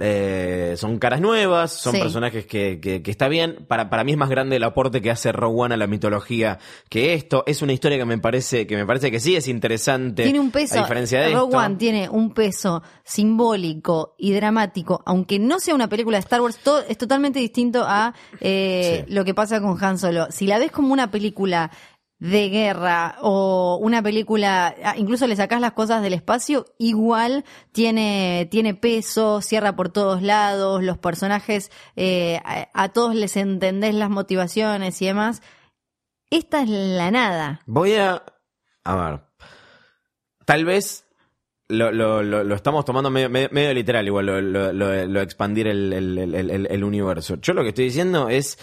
eh, 0.00 0.74
son 0.76 0.98
caras 0.98 1.20
nuevas, 1.20 1.72
son 1.72 1.92
Sí. 1.94 2.00
personajes 2.00 2.46
que, 2.46 2.80
que, 2.80 3.02
que 3.02 3.10
está 3.10 3.28
bien. 3.28 3.64
Para, 3.68 3.90
para 3.90 4.02
mí 4.04 4.12
es 4.12 4.18
más 4.18 4.28
grande 4.28 4.56
el 4.56 4.64
aporte 4.64 5.00
que 5.00 5.10
hace 5.10 5.30
One 5.30 5.74
a 5.74 5.76
la 5.76 5.86
mitología 5.86 6.58
que 6.88 7.14
esto. 7.14 7.44
Es 7.46 7.62
una 7.62 7.72
historia 7.72 7.96
que 7.98 8.04
me 8.04 8.18
parece 8.18 8.66
que 8.66 8.76
me 8.76 8.84
parece 8.86 9.10
que 9.10 9.20
sí 9.20 9.36
es 9.36 9.46
interesante. 9.48 10.24
Tiene 10.24 10.40
un 10.40 10.50
peso, 10.50 10.78
A 10.78 10.82
diferencia 10.82 11.20
de. 11.20 11.36
One 11.36 11.76
tiene 11.76 12.08
un 12.08 12.34
peso 12.34 12.82
simbólico 13.04 14.14
y 14.18 14.32
dramático, 14.32 15.02
aunque 15.06 15.38
no 15.38 15.58
sea 15.60 15.74
una 15.74 15.88
película 15.88 16.16
de 16.18 16.20
Star 16.22 16.40
Wars, 16.40 16.58
todo, 16.62 16.80
es 16.88 16.98
totalmente 16.98 17.38
distinto 17.38 17.84
a 17.86 18.14
eh, 18.40 19.04
Sí. 19.06 19.14
lo 19.14 19.24
que 19.24 19.34
pasa 19.34 19.60
con 19.60 19.82
Han 19.82 19.98
Solo. 19.98 20.26
Si 20.30 20.46
la 20.46 20.58
ves 20.58 20.70
como 20.72 20.92
una 20.92 21.10
película 21.10 21.70
de 22.24 22.48
guerra 22.48 23.16
o 23.20 23.78
una 23.82 24.02
película, 24.02 24.74
ah, 24.82 24.94
incluso 24.96 25.26
le 25.26 25.36
sacás 25.36 25.60
las 25.60 25.72
cosas 25.72 26.02
del 26.02 26.14
espacio, 26.14 26.64
igual 26.78 27.44
tiene, 27.70 28.48
tiene 28.50 28.74
peso, 28.74 29.42
cierra 29.42 29.76
por 29.76 29.90
todos 29.90 30.22
lados, 30.22 30.82
los 30.82 30.96
personajes, 30.96 31.70
eh, 31.96 32.40
a, 32.42 32.88
todos 32.94 33.14
les 33.14 33.36
entendés 33.36 33.94
las 33.94 34.08
motivaciones 34.08 35.02
y 35.02 35.06
demás. 35.06 35.42
Esta 36.30 36.62
es 36.62 36.70
la 36.70 37.10
nada. 37.10 37.60
Voy 37.66 37.94
a. 37.96 38.24
A 38.84 38.96
ver. 38.96 39.20
Tal 40.46 40.64
vez 40.64 41.06
lo, 41.68 41.92
lo, 41.92 42.54
estamos 42.54 42.86
tomando 42.86 43.10
medio, 43.10 43.74
literal, 43.74 44.06
igual, 44.06 44.26
lo, 44.26 45.20
expandir 45.20 45.66
el, 45.66 45.92
el, 45.92 46.66
el, 46.70 46.84
universo. 46.84 47.36
Yo 47.36 47.52
lo 47.52 47.62
que 47.62 47.68
estoy 47.68 47.84
diciendo 47.84 48.30
es. 48.30 48.58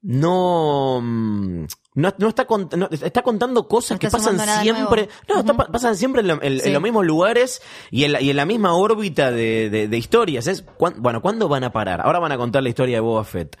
No. 0.00 1.02
No, 1.94 2.14
no 2.18 2.28
está, 2.28 2.46
cont- 2.46 2.76
no, 2.76 2.88
está 2.90 3.22
contando 3.22 3.66
cosas 3.66 3.96
No 3.96 3.98
que 3.98 4.10
pasan 4.10 4.38
siempre. 4.62 5.08
No, 5.28 5.40
está- 5.40 5.54
pasan 5.56 5.96
siempre 5.96 6.20
en, 6.22 6.28
lo- 6.28 6.34
en- 6.42 6.52
en 6.54 6.60
Sí. 6.60 6.70
los 6.70 6.80
mismos 6.82 7.04
lugares 7.04 7.60
y 7.90 8.04
en 8.04 8.12
la, 8.12 8.20
y 8.20 8.30
en 8.30 8.36
la 8.36 8.46
misma 8.46 8.74
órbita 8.74 9.32
de, 9.32 9.70
de- 9.70 9.88
de 9.88 9.98
historias. 9.98 10.46
Es, 10.46 10.62
cuán- 10.62 10.94
bueno, 10.98 11.20
¿cuándo 11.20 11.48
van 11.48 11.64
a 11.64 11.72
parar? 11.72 12.00
Ahora 12.00 12.20
van 12.20 12.30
a 12.32 12.36
contar 12.38 12.62
la 12.62 12.68
historia 12.68 12.96
de 12.98 13.00
Boba 13.00 13.24
Fett. 13.24 13.56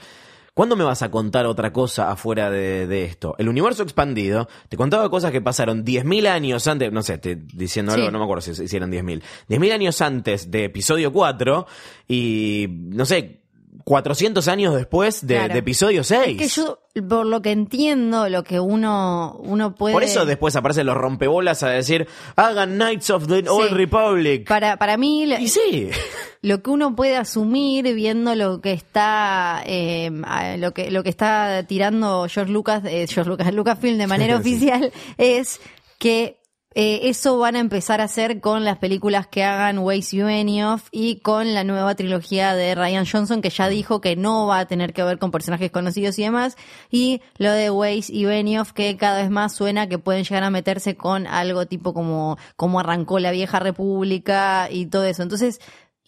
¿Cuándo 0.54 0.74
me 0.76 0.84
vas 0.84 1.00
a 1.02 1.10
contar 1.10 1.46
otra 1.46 1.72
cosa 1.72 2.10
afuera 2.10 2.50
de, 2.50 2.86
de 2.86 3.04
esto? 3.04 3.34
El 3.38 3.48
universo 3.48 3.82
expandido 3.82 4.48
te 4.68 4.76
contaba 4.76 5.08
cosas 5.08 5.30
que 5.32 5.40
pasaron 5.40 5.84
10.000 5.84 6.26
años 6.26 6.66
antes, 6.66 6.92
no 6.92 7.02
sé, 7.02 7.14
estoy 7.14 7.36
diciendo 7.54 7.92
algo, 7.92 8.06
Sí. 8.06 8.12
no 8.12 8.18
me 8.18 8.24
acuerdo 8.24 8.42
si, 8.42 8.76
eran 8.76 8.90
10.000. 8.90 9.22
10.000 9.48 9.72
años 9.72 10.00
antes 10.02 10.50
de 10.50 10.64
episodio 10.64 11.12
4 11.12 11.66
y, 12.06 12.66
no 12.68 13.06
sé, 13.06 13.39
400 13.84 14.46
años 14.48 14.74
después 14.74 15.26
de, 15.26 15.36
Claro. 15.36 15.52
de 15.54 15.58
episodio 15.60 16.04
6. 16.04 16.40
Es 16.40 16.54
que 16.54 16.60
yo, 16.60 16.78
por 17.08 17.26
lo 17.26 17.40
que 17.42 17.50
entiendo, 17.52 18.28
lo 18.28 18.42
que 18.44 18.60
uno, 18.60 19.36
uno 19.42 19.74
puede... 19.74 19.92
Por 19.94 20.02
eso 20.02 20.26
después 20.26 20.54
aparecen 20.56 20.86
los 20.86 20.96
rompebolas 20.96 21.62
a 21.62 21.68
decir, 21.70 22.06
hagan 22.36 22.74
Knights 22.76 23.10
of 23.10 23.26
the 23.26 23.48
Old 23.48 23.72
Republic. 23.72 24.46
Para, 24.48 24.76
para 24.76 24.96
mí, 24.96 25.24
y 25.24 25.48
sí. 25.48 25.88
lo 26.42 26.62
que 26.62 26.70
uno 26.70 26.94
puede 26.96 27.16
asumir 27.16 27.94
viendo 27.94 28.34
lo 28.34 28.60
que 28.60 28.72
está 28.72 29.62
eh, 29.66 30.10
lo 30.58 30.72
que 30.72 30.90
lo 30.90 31.02
que 31.02 31.10
está 31.10 31.64
tirando 31.68 32.26
George 32.28 32.50
Lucas 32.52 32.82
eh, 32.86 33.06
George 33.08 33.28
Lucas 33.30 33.52
Lucasfilm 33.54 33.98
de 33.98 34.06
manera 34.06 34.34
Sí. 34.42 34.54
oficial 34.54 34.92
es 35.18 35.60
que 35.98 36.39
eh, 36.72 37.08
eso 37.08 37.36
van 37.36 37.56
a 37.56 37.58
empezar 37.58 38.00
a 38.00 38.04
hacer 38.04 38.40
con 38.40 38.64
las 38.64 38.78
películas 38.78 39.26
que 39.26 39.42
hagan 39.42 39.78
Weiss 39.78 40.14
y 40.14 40.22
Benioff 40.22 40.86
y 40.92 41.16
con 41.16 41.52
la 41.52 41.64
nueva 41.64 41.96
trilogía 41.96 42.54
de 42.54 42.76
Ryan 42.76 43.06
Johnson 43.10 43.42
que 43.42 43.50
ya 43.50 43.68
dijo 43.68 44.00
que 44.00 44.14
no 44.14 44.46
va 44.46 44.60
a 44.60 44.66
tener 44.66 44.92
que 44.92 45.02
ver 45.02 45.18
con 45.18 45.32
personajes 45.32 45.72
conocidos 45.72 46.16
y 46.20 46.22
demás. 46.22 46.56
Y 46.88 47.22
lo 47.38 47.50
de 47.50 47.70
Weiss 47.70 48.08
y 48.08 48.24
Benioff 48.24 48.72
que 48.72 48.96
cada 48.96 49.20
vez 49.20 49.30
más 49.30 49.52
suena 49.52 49.88
que 49.88 49.98
pueden 49.98 50.22
llegar 50.22 50.44
a 50.44 50.50
meterse 50.50 50.96
con 50.96 51.26
algo 51.26 51.66
tipo 51.66 51.92
como 51.92 52.38
como 52.54 52.78
arrancó 52.78 53.18
la 53.18 53.32
vieja 53.32 53.58
república 53.58 54.68
y 54.70 54.86
todo 54.86 55.04
eso. 55.06 55.24
Entonces 55.24 55.60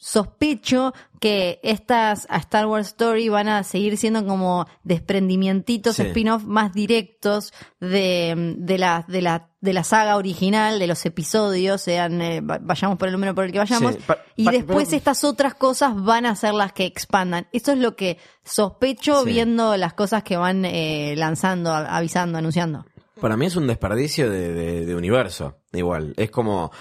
sospecho 0.04 0.92
que 1.20 1.60
estas 1.62 2.26
a 2.28 2.38
Star 2.38 2.66
Wars 2.66 2.88
Story 2.88 3.28
van 3.28 3.46
a 3.46 3.62
seguir 3.62 3.96
siendo 3.96 4.26
como 4.26 4.66
desprendimientos, 4.82 5.94
Sí. 5.94 6.02
spin-off 6.02 6.42
más 6.42 6.72
directos 6.72 7.52
de, 7.78 8.54
de 8.58 8.78
la, 8.78 9.04
de 9.06 9.22
la, 9.22 9.48
de 9.60 9.72
la 9.72 9.84
saga 9.84 10.16
original, 10.16 10.80
de 10.80 10.88
los 10.88 11.06
episodios, 11.06 11.82
sean, 11.82 12.20
eh, 12.20 12.40
va- 12.40 12.58
vayamos 12.60 12.98
por 12.98 13.06
el 13.06 13.12
número 13.12 13.32
por 13.34 13.44
el 13.44 13.52
que 13.52 13.58
vayamos. 13.58 13.94
Sí, 13.94 14.00
pa- 14.04 14.18
y 14.34 14.50
después 14.50 14.88
pero- 14.88 14.96
estas 14.96 15.22
otras 15.22 15.54
cosas 15.54 15.94
van 15.94 16.26
a 16.26 16.34
ser 16.34 16.54
las 16.54 16.72
que 16.72 16.84
expandan. 16.84 17.46
Esto 17.52 17.70
es 17.70 17.78
lo 17.78 17.94
que 17.94 18.18
sospecho 18.44 19.22
Sí. 19.22 19.30
viendo 19.30 19.76
las 19.76 19.94
cosas 19.94 20.24
que 20.24 20.36
van 20.36 20.64
eh, 20.64 21.14
lanzando, 21.16 21.72
avisando, 21.72 22.38
anunciando. 22.38 22.84
Para 23.20 23.36
mí 23.36 23.46
es 23.46 23.54
un 23.54 23.68
desperdicio 23.68 24.28
de, 24.28 24.52
de- 24.52 24.84
de 24.86 24.94
universo. 24.96 25.58
Igual. 25.72 26.12
Es 26.16 26.32
como. 26.32 26.72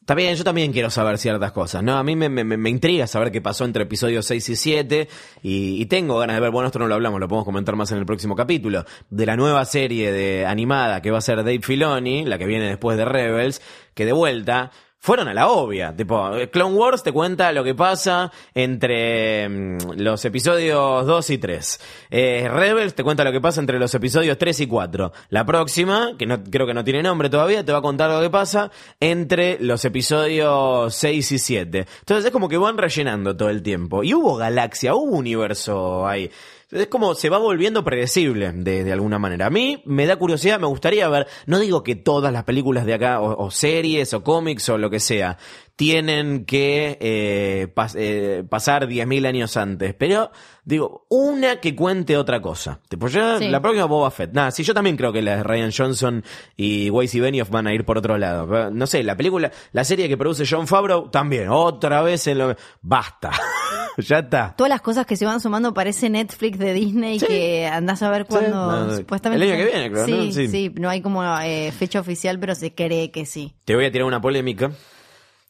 Está 0.00 0.14
bien, 0.14 0.34
yo 0.34 0.42
también 0.42 0.72
quiero 0.72 0.90
saber 0.90 1.18
ciertas 1.18 1.52
cosas, 1.52 1.82
¿no? 1.84 1.96
A 1.96 2.02
mí 2.02 2.16
me, 2.16 2.28
me, 2.28 2.42
me- 2.42 2.70
intriga 2.70 3.06
saber 3.06 3.30
qué 3.30 3.40
pasó 3.40 3.64
entre 3.64 3.84
episodios 3.84 4.26
6 4.26 4.48
y 4.48 4.56
7 4.56 5.08
y, 5.42 5.80
y 5.80 5.86
tengo 5.86 6.18
ganas 6.18 6.34
de 6.36 6.40
ver, 6.40 6.50
bueno, 6.50 6.66
esto 6.66 6.78
no 6.80 6.88
lo 6.88 6.94
hablamos, 6.94 7.20
lo 7.20 7.28
podemos 7.28 7.44
comentar 7.44 7.76
más 7.76 7.92
en 7.92 7.98
el 7.98 8.06
próximo 8.06 8.34
capítulo, 8.34 8.84
de 9.10 9.26
la 9.26 9.36
nueva 9.36 9.64
serie 9.66 10.10
de 10.10 10.46
animada 10.46 11.00
que 11.02 11.10
va 11.12 11.18
a 11.18 11.20
ser 11.20 11.36
Dave 11.36 11.60
Filoni, 11.62 12.24
la 12.24 12.38
que 12.38 12.46
viene 12.46 12.66
después 12.66 12.96
de 12.96 13.04
Rebels, 13.04 13.62
que 13.94 14.04
de 14.04 14.12
vuelta 14.12 14.72
fueron 15.00 15.28
a 15.28 15.34
la 15.34 15.48
obvia, 15.48 15.96
tipo, 15.96 16.30
Clone 16.52 16.74
Wars 16.76 17.02
te 17.02 17.10
cuenta 17.10 17.52
lo 17.52 17.64
que 17.64 17.74
pasa 17.74 18.30
entre 18.54 19.48
mm, 19.48 19.78
los 19.96 20.22
episodios 20.26 21.06
2 21.06 21.30
y 21.30 21.38
3. 21.38 21.80
Eh, 22.10 22.48
Rebels 22.52 22.94
te 22.94 23.02
cuenta 23.02 23.24
lo 23.24 23.32
que 23.32 23.40
pasa 23.40 23.60
entre 23.60 23.78
los 23.78 23.94
episodios 23.94 24.36
3 24.36 24.60
y 24.60 24.66
4. 24.66 25.12
La 25.30 25.46
próxima, 25.46 26.12
que 26.18 26.26
no, 26.26 26.44
creo 26.44 26.66
que 26.66 26.74
no 26.74 26.84
tiene 26.84 27.02
nombre 27.02 27.30
todavía, 27.30 27.64
te 27.64 27.72
va 27.72 27.78
a 27.78 27.82
contar 27.82 28.10
lo 28.10 28.20
que 28.20 28.28
pasa 28.28 28.70
entre 29.00 29.58
los 29.58 29.86
episodios 29.86 30.94
6 30.94 31.32
y 31.32 31.38
7. 31.38 31.86
Entonces 32.00 32.26
es 32.26 32.30
como 32.30 32.50
que 32.50 32.58
van 32.58 32.76
rellenando 32.76 33.34
todo 33.34 33.48
el 33.48 33.62
tiempo. 33.62 34.04
Y 34.04 34.12
hubo 34.12 34.36
galaxia, 34.36 34.94
hubo 34.94 35.16
universo 35.16 36.06
ahí. 36.06 36.30
Es 36.70 36.86
como 36.86 37.14
se 37.16 37.28
va 37.28 37.38
volviendo 37.38 37.82
predecible 37.82 38.52
de, 38.52 38.84
de 38.84 38.92
alguna 38.92 39.18
manera. 39.18 39.46
A 39.46 39.50
mí 39.50 39.82
me 39.86 40.06
da 40.06 40.16
curiosidad, 40.16 40.60
me 40.60 40.68
gustaría 40.68 41.08
ver, 41.08 41.26
no 41.46 41.58
digo 41.58 41.82
que 41.82 41.96
todas 41.96 42.32
las 42.32 42.44
películas 42.44 42.86
de 42.86 42.94
acá, 42.94 43.20
o, 43.20 43.44
o 43.44 43.50
series, 43.50 44.14
o 44.14 44.22
cómics, 44.22 44.68
o 44.68 44.78
lo 44.78 44.88
que 44.88 45.00
sea, 45.00 45.36
tienen 45.80 46.44
que 46.44 46.98
eh, 47.00 47.68
pas- 47.74 47.94
eh, 47.96 48.44
pasar 48.46 48.86
10.000 48.86 49.24
años 49.26 49.56
antes, 49.56 49.94
pero 49.94 50.30
digo, 50.62 51.06
una 51.08 51.56
que 51.58 51.74
cuente 51.74 52.18
otra 52.18 52.42
cosa. 52.42 52.80
Tipo, 52.86 53.08
ya 53.08 53.38
Sí. 53.38 53.48
la 53.48 53.62
próxima 53.62 53.86
Boba 53.86 54.10
Fett. 54.10 54.30
Nada, 54.34 54.50
sí, 54.50 54.62
yo 54.62 54.74
también 54.74 54.98
creo 54.98 55.10
que 55.10 55.22
la 55.22 55.36
de 55.36 55.42
Ryan 55.42 55.70
Johnson 55.74 56.22
y 56.54 56.90
Weiss 56.90 57.14
y 57.14 57.20
Benioff 57.20 57.48
van 57.48 57.66
a 57.66 57.72
ir 57.72 57.86
por 57.86 57.96
otro 57.96 58.18
lado. 58.18 58.46
Pero, 58.46 58.70
No 58.70 58.86
sé, 58.86 59.02
la 59.02 59.16
película, 59.16 59.50
la 59.72 59.84
serie 59.84 60.06
que 60.06 60.18
produce 60.18 60.44
John 60.46 60.66
Favreau, 60.66 61.08
también, 61.10 61.48
otra 61.48 62.02
vez 62.02 62.26
en 62.26 62.36
lo... 62.36 62.54
Basta. 62.82 63.30
ya 63.96 64.18
está. 64.18 64.54
Todas 64.54 64.68
las 64.68 64.82
cosas 64.82 65.06
que 65.06 65.16
se 65.16 65.24
van 65.24 65.40
sumando 65.40 65.72
parece 65.72 66.10
Netflix 66.10 66.58
de 66.58 66.74
Disney 66.74 67.18
Sí. 67.20 67.26
que 67.26 67.66
andás 67.66 68.02
a 68.02 68.10
ver 68.10 68.26
cuándo 68.26 68.86
no, 68.86 68.96
supuestamente. 68.98 69.42
el 69.46 69.50
año 69.52 69.64
que 69.64 69.70
viene, 69.72 69.90
creo, 69.90 70.04
sí, 70.04 70.12
¿no? 70.12 70.32
Sí, 70.32 70.48
Sí. 70.48 70.74
no 70.78 70.90
hay 70.90 71.00
como 71.00 71.24
eh, 71.40 71.72
fecha 71.72 72.00
oficial, 72.00 72.38
pero 72.38 72.54
se 72.54 72.74
cree 72.74 73.10
que 73.10 73.24
sí. 73.24 73.54
Te 73.64 73.74
voy 73.74 73.86
a 73.86 73.90
tirar 73.90 74.06
una 74.06 74.20
polémica. 74.20 74.70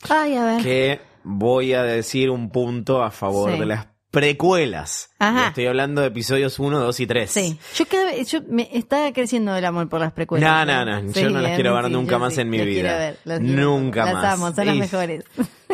Ay, 0.08 0.34
a 0.36 0.44
ver. 0.44 0.62
que 0.62 1.00
voy 1.24 1.74
a 1.74 1.82
decir 1.82 2.30
un 2.30 2.50
punto 2.50 3.02
a 3.02 3.10
favor 3.10 3.52
Sí. 3.52 3.58
de 3.60 3.66
las 3.66 3.86
precuelas. 4.10 5.10
Ajá. 5.18 5.48
Estoy 5.48 5.66
hablando 5.66 6.00
de 6.00 6.08
episodios 6.08 6.58
1, 6.58 6.80
2 6.80 7.00
y 7.00 7.06
3. 7.06 7.30
Sí. 7.30 7.58
Yo 7.76 7.86
cada 7.86 8.06
vez, 8.06 8.28
yo 8.30 8.40
me 8.48 8.68
está 8.72 9.12
creciendo 9.12 9.54
el 9.54 9.64
amor 9.64 9.88
por 9.88 10.00
las 10.00 10.12
precuelas. 10.12 10.66
No, 10.66 10.72
¿eh? 10.72 10.84
no, 10.84 11.02
no, 11.02 11.12
Sí, 11.12 11.20
yo 11.22 11.30
no 11.30 11.40
las 11.40 11.54
quiero 11.54 11.74
ver 11.74 11.84
sí, 11.86 11.90
nunca 11.92 12.18
más 12.18 12.36
en 12.38 12.50
mi 12.50 12.58
las 12.58 12.66
vida. 12.66 12.98
ver, 12.98 13.18
las 13.24 13.40
Nunca 13.40 14.04
más. 14.06 14.14
Las 14.22 14.34
amo, 14.34 14.52
son 14.52 14.66
las 14.66 14.76
mejores. 14.76 15.24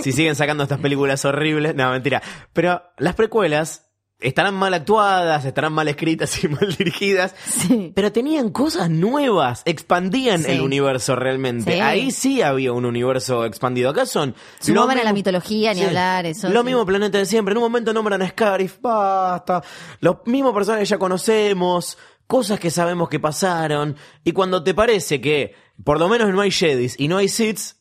Si 0.03 0.13
siguen 0.13 0.35
sacando 0.35 0.65
estas 0.65 0.79
películas 0.81 1.25
horribles, 1.25 1.75
no, 1.75 1.91
mentira. 1.91 2.23
Pero 2.53 2.83
las 2.99 3.15
precuelas 3.15 3.86
estarán 4.19 4.55
mal 4.55 4.73
actuadas, 4.75 5.45
estarán 5.45 5.73
mal 5.73 5.89
escritas 5.89 6.43
y 6.43 6.49
mal 6.49 6.75
dirigidas. 6.77 7.35
Sí. 7.47 7.93
Pero 7.95 8.13
tenían 8.13 8.51
cosas 8.51 8.89
nuevas, 8.91 9.63
expandían 9.67 10.43
Sí. 10.43 10.53
el 10.53 10.61
universo 10.63 11.17
realmente. 11.17 11.75
Sí. 11.75 11.81
Ahí 11.81 12.11
sí 12.11 12.43
había 12.43 12.73
un 12.73 12.85
universo 12.87 13.45
expandido. 13.45 13.91
Acá 13.91 14.07
son. 14.07 14.35
Sumaban 14.61 14.97
lo 14.97 15.03
a 15.03 15.05
la 15.05 15.11
mismo- 15.13 15.15
mitología, 15.19 15.75
ni 15.75 15.83
hablar, 15.83 16.27
eso, 16.27 16.49
Lo 16.49 16.65
mismo 16.65 16.85
planeta 16.87 17.19
de 17.19 17.27
siempre. 17.27 17.53
En 17.53 17.59
un 17.59 17.65
momento 17.65 17.93
nombran 17.93 18.23
a 18.23 18.29
Scarif, 18.29 18.81
basta. 18.81 19.63
Los 20.01 20.17
mismos 20.27 20.55
personajes 20.55 20.89
que 20.89 20.95
ya 20.95 20.99
conocemos, 20.99 21.99
cosas 22.27 22.59
que 22.59 22.71
sabemos 22.71 23.09
que 23.09 23.21
pasaron. 23.21 23.97
Y 24.25 24.33
cuando 24.33 24.63
te 24.65 24.75
parece 24.75 25.21
que 25.21 25.55
por 25.85 25.99
lo 26.01 26.09
menos 26.09 26.33
no 26.33 26.41
hay 26.41 26.51
Jedis 26.51 26.95
y 26.99 27.07
no 27.09 27.19
hay 27.19 27.29
Siths, 27.29 27.77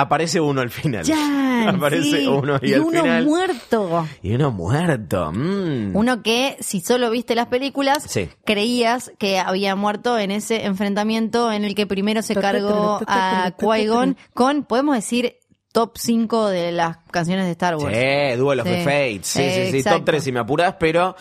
aparece 0.00 0.40
uno 0.40 0.60
al 0.60 0.70
final. 0.70 1.04
Ya, 1.04 1.68
aparece 1.74 2.20
sí. 2.20 2.26
uno 2.26 2.54
ahí 2.54 2.70
y 2.70 2.74
al 2.74 2.80
uno 2.82 3.02
final. 3.02 3.24
muerto. 3.24 4.08
Y 4.22 4.34
uno 4.34 4.50
muerto. 4.50 5.32
mm. 5.32 5.96
Uno 5.96 6.22
que, 6.22 6.56
si 6.60 6.80
solo 6.80 7.10
viste 7.10 7.34
las 7.34 7.46
películas, 7.46 8.04
Sí. 8.08 8.28
creías 8.44 9.12
que 9.18 9.38
había 9.38 9.74
muerto 9.76 10.18
en 10.18 10.30
ese 10.30 10.64
enfrentamiento 10.66 11.50
en 11.52 11.64
el 11.64 11.74
que 11.74 11.86
primero 11.86 12.22
se 12.22 12.34
cargó 12.34 13.00
a 13.06 13.52
Qui-Gon 13.58 14.16
con, 14.34 14.64
podemos 14.64 14.94
decir, 14.96 15.36
top 15.72 15.92
5 15.98 16.48
de 16.48 16.72
las 16.72 16.98
canciones 17.10 17.44
de 17.46 17.52
Star 17.52 17.76
Wars. 17.76 17.94
Sí, 17.96 18.36
Duel 18.38 18.60
of 18.60 18.66
Sí. 18.66 18.72
the 18.72 18.82
Fates. 18.84 19.26
Sí, 19.26 19.42
sí, 19.50 19.70
sí. 19.72 19.76
Exacto. 19.78 19.98
Top 19.98 20.04
3 20.06 20.24
si 20.24 20.32
me 20.32 20.40
apuras, 20.40 20.76
pero. 20.78 21.16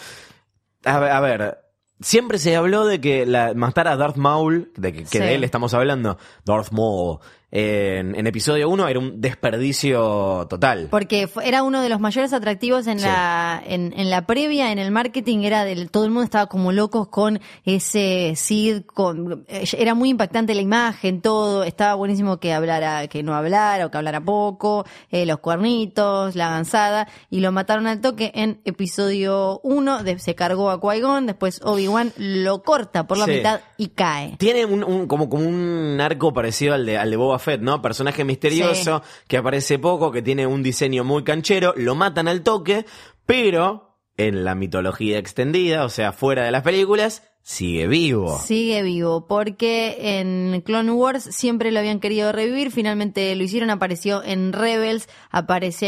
A 0.84 1.00
ver, 1.00 1.12
a 1.12 1.20
ver, 1.20 1.58
Siempre 2.02 2.40
se 2.40 2.54
habló 2.58 2.86
de 2.86 3.00
que 3.00 3.26
la, 3.26 3.54
matar 3.54 3.88
a 3.88 3.96
Darth 3.96 4.18
Maul, 4.18 4.74
de 4.76 4.92
que, 4.92 5.00
que 5.04 5.06
Sí. 5.08 5.18
de 5.20 5.34
él 5.36 5.46
estamos 5.46 5.74
hablando, 5.74 6.18
Darth 6.44 6.72
Maul, 6.72 7.20
en, 7.58 8.16
en 8.16 8.28
episodio 8.28 8.70
1 8.70 8.88
era 8.88 9.00
un 9.00 9.22
desperdicio 9.22 10.46
total. 10.50 10.88
Porque 10.92 11.30
era 11.44 11.64
uno 11.64 11.82
de 11.82 11.90
los 11.90 12.00
mayores 12.00 12.34
atractivos 12.34 12.88
en 12.88 13.00
Sí. 13.00 13.06
la 13.06 13.62
en, 13.66 13.94
en 13.98 14.10
la 14.10 14.26
previa, 14.26 14.72
en 14.72 14.80
el 14.80 14.92
marketing, 14.92 15.40
era 15.44 15.64
del 15.66 15.90
todo 15.90 16.04
el 16.06 16.12
mundo 16.12 16.24
estaba 16.24 16.48
como 16.48 16.72
locos 16.72 17.08
con 17.08 17.40
ese 17.64 18.34
Sid, 18.36 18.82
con 18.86 19.46
eh, 19.48 19.66
era 19.78 19.94
muy 19.96 20.10
impactante 20.10 20.54
la 20.54 20.62
imagen, 20.62 21.22
todo, 21.22 21.64
estaba 21.64 21.94
buenísimo 21.96 22.38
que 22.40 22.54
hablara, 22.54 23.08
que 23.08 23.24
no 23.24 23.34
hablara 23.36 23.86
o 23.86 23.92
que 23.92 23.98
hablara 23.98 24.22
poco, 24.22 24.86
eh, 25.12 25.26
los 25.26 25.40
cuernitos, 25.40 26.36
la 26.36 26.48
avanzada, 26.48 27.08
y 27.30 27.40
lo 27.40 27.52
mataron 27.52 27.88
al 27.88 28.02
toque 28.02 28.32
en 28.36 28.60
episodio 28.66 29.60
1, 29.64 30.04
de- 30.04 30.20
se 30.20 30.36
cargó 30.36 30.70
a 30.70 30.80
Qui-Gon, 30.80 31.26
después 31.26 31.62
Obi-Wan 31.64 32.12
lo 32.18 32.64
corta 32.64 33.08
por 33.08 33.18
la 33.18 33.26
Sí. 33.26 33.32
mitad 33.32 33.62
y 33.78 33.88
cae. 33.90 34.36
Tiene 34.38 34.66
un, 34.66 34.84
un- 34.84 35.08
como, 35.08 35.30
como 35.30 35.46
un 35.48 36.00
arco 36.02 36.34
parecido 36.34 36.74
al 36.74 36.86
de, 36.86 36.98
al 36.98 37.10
de 37.12 37.18
Boba 37.18 37.40
Fett, 37.46 37.62
¿no? 37.62 37.82
Personaje 37.82 38.26
misterioso 38.26 39.02
que 39.28 39.38
aparece 39.38 39.80
poco, 39.80 40.12
que 40.12 40.22
tiene 40.22 40.46
un 40.46 40.62
diseño 40.64 41.04
muy 41.06 41.24
canchero, 41.24 41.74
lo 41.78 41.96
matan 41.96 42.28
al 42.28 42.42
toque, 42.44 42.86
pero 43.26 43.96
en 44.18 44.44
la 44.44 44.56
mitología 44.56 45.18
extendida, 45.18 45.86
o 45.86 45.90
sea, 45.90 46.12
fuera 46.12 46.44
de 46.44 46.52
las 46.52 46.64
películas, 46.64 47.24
sigue 47.42 47.86
vivo. 47.88 48.40
Sigue 48.40 48.82
vivo, 48.82 49.28
porque 49.28 49.98
en 50.20 50.62
Clone 50.66 50.92
Wars 50.92 51.24
siempre 51.32 51.72
lo 51.72 51.80
habían 51.80 52.00
querido 52.00 52.32
revivir, 52.32 52.72
finalmente 52.72 53.36
lo 53.36 53.44
hicieron, 53.44 53.70
apareció 53.70 54.24
en 54.24 54.52
Rebels, 54.52 55.08
aparece 55.30 55.86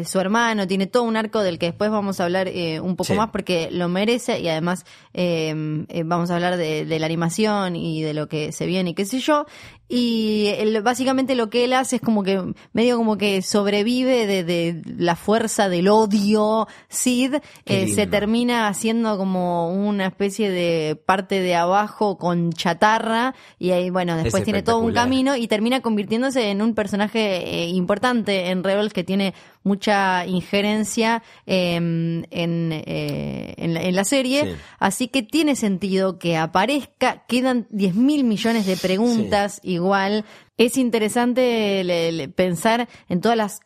eh, 0.00 0.04
su 0.04 0.18
hermano, 0.18 0.66
tiene 0.66 0.86
todo 0.86 1.04
un 1.04 1.16
arco 1.16 1.40
del 1.40 1.58
que 1.58 1.66
después 1.66 1.90
vamos 1.90 2.18
a 2.20 2.24
hablar 2.24 2.48
eh, 2.48 2.80
un 2.80 2.96
poco 2.96 3.12
Sí. 3.12 3.18
más 3.18 3.30
porque 3.30 3.68
lo 3.70 3.88
merece 3.88 4.40
y 4.40 4.48
además 4.48 4.84
eh, 5.14 5.54
eh, 5.88 6.02
vamos 6.04 6.30
a 6.30 6.34
hablar 6.34 6.56
de, 6.56 6.84
de 6.84 6.98
la 6.98 7.06
animación 7.06 7.76
y 7.76 8.02
de 8.02 8.14
lo 8.14 8.28
que 8.28 8.50
se 8.52 8.66
viene 8.66 8.90
y 8.90 8.94
qué 8.94 9.04
sé 9.04 9.20
yo. 9.20 9.46
Y 9.94 10.46
él- 10.56 10.80
básicamente 10.80 11.34
lo 11.34 11.50
que 11.50 11.64
él 11.64 11.74
hace 11.74 11.96
es 11.96 12.02
como 12.02 12.22
que 12.22 12.42
medio 12.72 12.96
como 12.96 13.18
que 13.18 13.42
sobrevive 13.42 14.26
de, 14.26 14.42
de 14.42 14.80
la 14.96 15.16
fuerza 15.16 15.68
del 15.68 15.88
odio 15.88 16.66
Sid, 16.88 17.34
eh, 17.66 17.88
se 17.88 18.06
termina 18.06 18.68
haciendo 18.68 19.18
como 19.18 19.70
una 19.70 20.06
especie 20.06 20.50
de 20.50 20.96
parte 20.96 21.40
de 21.40 21.54
abajo 21.56 22.16
con 22.16 22.54
chatarra 22.54 23.34
y 23.58 23.72
ahí 23.72 23.90
bueno 23.90 24.16
después 24.16 24.40
Es 24.40 24.44
tiene 24.44 24.62
todo 24.62 24.78
un 24.78 24.94
camino 24.94 25.36
y 25.36 25.46
termina 25.46 25.82
convirtiéndose 25.82 26.50
en 26.50 26.62
un 26.62 26.74
personaje 26.74 27.64
eh, 27.64 27.68
importante 27.68 28.48
en 28.48 28.64
Rebels 28.64 28.94
que 28.94 29.04
tiene 29.04 29.34
mucha 29.64 30.26
injerencia 30.26 31.22
eh, 31.46 31.74
en, 31.76 32.24
eh, 32.30 33.54
en, 33.56 33.74
la, 33.74 33.82
en 33.82 33.96
la 33.96 34.04
serie. 34.04 34.44
Sí. 34.44 34.50
así 34.78 35.08
que 35.08 35.22
tiene 35.22 35.56
sentido 35.56 36.18
que 36.18 36.36
aparezca. 36.36 37.24
Quedan 37.28 37.66
10 37.70 37.94
mil 37.94 38.24
millones 38.24 38.66
de 38.66 38.76
preguntas. 38.76 39.60
Igual 39.62 40.24
es 40.56 40.76
interesante 40.76 41.82
le- 41.84 42.12
le- 42.12 42.28
pensar 42.28 42.88
en 43.08 43.20
todas 43.20 43.36
las 43.36 43.60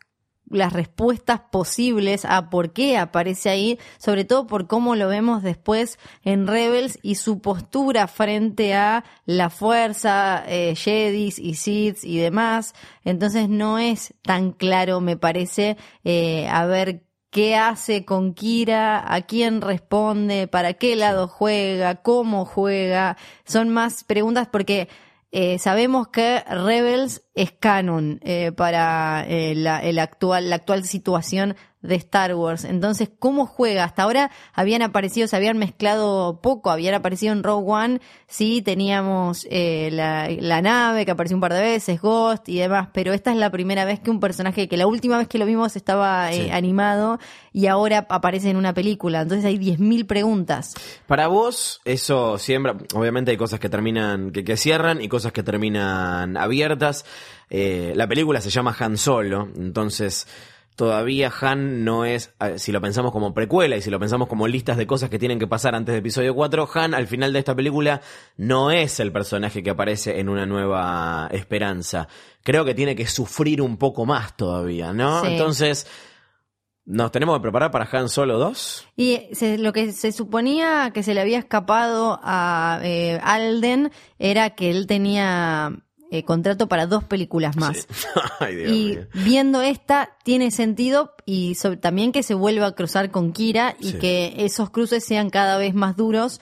las 0.49 0.73
respuestas 0.73 1.41
posibles 1.51 2.25
a 2.25 2.51
por 2.51 2.73
qué 2.73 2.99
aparece 2.99 3.51
ahí, 3.51 3.79
sobre 3.99 4.25
todo 4.25 4.47
por 4.47 4.67
cómo 4.67 4.95
lo 4.95 5.09
vemos 5.09 5.43
después 5.43 5.99
en 6.23 6.47
Rebels 6.47 6.99
y 7.03 7.17
su 7.17 7.41
postura 7.41 8.07
frente 8.07 8.75
a 8.75 9.05
la 9.25 9.51
fuerza, 9.51 10.45
eh, 10.47 10.75
Jedis 10.77 11.39
y 11.39 11.55
Sith 11.55 12.05
y 12.05 12.19
demás. 12.19 12.75
Entonces 13.05 13.49
no 13.49 13.79
es 13.79 14.15
tan 14.23 14.53
claro, 14.53 15.01
me 15.01 15.17
parece, 15.17 15.77
eh, 16.05 16.49
a 16.49 16.67
ver 16.67 17.03
qué 17.31 17.57
hace 17.57 18.05
con 18.05 18.33
Kira, 18.33 19.13
a 19.13 19.23
quién 19.23 19.61
responde, 19.61 20.47
para 20.49 20.75
qué 20.75 20.97
lado 20.97 21.29
juega, 21.29 21.97
cómo 21.97 22.47
juega. 22.47 23.17
Son 23.45 23.69
más 23.69 24.05
preguntas 24.05 24.49
porque 24.51 24.89
eh, 25.33 25.59
sabemos 25.59 26.09
que 26.09 26.43
Rebels 26.49 27.26
es 27.37 27.53
canon 27.53 28.18
eh, 28.24 28.51
para 28.51 29.24
eh, 29.28 29.55
la, 29.55 29.78
el 29.80 29.99
actual, 29.99 30.51
la 30.51 30.57
actual 30.57 30.84
situación 30.84 31.55
de 31.87 31.95
Star 31.97 32.34
Wars. 32.34 32.64
Entonces, 32.64 33.11
¿cómo 33.18 33.47
juega? 33.47 33.84
Hasta 33.84 34.03
ahora 34.03 34.30
habían 34.53 34.82
aparecido, 34.82 35.28
se 35.28 35.37
habían 35.37 35.59
mezclado 35.59 36.41
poco, 36.41 36.70
habían 36.70 36.95
aparecido 36.95 37.32
en 37.32 37.43
Rogue 37.43 37.70
One, 37.70 38.01
sí, 38.26 38.62
teníamos 38.62 39.47
eh, 39.51 39.91
la, 39.93 40.28
la 40.28 40.62
nave 40.62 41.05
que 41.05 41.12
apareció 41.12 41.37
un 41.37 41.41
par 41.41 41.53
de 41.53 41.61
veces, 41.61 42.01
Ghost 42.01 42.49
y 42.49 42.59
demás, 42.59 42.89
pero 42.93 43.12
esta 43.12 43.30
es 43.30 43.37
la 43.37 43.51
primera 43.51 43.84
vez 43.84 44.01
que 44.01 44.11
un 44.11 44.20
personaje 44.20 44.68
que 44.68 44.76
la 44.76 44.87
última 44.87 45.18
vez 45.18 45.28
que 45.28 45.39
lo 45.39 45.47
vimos 45.47 45.76
estaba 45.76 46.32
eh, 46.32 46.51
animado 46.51 47.18
y 47.53 47.66
ahora 47.66 48.07
aparece 48.09 48.51
en 48.51 48.57
una 48.57 48.74
película. 48.74 49.22
Entonces 49.22 49.45
hay 49.45 49.59
10.000 49.59 50.07
preguntas. 50.07 50.74
Para 51.07 51.28
vos, 51.28 51.80
eso 51.84 52.39
siembra, 52.39 52.76
obviamente 52.95 53.30
hay 53.30 53.37
cosas 53.37 53.61
que 53.61 53.68
terminan, 53.68 54.30
que, 54.30 54.45
que 54.45 54.57
cierran 54.57 55.01
y 55.01 55.09
cosas 55.09 55.32
que 55.32 55.43
terminan 55.43 56.37
abiertas. 56.37 57.05
Eh, 57.51 57.93
la 57.95 58.07
película 58.09 58.41
se 58.41 58.51
llama 58.51 58.75
Han 58.79 58.97
Solo, 58.97 59.49
entonces 59.57 60.27
todavía 60.75 61.33
Han 61.41 61.85
no 61.85 62.05
es, 62.05 62.35
eh, 62.41 62.59
si 62.59 62.71
lo 62.71 62.81
pensamos 62.83 63.11
como 63.13 63.33
precuela 63.33 63.77
y 63.77 63.83
si 63.83 63.89
lo 63.91 63.99
pensamos 63.99 64.29
como 64.29 64.47
listas 64.47 64.77
de 64.77 64.87
cosas 64.87 65.09
que 65.09 65.19
tienen 65.19 65.39
que 65.39 65.47
pasar 65.47 65.75
antes 65.75 65.93
de 65.95 66.01
episodio 66.01 66.35
4, 66.35 66.69
Han 66.75 66.93
al 66.93 67.07
final 67.07 67.33
de 67.33 67.39
esta 67.39 67.55
película 67.55 68.03
no 68.37 68.71
es 68.71 69.01
el 69.01 69.11
personaje 69.13 69.63
que 69.63 69.71
aparece 69.71 70.19
en 70.21 70.29
una 70.29 70.45
nueva 70.45 71.29
esperanza. 71.33 72.09
Creo 72.43 72.65
que 72.67 72.75
tiene 72.75 72.95
que 72.95 73.07
sufrir 73.07 73.63
un 73.63 73.77
poco 73.79 74.05
más 74.05 74.37
todavía, 74.37 74.93
¿no? 74.93 75.23
Sí. 75.23 75.29
Entonces, 75.33 75.87
¿nos 76.85 77.11
tenemos 77.11 77.39
que 77.39 77.43
preparar 77.43 77.71
para 77.71 77.89
Han 77.93 78.09
Solo 78.09 78.39
2? 78.39 78.87
Y 78.97 79.29
se- 79.33 79.57
lo 79.59 79.73
que 79.73 79.93
se 79.93 80.13
suponía 80.13 80.91
que 80.93 81.03
se 81.03 81.15
le 81.15 81.21
había 81.23 81.39
escapado 81.39 82.21
a 82.23 82.81
eh, 82.83 83.19
Alden 83.23 83.91
era 84.19 84.51
que 84.51 84.71
él 84.71 84.87
tenía 84.87 85.73
eh, 86.11 86.23
contrato 86.25 86.69
para 86.69 86.87
dos 86.87 87.05
películas 87.05 87.57
más. 87.57 87.87
Ay, 88.41 88.57
Dios 88.57 88.71
Y 88.73 88.99
viendo 89.25 89.63
esta, 89.63 90.17
tiene 90.25 90.51
sentido 90.51 91.15
y 91.25 91.57
también 91.81 92.13
que 92.13 92.23
se 92.23 92.35
vuelva 92.35 92.67
a 92.67 92.75
cruzar 92.75 93.11
con 93.11 93.33
Kira 93.33 93.77
y 93.81 93.93
Sí. 93.93 93.99
que 93.99 94.35
esos 94.39 94.71
cruces 94.71 95.05
sean 95.05 95.31
cada 95.31 95.59
vez 95.59 95.75
más 95.75 95.97
duros 95.97 96.41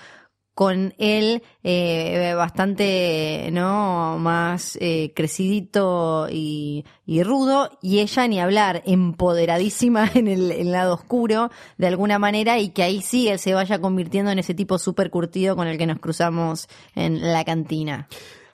con 0.55 0.95
él 0.99 1.43
eh, 1.65 2.33
bastante 2.37 3.49
no 3.51 4.19
más 4.21 4.79
eh, 4.81 5.12
crecidito 5.12 6.29
y, 6.31 6.85
y 7.05 7.25
rudo 7.25 7.77
y 7.83 7.99
ella 7.99 8.29
ni 8.29 8.39
hablar 8.39 8.81
empoderadísima 8.87 10.09
en 10.15 10.29
el, 10.29 10.53
en 10.53 10.61
el 10.61 10.73
lado 10.73 10.95
oscuro 10.95 11.51
de 11.77 11.89
alguna 11.89 12.21
manera 12.21 12.61
y 12.61 12.69
que 12.69 12.85
ahí 12.85 13.03
sí 13.03 13.27
él 13.29 13.41
se 13.41 13.53
vaya 13.55 13.81
convirtiendo 13.81 14.31
en 14.31 14.39
ese 14.39 14.55
tipo 14.55 14.79
súper 14.79 15.11
curtido 15.11 15.57
con 15.57 15.67
el 15.67 15.77
que 15.77 15.87
nos 15.89 15.99
cruzamos 15.99 16.69
en 16.95 17.33
la 17.33 17.45
cantina. 17.45 18.07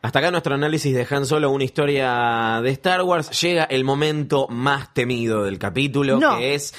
Hasta 0.03 0.19
acá 0.21 0.31
nuestro 0.31 0.55
análisis 0.55 0.95
de 0.95 1.07
Han 1.15 1.27
Solo, 1.27 1.51
una 1.51 1.65
historia 1.65 2.61
de 2.63 2.71
Star 2.71 3.03
Wars. 3.03 3.39
Llega 3.43 3.65
el 3.65 3.85
momento 3.85 4.49
más 4.49 4.95
temido 4.95 5.45
del 5.45 5.59
capítulo, 5.59 6.19
No. 6.19 6.39
que 6.39 6.55
es 6.55 6.73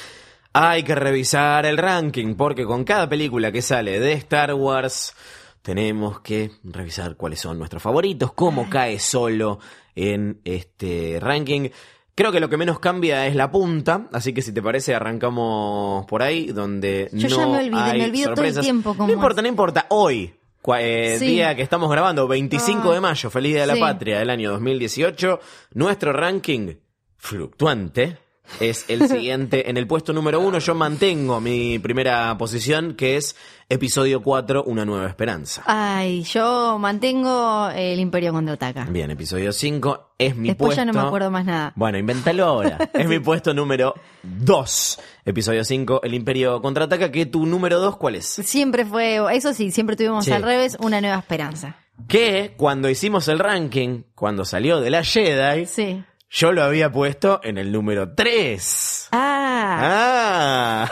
hay 0.53 0.83
que 0.83 0.95
revisar 0.95 1.65
el 1.67 1.77
ranking, 1.77 2.33
porque 2.35 2.65
con 2.65 2.83
cada 2.83 3.07
película 3.07 3.51
que 3.51 3.61
sale 3.61 3.99
de 3.99 4.13
Star 4.13 4.53
Wars 4.55 5.13
tenemos 5.61 6.21
que 6.21 6.51
revisar 6.63 7.15
cuáles 7.15 7.39
son 7.39 7.59
nuestros 7.59 7.81
favoritos, 7.83 8.33
cómo 8.33 8.67
cae 8.69 8.97
solo 8.99 9.59
en 9.95 10.41
este 10.43 11.19
ranking. 11.21 11.69
Creo 12.15 12.31
que 12.31 12.39
lo 12.39 12.49
que 12.49 12.57
menos 12.57 12.79
cambia 12.79 13.27
es 13.27 13.35
la 13.35 13.51
punta, 13.51 14.07
así 14.11 14.33
que 14.33 14.41
si 14.41 14.51
te 14.51 14.61
parece 14.63 14.95
arrancamos 14.95 16.05
por 16.07 16.23
ahí, 16.23 16.47
donde 16.47 17.07
Yo 17.13 17.29
no 17.29 17.37
ya 17.37 17.47
me 17.47 17.57
olvidé, 17.59 17.81
hay 17.81 17.99
me 17.99 18.05
olvido 18.05 18.23
todo 18.33 18.43
el 18.45 18.53
sorpresas. 18.53 18.63
tiempo 18.63 18.95
No 18.97 19.11
importa, 19.13 19.41
es. 19.41 19.43
no 19.43 19.47
importa. 19.49 19.85
Hoy, 19.89 20.33
eh, 20.79 21.15
Sí. 21.19 21.25
día 21.27 21.55
que 21.55 21.61
estamos 21.61 21.89
grabando, 21.91 22.27
25 22.27 22.91
Ah. 22.91 22.93
de 22.95 23.01
mayo, 23.01 23.29
feliz 23.29 23.53
día 23.53 23.61
de 23.61 23.67
la 23.67 23.75
patria 23.79 24.19
del 24.19 24.29
año 24.29 24.51
2018, 24.51 25.39
nuestro 25.73 26.13
ranking 26.13 26.75
fluctuante 27.17 28.17
es 28.59 28.85
el 28.89 29.07
siguiente. 29.07 29.69
en 29.69 29.77
el 29.77 29.87
puesto 29.87 30.13
número 30.13 30.39
uno 30.39 30.59
yo 30.59 30.75
mantengo 30.75 31.39
mi 31.39 31.79
primera 31.79 32.37
posición, 32.37 32.95
que 32.95 33.15
es 33.17 33.35
episodio 33.69 34.21
4, 34.21 34.63
Una 34.65 34.83
nueva 34.85 35.07
esperanza. 35.07 35.63
Ay, 35.65 36.23
yo 36.23 36.77
mantengo 36.79 37.69
el 37.73 37.99
Imperio 37.99 38.33
contraataca. 38.33 38.85
Bien, 38.89 39.09
episodio 39.11 39.53
5 39.53 40.13
es 40.17 40.35
mi 40.35 40.49
Después 40.49 40.67
puesto. 40.75 40.81
ya 40.81 40.85
no 40.85 40.93
me 40.93 40.99
acuerdo 41.07 41.31
más 41.31 41.45
nada. 41.45 41.71
Bueno, 41.75 41.97
invéntalo 41.97 42.45
ahora. 42.45 42.77
Es 42.93 43.07
mi 43.07 43.19
puesto 43.19 43.53
número 43.53 43.93
2. 44.23 44.99
Episodio 45.25 45.63
5, 45.63 46.01
El 46.03 46.13
Imperio 46.13 46.61
contraataca. 46.61 47.11
Que 47.11 47.25
tu 47.25 47.45
número 47.45 47.79
2, 47.79 47.97
¿cuál 47.97 48.15
es? 48.15 48.25
Siempre 48.25 48.85
fue, 48.85 49.19
eso 49.35 49.53
sí, 49.53 49.71
siempre 49.71 49.95
tuvimos 49.95 50.25
Sí. 50.25 50.31
al 50.31 50.43
revés 50.43 50.77
una 50.81 50.99
nueva 51.01 51.17
esperanza. 51.17 51.77
Que 52.07 52.53
cuando 52.57 52.89
hicimos 52.89 53.27
el 53.27 53.39
ranking, 53.39 54.03
cuando 54.15 54.43
salió 54.43 54.81
de 54.81 54.89
la 54.89 55.03
Jedi, 55.03 55.65
Sí. 55.67 56.03
Yo 56.33 56.51
lo 56.53 56.63
había 56.63 56.91
puesto 56.91 57.41
en 57.43 57.57
el 57.57 57.71
número 57.71 58.13
3. 58.13 59.09
Ah, 59.11 60.89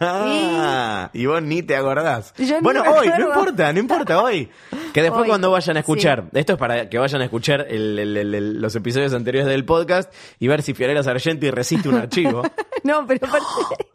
Ah, 0.00 1.10
y 1.12 1.24
vos 1.26 1.42
ni 1.42 1.62
te 1.62 1.76
acordás. 1.76 2.34
Yo 2.36 2.60
bueno, 2.60 2.82
hoy, 2.82 3.08
no 3.08 3.26
importa, 3.28 3.72
no 3.72 3.78
importa, 3.80 4.22
hoy. 4.22 4.48
Que 4.92 5.00
después 5.00 5.22
Hoy, 5.22 5.28
cuando 5.28 5.50
vayan 5.50 5.76
a 5.78 5.80
escuchar, 5.80 6.24
esto 6.34 6.52
es 6.52 6.58
para 6.58 6.90
que 6.90 6.98
vayan 6.98 7.22
a 7.22 7.24
escuchar 7.24 7.66
el- 7.70 7.98
el- 7.98 8.16
el- 8.18 8.34
el- 8.34 8.60
los 8.60 8.74
episodios 8.76 9.14
anteriores 9.14 9.48
del 9.48 9.64
podcast 9.64 10.12
y 10.38 10.48
ver 10.48 10.60
si 10.60 10.74
Fiorella 10.74 11.02
Sargenti 11.02 11.50
resiste 11.50 11.88
un 11.88 11.94
archivo. 11.94 12.42
no, 12.84 13.06
pero 13.06 13.26
aparte, 13.26 13.46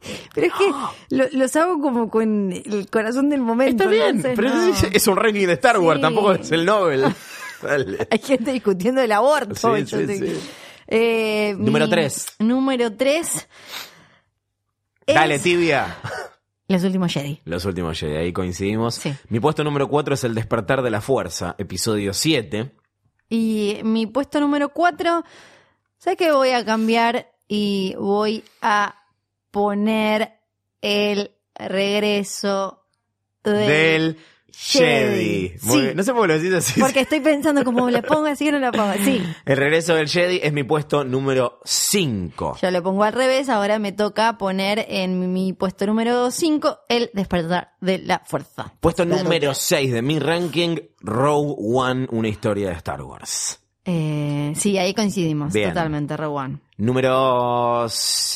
pero 0.33 0.47
es 0.47 0.53
que 0.53 0.71
lo- 1.15 1.27
los 1.33 1.55
hago 1.55 1.79
como 1.81 2.09
con 2.09 2.51
el 2.51 2.87
corazón 2.89 3.29
del 3.29 3.41
momento. 3.41 3.83
Está 3.83 3.91
bien, 3.93 4.15
entonces 4.15 4.33
pero 4.35 4.49
no. 4.49 4.63
es, 4.73 4.83
es 4.91 5.07
un 5.07 5.17
ranking 5.17 5.45
de 5.45 5.53
Star 5.53 5.77
Wars, 5.77 5.97
Sí. 5.97 6.01
tampoco 6.01 6.31
es 6.31 6.51
el 6.51 6.65
Nobel. 6.65 7.03
Dale. 7.61 8.07
Hay 8.09 8.19
gente 8.19 8.51
discutiendo 8.51 9.01
el 9.01 9.11
aborto. 9.11 9.53
Sí, 9.75 9.83
Yo 9.85 9.99
sí, 9.99 10.07
te- 10.07 10.17
sí. 10.17 10.39
Eh, 10.87 11.55
Número 11.57 11.85
mi- 11.85 11.91
tres. 11.91 12.25
Número 12.39 12.95
3. 12.95 13.47
Dale, 15.05 15.39
tibia. 15.39 15.97
Los 16.67 16.83
últimos 16.83 17.13
Jedi. 17.13 17.39
Los 17.45 17.63
últimos 17.65 17.97
Jedi, 17.99 18.15
ahí 18.17 18.33
coincidimos. 18.33 18.95
Sí. 18.95 19.13
Mi 19.29 19.39
puesto 19.39 19.63
número 19.63 19.87
4 19.87 20.15
es 20.15 20.23
El 20.25 20.35
despertar 20.35 20.81
de 20.81 20.89
la 20.89 20.99
fuerza, 21.01 21.55
episodio 21.57 22.13
7. 22.13 22.73
Y 23.29 23.79
mi 23.83 24.05
puesto 24.05 24.39
número 24.41 24.69
4, 24.69 25.23
¿sabes 25.97 26.17
qué? 26.17 26.31
Voy 26.31 26.49
a 26.49 26.65
cambiar 26.65 27.31
y 27.47 27.95
voy 27.97 28.43
a 28.61 28.95
poner 29.51 30.39
el 30.81 31.31
regreso 31.55 32.85
del, 33.43 33.67
Del 33.67 34.17
Jedi. 34.59 35.53
Muy 35.61 35.75
Sí. 35.75 35.81
bien. 35.81 35.95
No 35.97 36.03
sé 36.03 36.13
por 36.13 36.23
qué 36.23 36.27
lo 36.33 36.39
decís 36.39 36.53
así. 36.55 36.79
Porque 36.81 37.01
estoy 37.01 37.19
pensando 37.19 37.63
cómo 37.63 37.89
le 37.89 38.01
pongo 38.01 38.25
así 38.25 38.49
o 38.49 38.51
no 38.51 38.59
la 38.59 38.71
pongo. 38.71 38.91
Sí, 39.05 39.21
El 39.45 39.57
regreso 39.57 39.93
del 39.93 40.07
Jedi 40.09 40.39
es 40.41 40.51
mi 40.51 40.63
puesto 40.63 41.03
número 41.03 41.59
5. 41.63 42.57
yo 42.61 42.71
le 42.71 42.81
pongo 42.81 43.03
al 43.03 43.13
revés. 43.13 43.49
Ahora 43.49 43.77
me 43.77 43.91
toca 43.91 44.37
poner 44.37 44.83
en 44.89 45.31
mi 45.31 45.53
puesto 45.53 45.85
número 45.85 46.31
5 46.31 46.79
el 46.89 47.11
despertar 47.13 47.73
de 47.81 47.99
la 47.99 48.19
fuerza. 48.25 48.73
Puesto 48.79 49.05
número 49.05 49.53
6 49.53 49.93
de 49.93 50.01
mi 50.01 50.17
ranking, 50.19 50.77
Rogue 51.01 51.55
One, 51.59 52.07
una 52.11 52.27
historia 52.27 52.69
de 52.69 52.75
Star 52.75 53.01
Wars. 53.03 53.59
Eh, 53.85 54.53
sí, 54.57 54.77
ahí 54.77 54.93
coincidimos 54.93 55.53
Bien. 55.53 55.69
totalmente, 55.69 56.17
Rowan. 56.17 56.61
Número, 56.77 57.85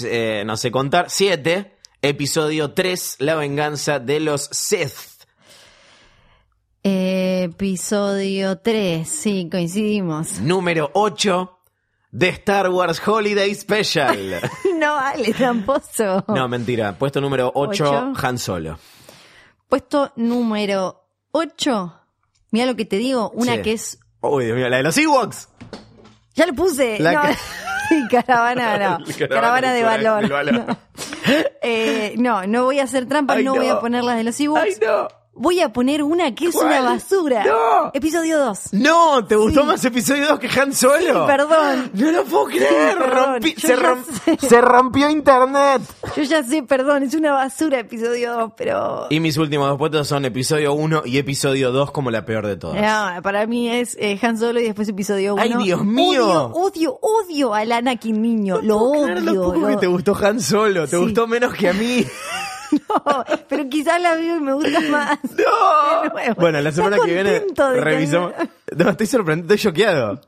eh, 0.06 0.44
no 0.46 0.56
sé 0.56 0.72
contar, 0.72 1.10
7, 1.10 1.76
episodio 2.02 2.72
3, 2.74 3.18
La 3.20 3.36
venganza 3.36 4.00
de 4.00 4.20
los 4.22 4.48
Sith. 4.52 4.94
Episodio 6.84 8.58
3, 8.60 9.08
sí, 9.08 9.48
coincidimos. 9.52 10.40
Número 10.42 10.90
8, 10.94 11.60
The 12.18 12.30
Star 12.30 12.70
Wars 12.70 13.02
Holiday 13.08 13.54
Special. 13.56 14.40
No 14.82 14.96
vale, 14.96 15.32
tramposo. 15.34 16.24
No, 16.28 16.48
mentira. 16.48 16.98
Puesto 16.98 17.22
número 17.22 17.52
8, 17.54 17.84
Ocho. 17.84 18.14
Han 18.28 18.40
Solo. 18.40 18.80
Puesto 19.70 20.12
número 20.16 21.04
8. 21.34 21.94
Mira 22.50 22.66
lo 22.66 22.76
que 22.76 22.86
te 22.86 22.96
digo, 22.98 23.30
una 23.36 23.58
Sí. 23.58 23.62
que 23.62 23.74
es. 23.74 24.00
Uy, 24.22 24.46
Dios 24.46 24.58
mío, 24.58 24.68
la 24.70 24.78
de 24.78 24.84
los 24.84 24.98
Ewoks. 24.98 25.50
Ya 26.34 26.48
lo 26.48 26.54
puse. 26.54 26.98
La 27.00 27.12
no. 27.14 27.22
ca- 27.22 27.38
caravana, 28.26 28.78
no. 28.78 29.06
Caravana 29.20 29.28
Caravana, 29.30 29.74
de 29.74 29.84
valor. 29.84 30.30
valor. 30.30 30.54
No. 30.68 30.78
Eh, 31.62 32.16
no, 32.18 32.48
no 32.48 32.64
voy 32.66 32.80
a 32.80 32.84
hacer 32.86 33.08
trampa, 33.08 33.34
Ay, 33.36 33.44
no, 33.44 33.54
voy 33.54 33.68
a 33.68 33.80
poner 33.80 34.04
las 34.04 34.18
de 34.18 34.24
los 34.24 34.40
Ewoks. 34.40 34.62
Ay, 34.64 34.74
no. 34.82 35.08
Voy 35.34 35.62
a 35.62 35.72
poner 35.72 36.04
una 36.04 36.36
que 36.36 36.48
es 36.48 36.54
¿Cuál? 36.54 36.68
una 36.68 36.82
basura. 36.82 37.46
No. 37.46 37.92
Episodio 37.94 38.38
2. 38.38 38.74
No, 38.74 39.26
¿te 39.26 39.38
gustó 39.38 39.62
Sí. 39.62 39.66
más 39.68 39.86
episodio 39.86 40.28
2 40.28 40.40
que 40.40 40.50
Han 40.60 40.74
Solo? 40.74 40.98
Sí, 41.00 41.28
perdón. 41.28 41.90
No 41.94 42.12
lo 42.12 42.24
puedo 42.26 42.46
creer. 42.48 42.98
perdón. 42.98 43.36
rompí- 43.42 43.56
se, 43.58 43.68
ya 43.70 43.76
rom- 43.78 44.04
sé. 44.04 44.48
se 44.48 44.62
rompió 44.62 45.10
internet. 45.10 45.82
Yo 46.18 46.24
ya 46.24 46.44
sé, 46.44 46.64
perdón, 46.64 47.04
es 47.04 47.14
una 47.16 47.32
basura 47.32 47.80
episodio 47.80 48.34
2, 48.34 48.52
pero. 48.58 49.08
Y 49.10 49.22
mis 49.22 49.38
últimos 49.38 49.70
dos 49.70 49.78
puestos 49.78 50.06
son 50.08 50.26
episodio 50.26 50.74
1 50.74 51.04
y 51.06 51.18
episodio 51.18 51.72
2 51.72 51.92
como 51.92 52.12
la 52.12 52.26
peor 52.26 52.46
de 52.46 52.58
todas. 52.58 52.82
No, 52.82 53.22
para 53.24 53.48
mí 53.48 53.70
es 53.70 53.96
eh, 54.00 54.20
Han 54.22 54.38
Solo 54.38 54.60
y 54.60 54.64
después 54.66 54.90
episodio 54.90 55.36
1. 55.36 55.42
¡Ay, 55.44 55.54
Dios 55.64 55.84
mío! 55.86 56.52
Odio, 56.54 57.00
odio, 57.00 57.00
odio 57.02 57.54
al 57.54 57.72
Anakin 57.72 58.22
niño. 58.22 58.60
lo 58.62 58.76
No 58.76 58.92
creer 59.06 59.18
odio. 59.20 59.34
lo 59.34 59.44
poco 59.46 59.60
lo- 59.62 59.68
que 59.70 59.78
te 59.78 59.88
gustó 59.88 60.14
Han 60.22 60.42
Solo. 60.42 60.82
Te 60.84 60.98
Sí. 60.98 61.02
gustó 61.02 61.26
menos 61.26 61.54
que 61.54 61.70
a 61.70 61.74
mí. 61.74 62.06
No, 62.72 63.26
pero 63.50 63.68
quizás 63.70 64.02
la 64.02 64.16
veo 64.16 64.38
y 64.38 64.40
me 64.40 64.54
gusta 64.54 64.80
más. 64.90 65.20
¡No! 65.38 66.34
Bueno, 66.38 66.62
la 66.62 66.72
semana 66.72 66.96
¿Estás 66.98 67.08
que 67.08 67.14
viene 67.14 67.46
que- 67.56 67.82
revisamos. 67.82 68.34
No, 68.78 68.90
estoy 68.90 69.08
sorprendido, 69.08 69.54
estoy 69.54 69.72
choqueado. 69.72 70.22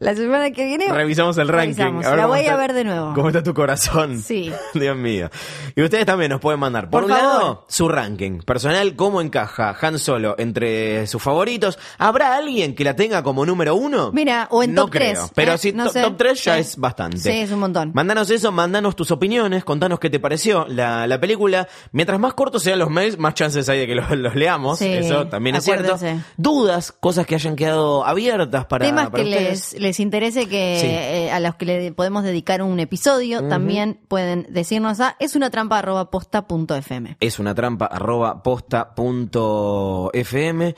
La 0.00 0.14
semana 0.14 0.50
que 0.50 0.64
viene. 0.64 0.88
Revisamos 0.90 1.36
el 1.36 1.46
ranking. 1.48 1.74
Revisamos. 1.76 2.04
La 2.16 2.24
voy 2.26 2.46
a 2.46 2.56
ver 2.56 2.72
de 2.72 2.84
nuevo. 2.84 3.12
¿Cómo 3.14 3.28
está 3.28 3.42
tu 3.42 3.52
corazón? 3.52 4.20
Sí. 4.22 4.50
Dios 4.74 4.96
mío. 4.96 5.28
Y 5.76 5.82
ustedes 5.82 6.06
también 6.06 6.30
nos 6.30 6.40
pueden 6.40 6.58
mandar, 6.58 6.88
por, 6.88 7.02
Por 7.02 7.10
un 7.10 7.16
favor. 7.18 7.34
lado, 7.40 7.64
su 7.68 7.86
ranking 7.86 8.38
personal, 8.40 8.96
cómo 8.96 9.20
encaja 9.20 9.76
Han 9.78 9.98
Solo 9.98 10.36
entre 10.38 11.06
sus 11.06 11.22
favoritos. 11.22 11.78
¿Habrá 11.98 12.34
alguien 12.36 12.74
que 12.74 12.82
la 12.82 12.96
tenga 12.96 13.22
como 13.22 13.44
número 13.44 13.74
uno? 13.74 14.10
Mira, 14.12 14.48
o 14.50 14.62
en 14.62 14.72
no 14.72 14.84
top 14.84 14.90
creo. 14.92 15.12
3. 15.20 15.32
Pero 15.34 15.52
eh, 15.52 15.58
si 15.58 15.72
no 15.72 15.84
to- 15.84 15.92
sé. 15.92 16.00
top 16.00 16.16
3 16.16 16.44
ya 16.44 16.54
Sí. 16.54 16.60
es 16.60 16.76
bastante. 16.78 17.18
Sí, 17.18 17.30
es 17.30 17.50
un 17.52 17.60
montón. 17.60 17.90
Mándanos 17.94 18.30
eso, 18.30 18.50
mándanos 18.52 18.96
tus 18.96 19.10
opiniones, 19.10 19.64
contanos 19.64 20.00
qué 20.00 20.08
te 20.08 20.18
pareció 20.18 20.64
la, 20.66 21.06
la 21.06 21.20
película. 21.20 21.68
Mientras 21.92 22.18
más 22.18 22.32
cortos 22.32 22.62
sean 22.62 22.78
los 22.78 22.88
mails, 22.88 23.18
más 23.18 23.34
chances 23.34 23.68
hay 23.68 23.80
de 23.80 23.86
que 23.86 23.94
los, 23.96 24.10
los 24.16 24.34
leamos. 24.34 24.78
Sí, 24.78 24.90
eso 24.90 25.26
también 25.26 25.56
es 25.56 25.64
cierto. 25.64 25.92
acuérdense. 25.94 26.24
Dudas, 26.38 26.90
cosas 26.98 27.26
que 27.26 27.34
hayan 27.34 27.54
quedado 27.54 28.06
abiertas 28.06 28.64
para, 28.64 28.86
Temas 28.86 29.10
para 29.10 29.22
que 29.24 29.28
ustedes. 29.30 29.72
les, 29.74 29.89
les 29.90 30.00
interese 30.00 30.46
que 30.48 30.78
Sí. 30.80 30.86
eh, 30.86 31.30
a 31.32 31.40
los 31.40 31.54
que 31.56 31.66
le 31.66 31.92
podemos 31.92 32.22
dedicar 32.22 32.62
un 32.62 32.78
episodio, 32.80 33.48
también 33.48 33.98
pueden 34.08 34.46
decirnos 34.48 35.00
a 35.00 35.16
es 35.18 35.34
una 35.36 35.50
trampa 35.50 35.78
arroba 35.78 36.10
posta 36.10 36.46
punto 36.46 36.74
fm. 36.76 37.16
es 37.20 37.38
una 37.38 37.54
trampa 37.54 37.86
arroba 37.86 38.42
posta 38.42 38.94
punto 38.94 40.10
fm. 40.14 40.74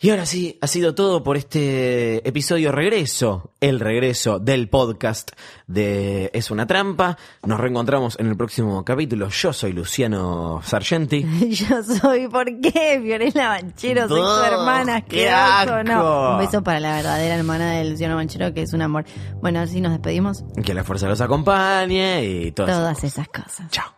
Y 0.00 0.10
ahora 0.10 0.26
sí, 0.26 0.56
ha 0.62 0.68
sido 0.68 0.94
todo 0.94 1.24
por 1.24 1.36
este 1.36 2.26
episodio 2.28 2.70
regreso, 2.70 3.54
el 3.60 3.80
regreso 3.80 4.38
del 4.38 4.68
podcast 4.68 5.32
de 5.66 6.30
Es 6.32 6.52
una 6.52 6.68
trampa. 6.68 7.18
Nos 7.42 7.58
reencontramos 7.58 8.16
en 8.20 8.28
el 8.28 8.36
próximo 8.36 8.84
capítulo. 8.84 9.28
Yo 9.28 9.52
soy 9.52 9.72
Luciano 9.72 10.60
Sargenti. 10.62 11.26
Yo 11.50 11.82
soy, 11.82 12.28
¿por 12.28 12.46
qué? 12.60 13.00
Fiorella 13.02 13.48
Banchero, 13.48 14.06
soy 14.06 14.20
tu 14.20 14.54
hermana, 14.54 15.00
qué 15.00 15.30
asco, 15.30 15.82
no. 15.82 16.34
Un 16.34 16.38
beso 16.38 16.62
para 16.62 16.78
la 16.78 16.94
verdadera 16.94 17.34
hermana 17.34 17.72
de 17.72 17.90
Luciano 17.90 18.14
Banchero, 18.14 18.54
que 18.54 18.62
es 18.62 18.72
un 18.72 18.82
amor. 18.82 19.04
Bueno, 19.40 19.58
así 19.58 19.80
nos 19.80 19.90
despedimos. 19.90 20.44
Que 20.64 20.74
la 20.74 20.84
fuerza 20.84 21.08
los 21.08 21.20
acompañe 21.20 22.24
y 22.24 22.52
todo 22.52 22.68
eso. 22.68 22.78
Todas 22.78 23.02
esas 23.02 23.26
cosas. 23.26 23.68
Chao. 23.72 23.97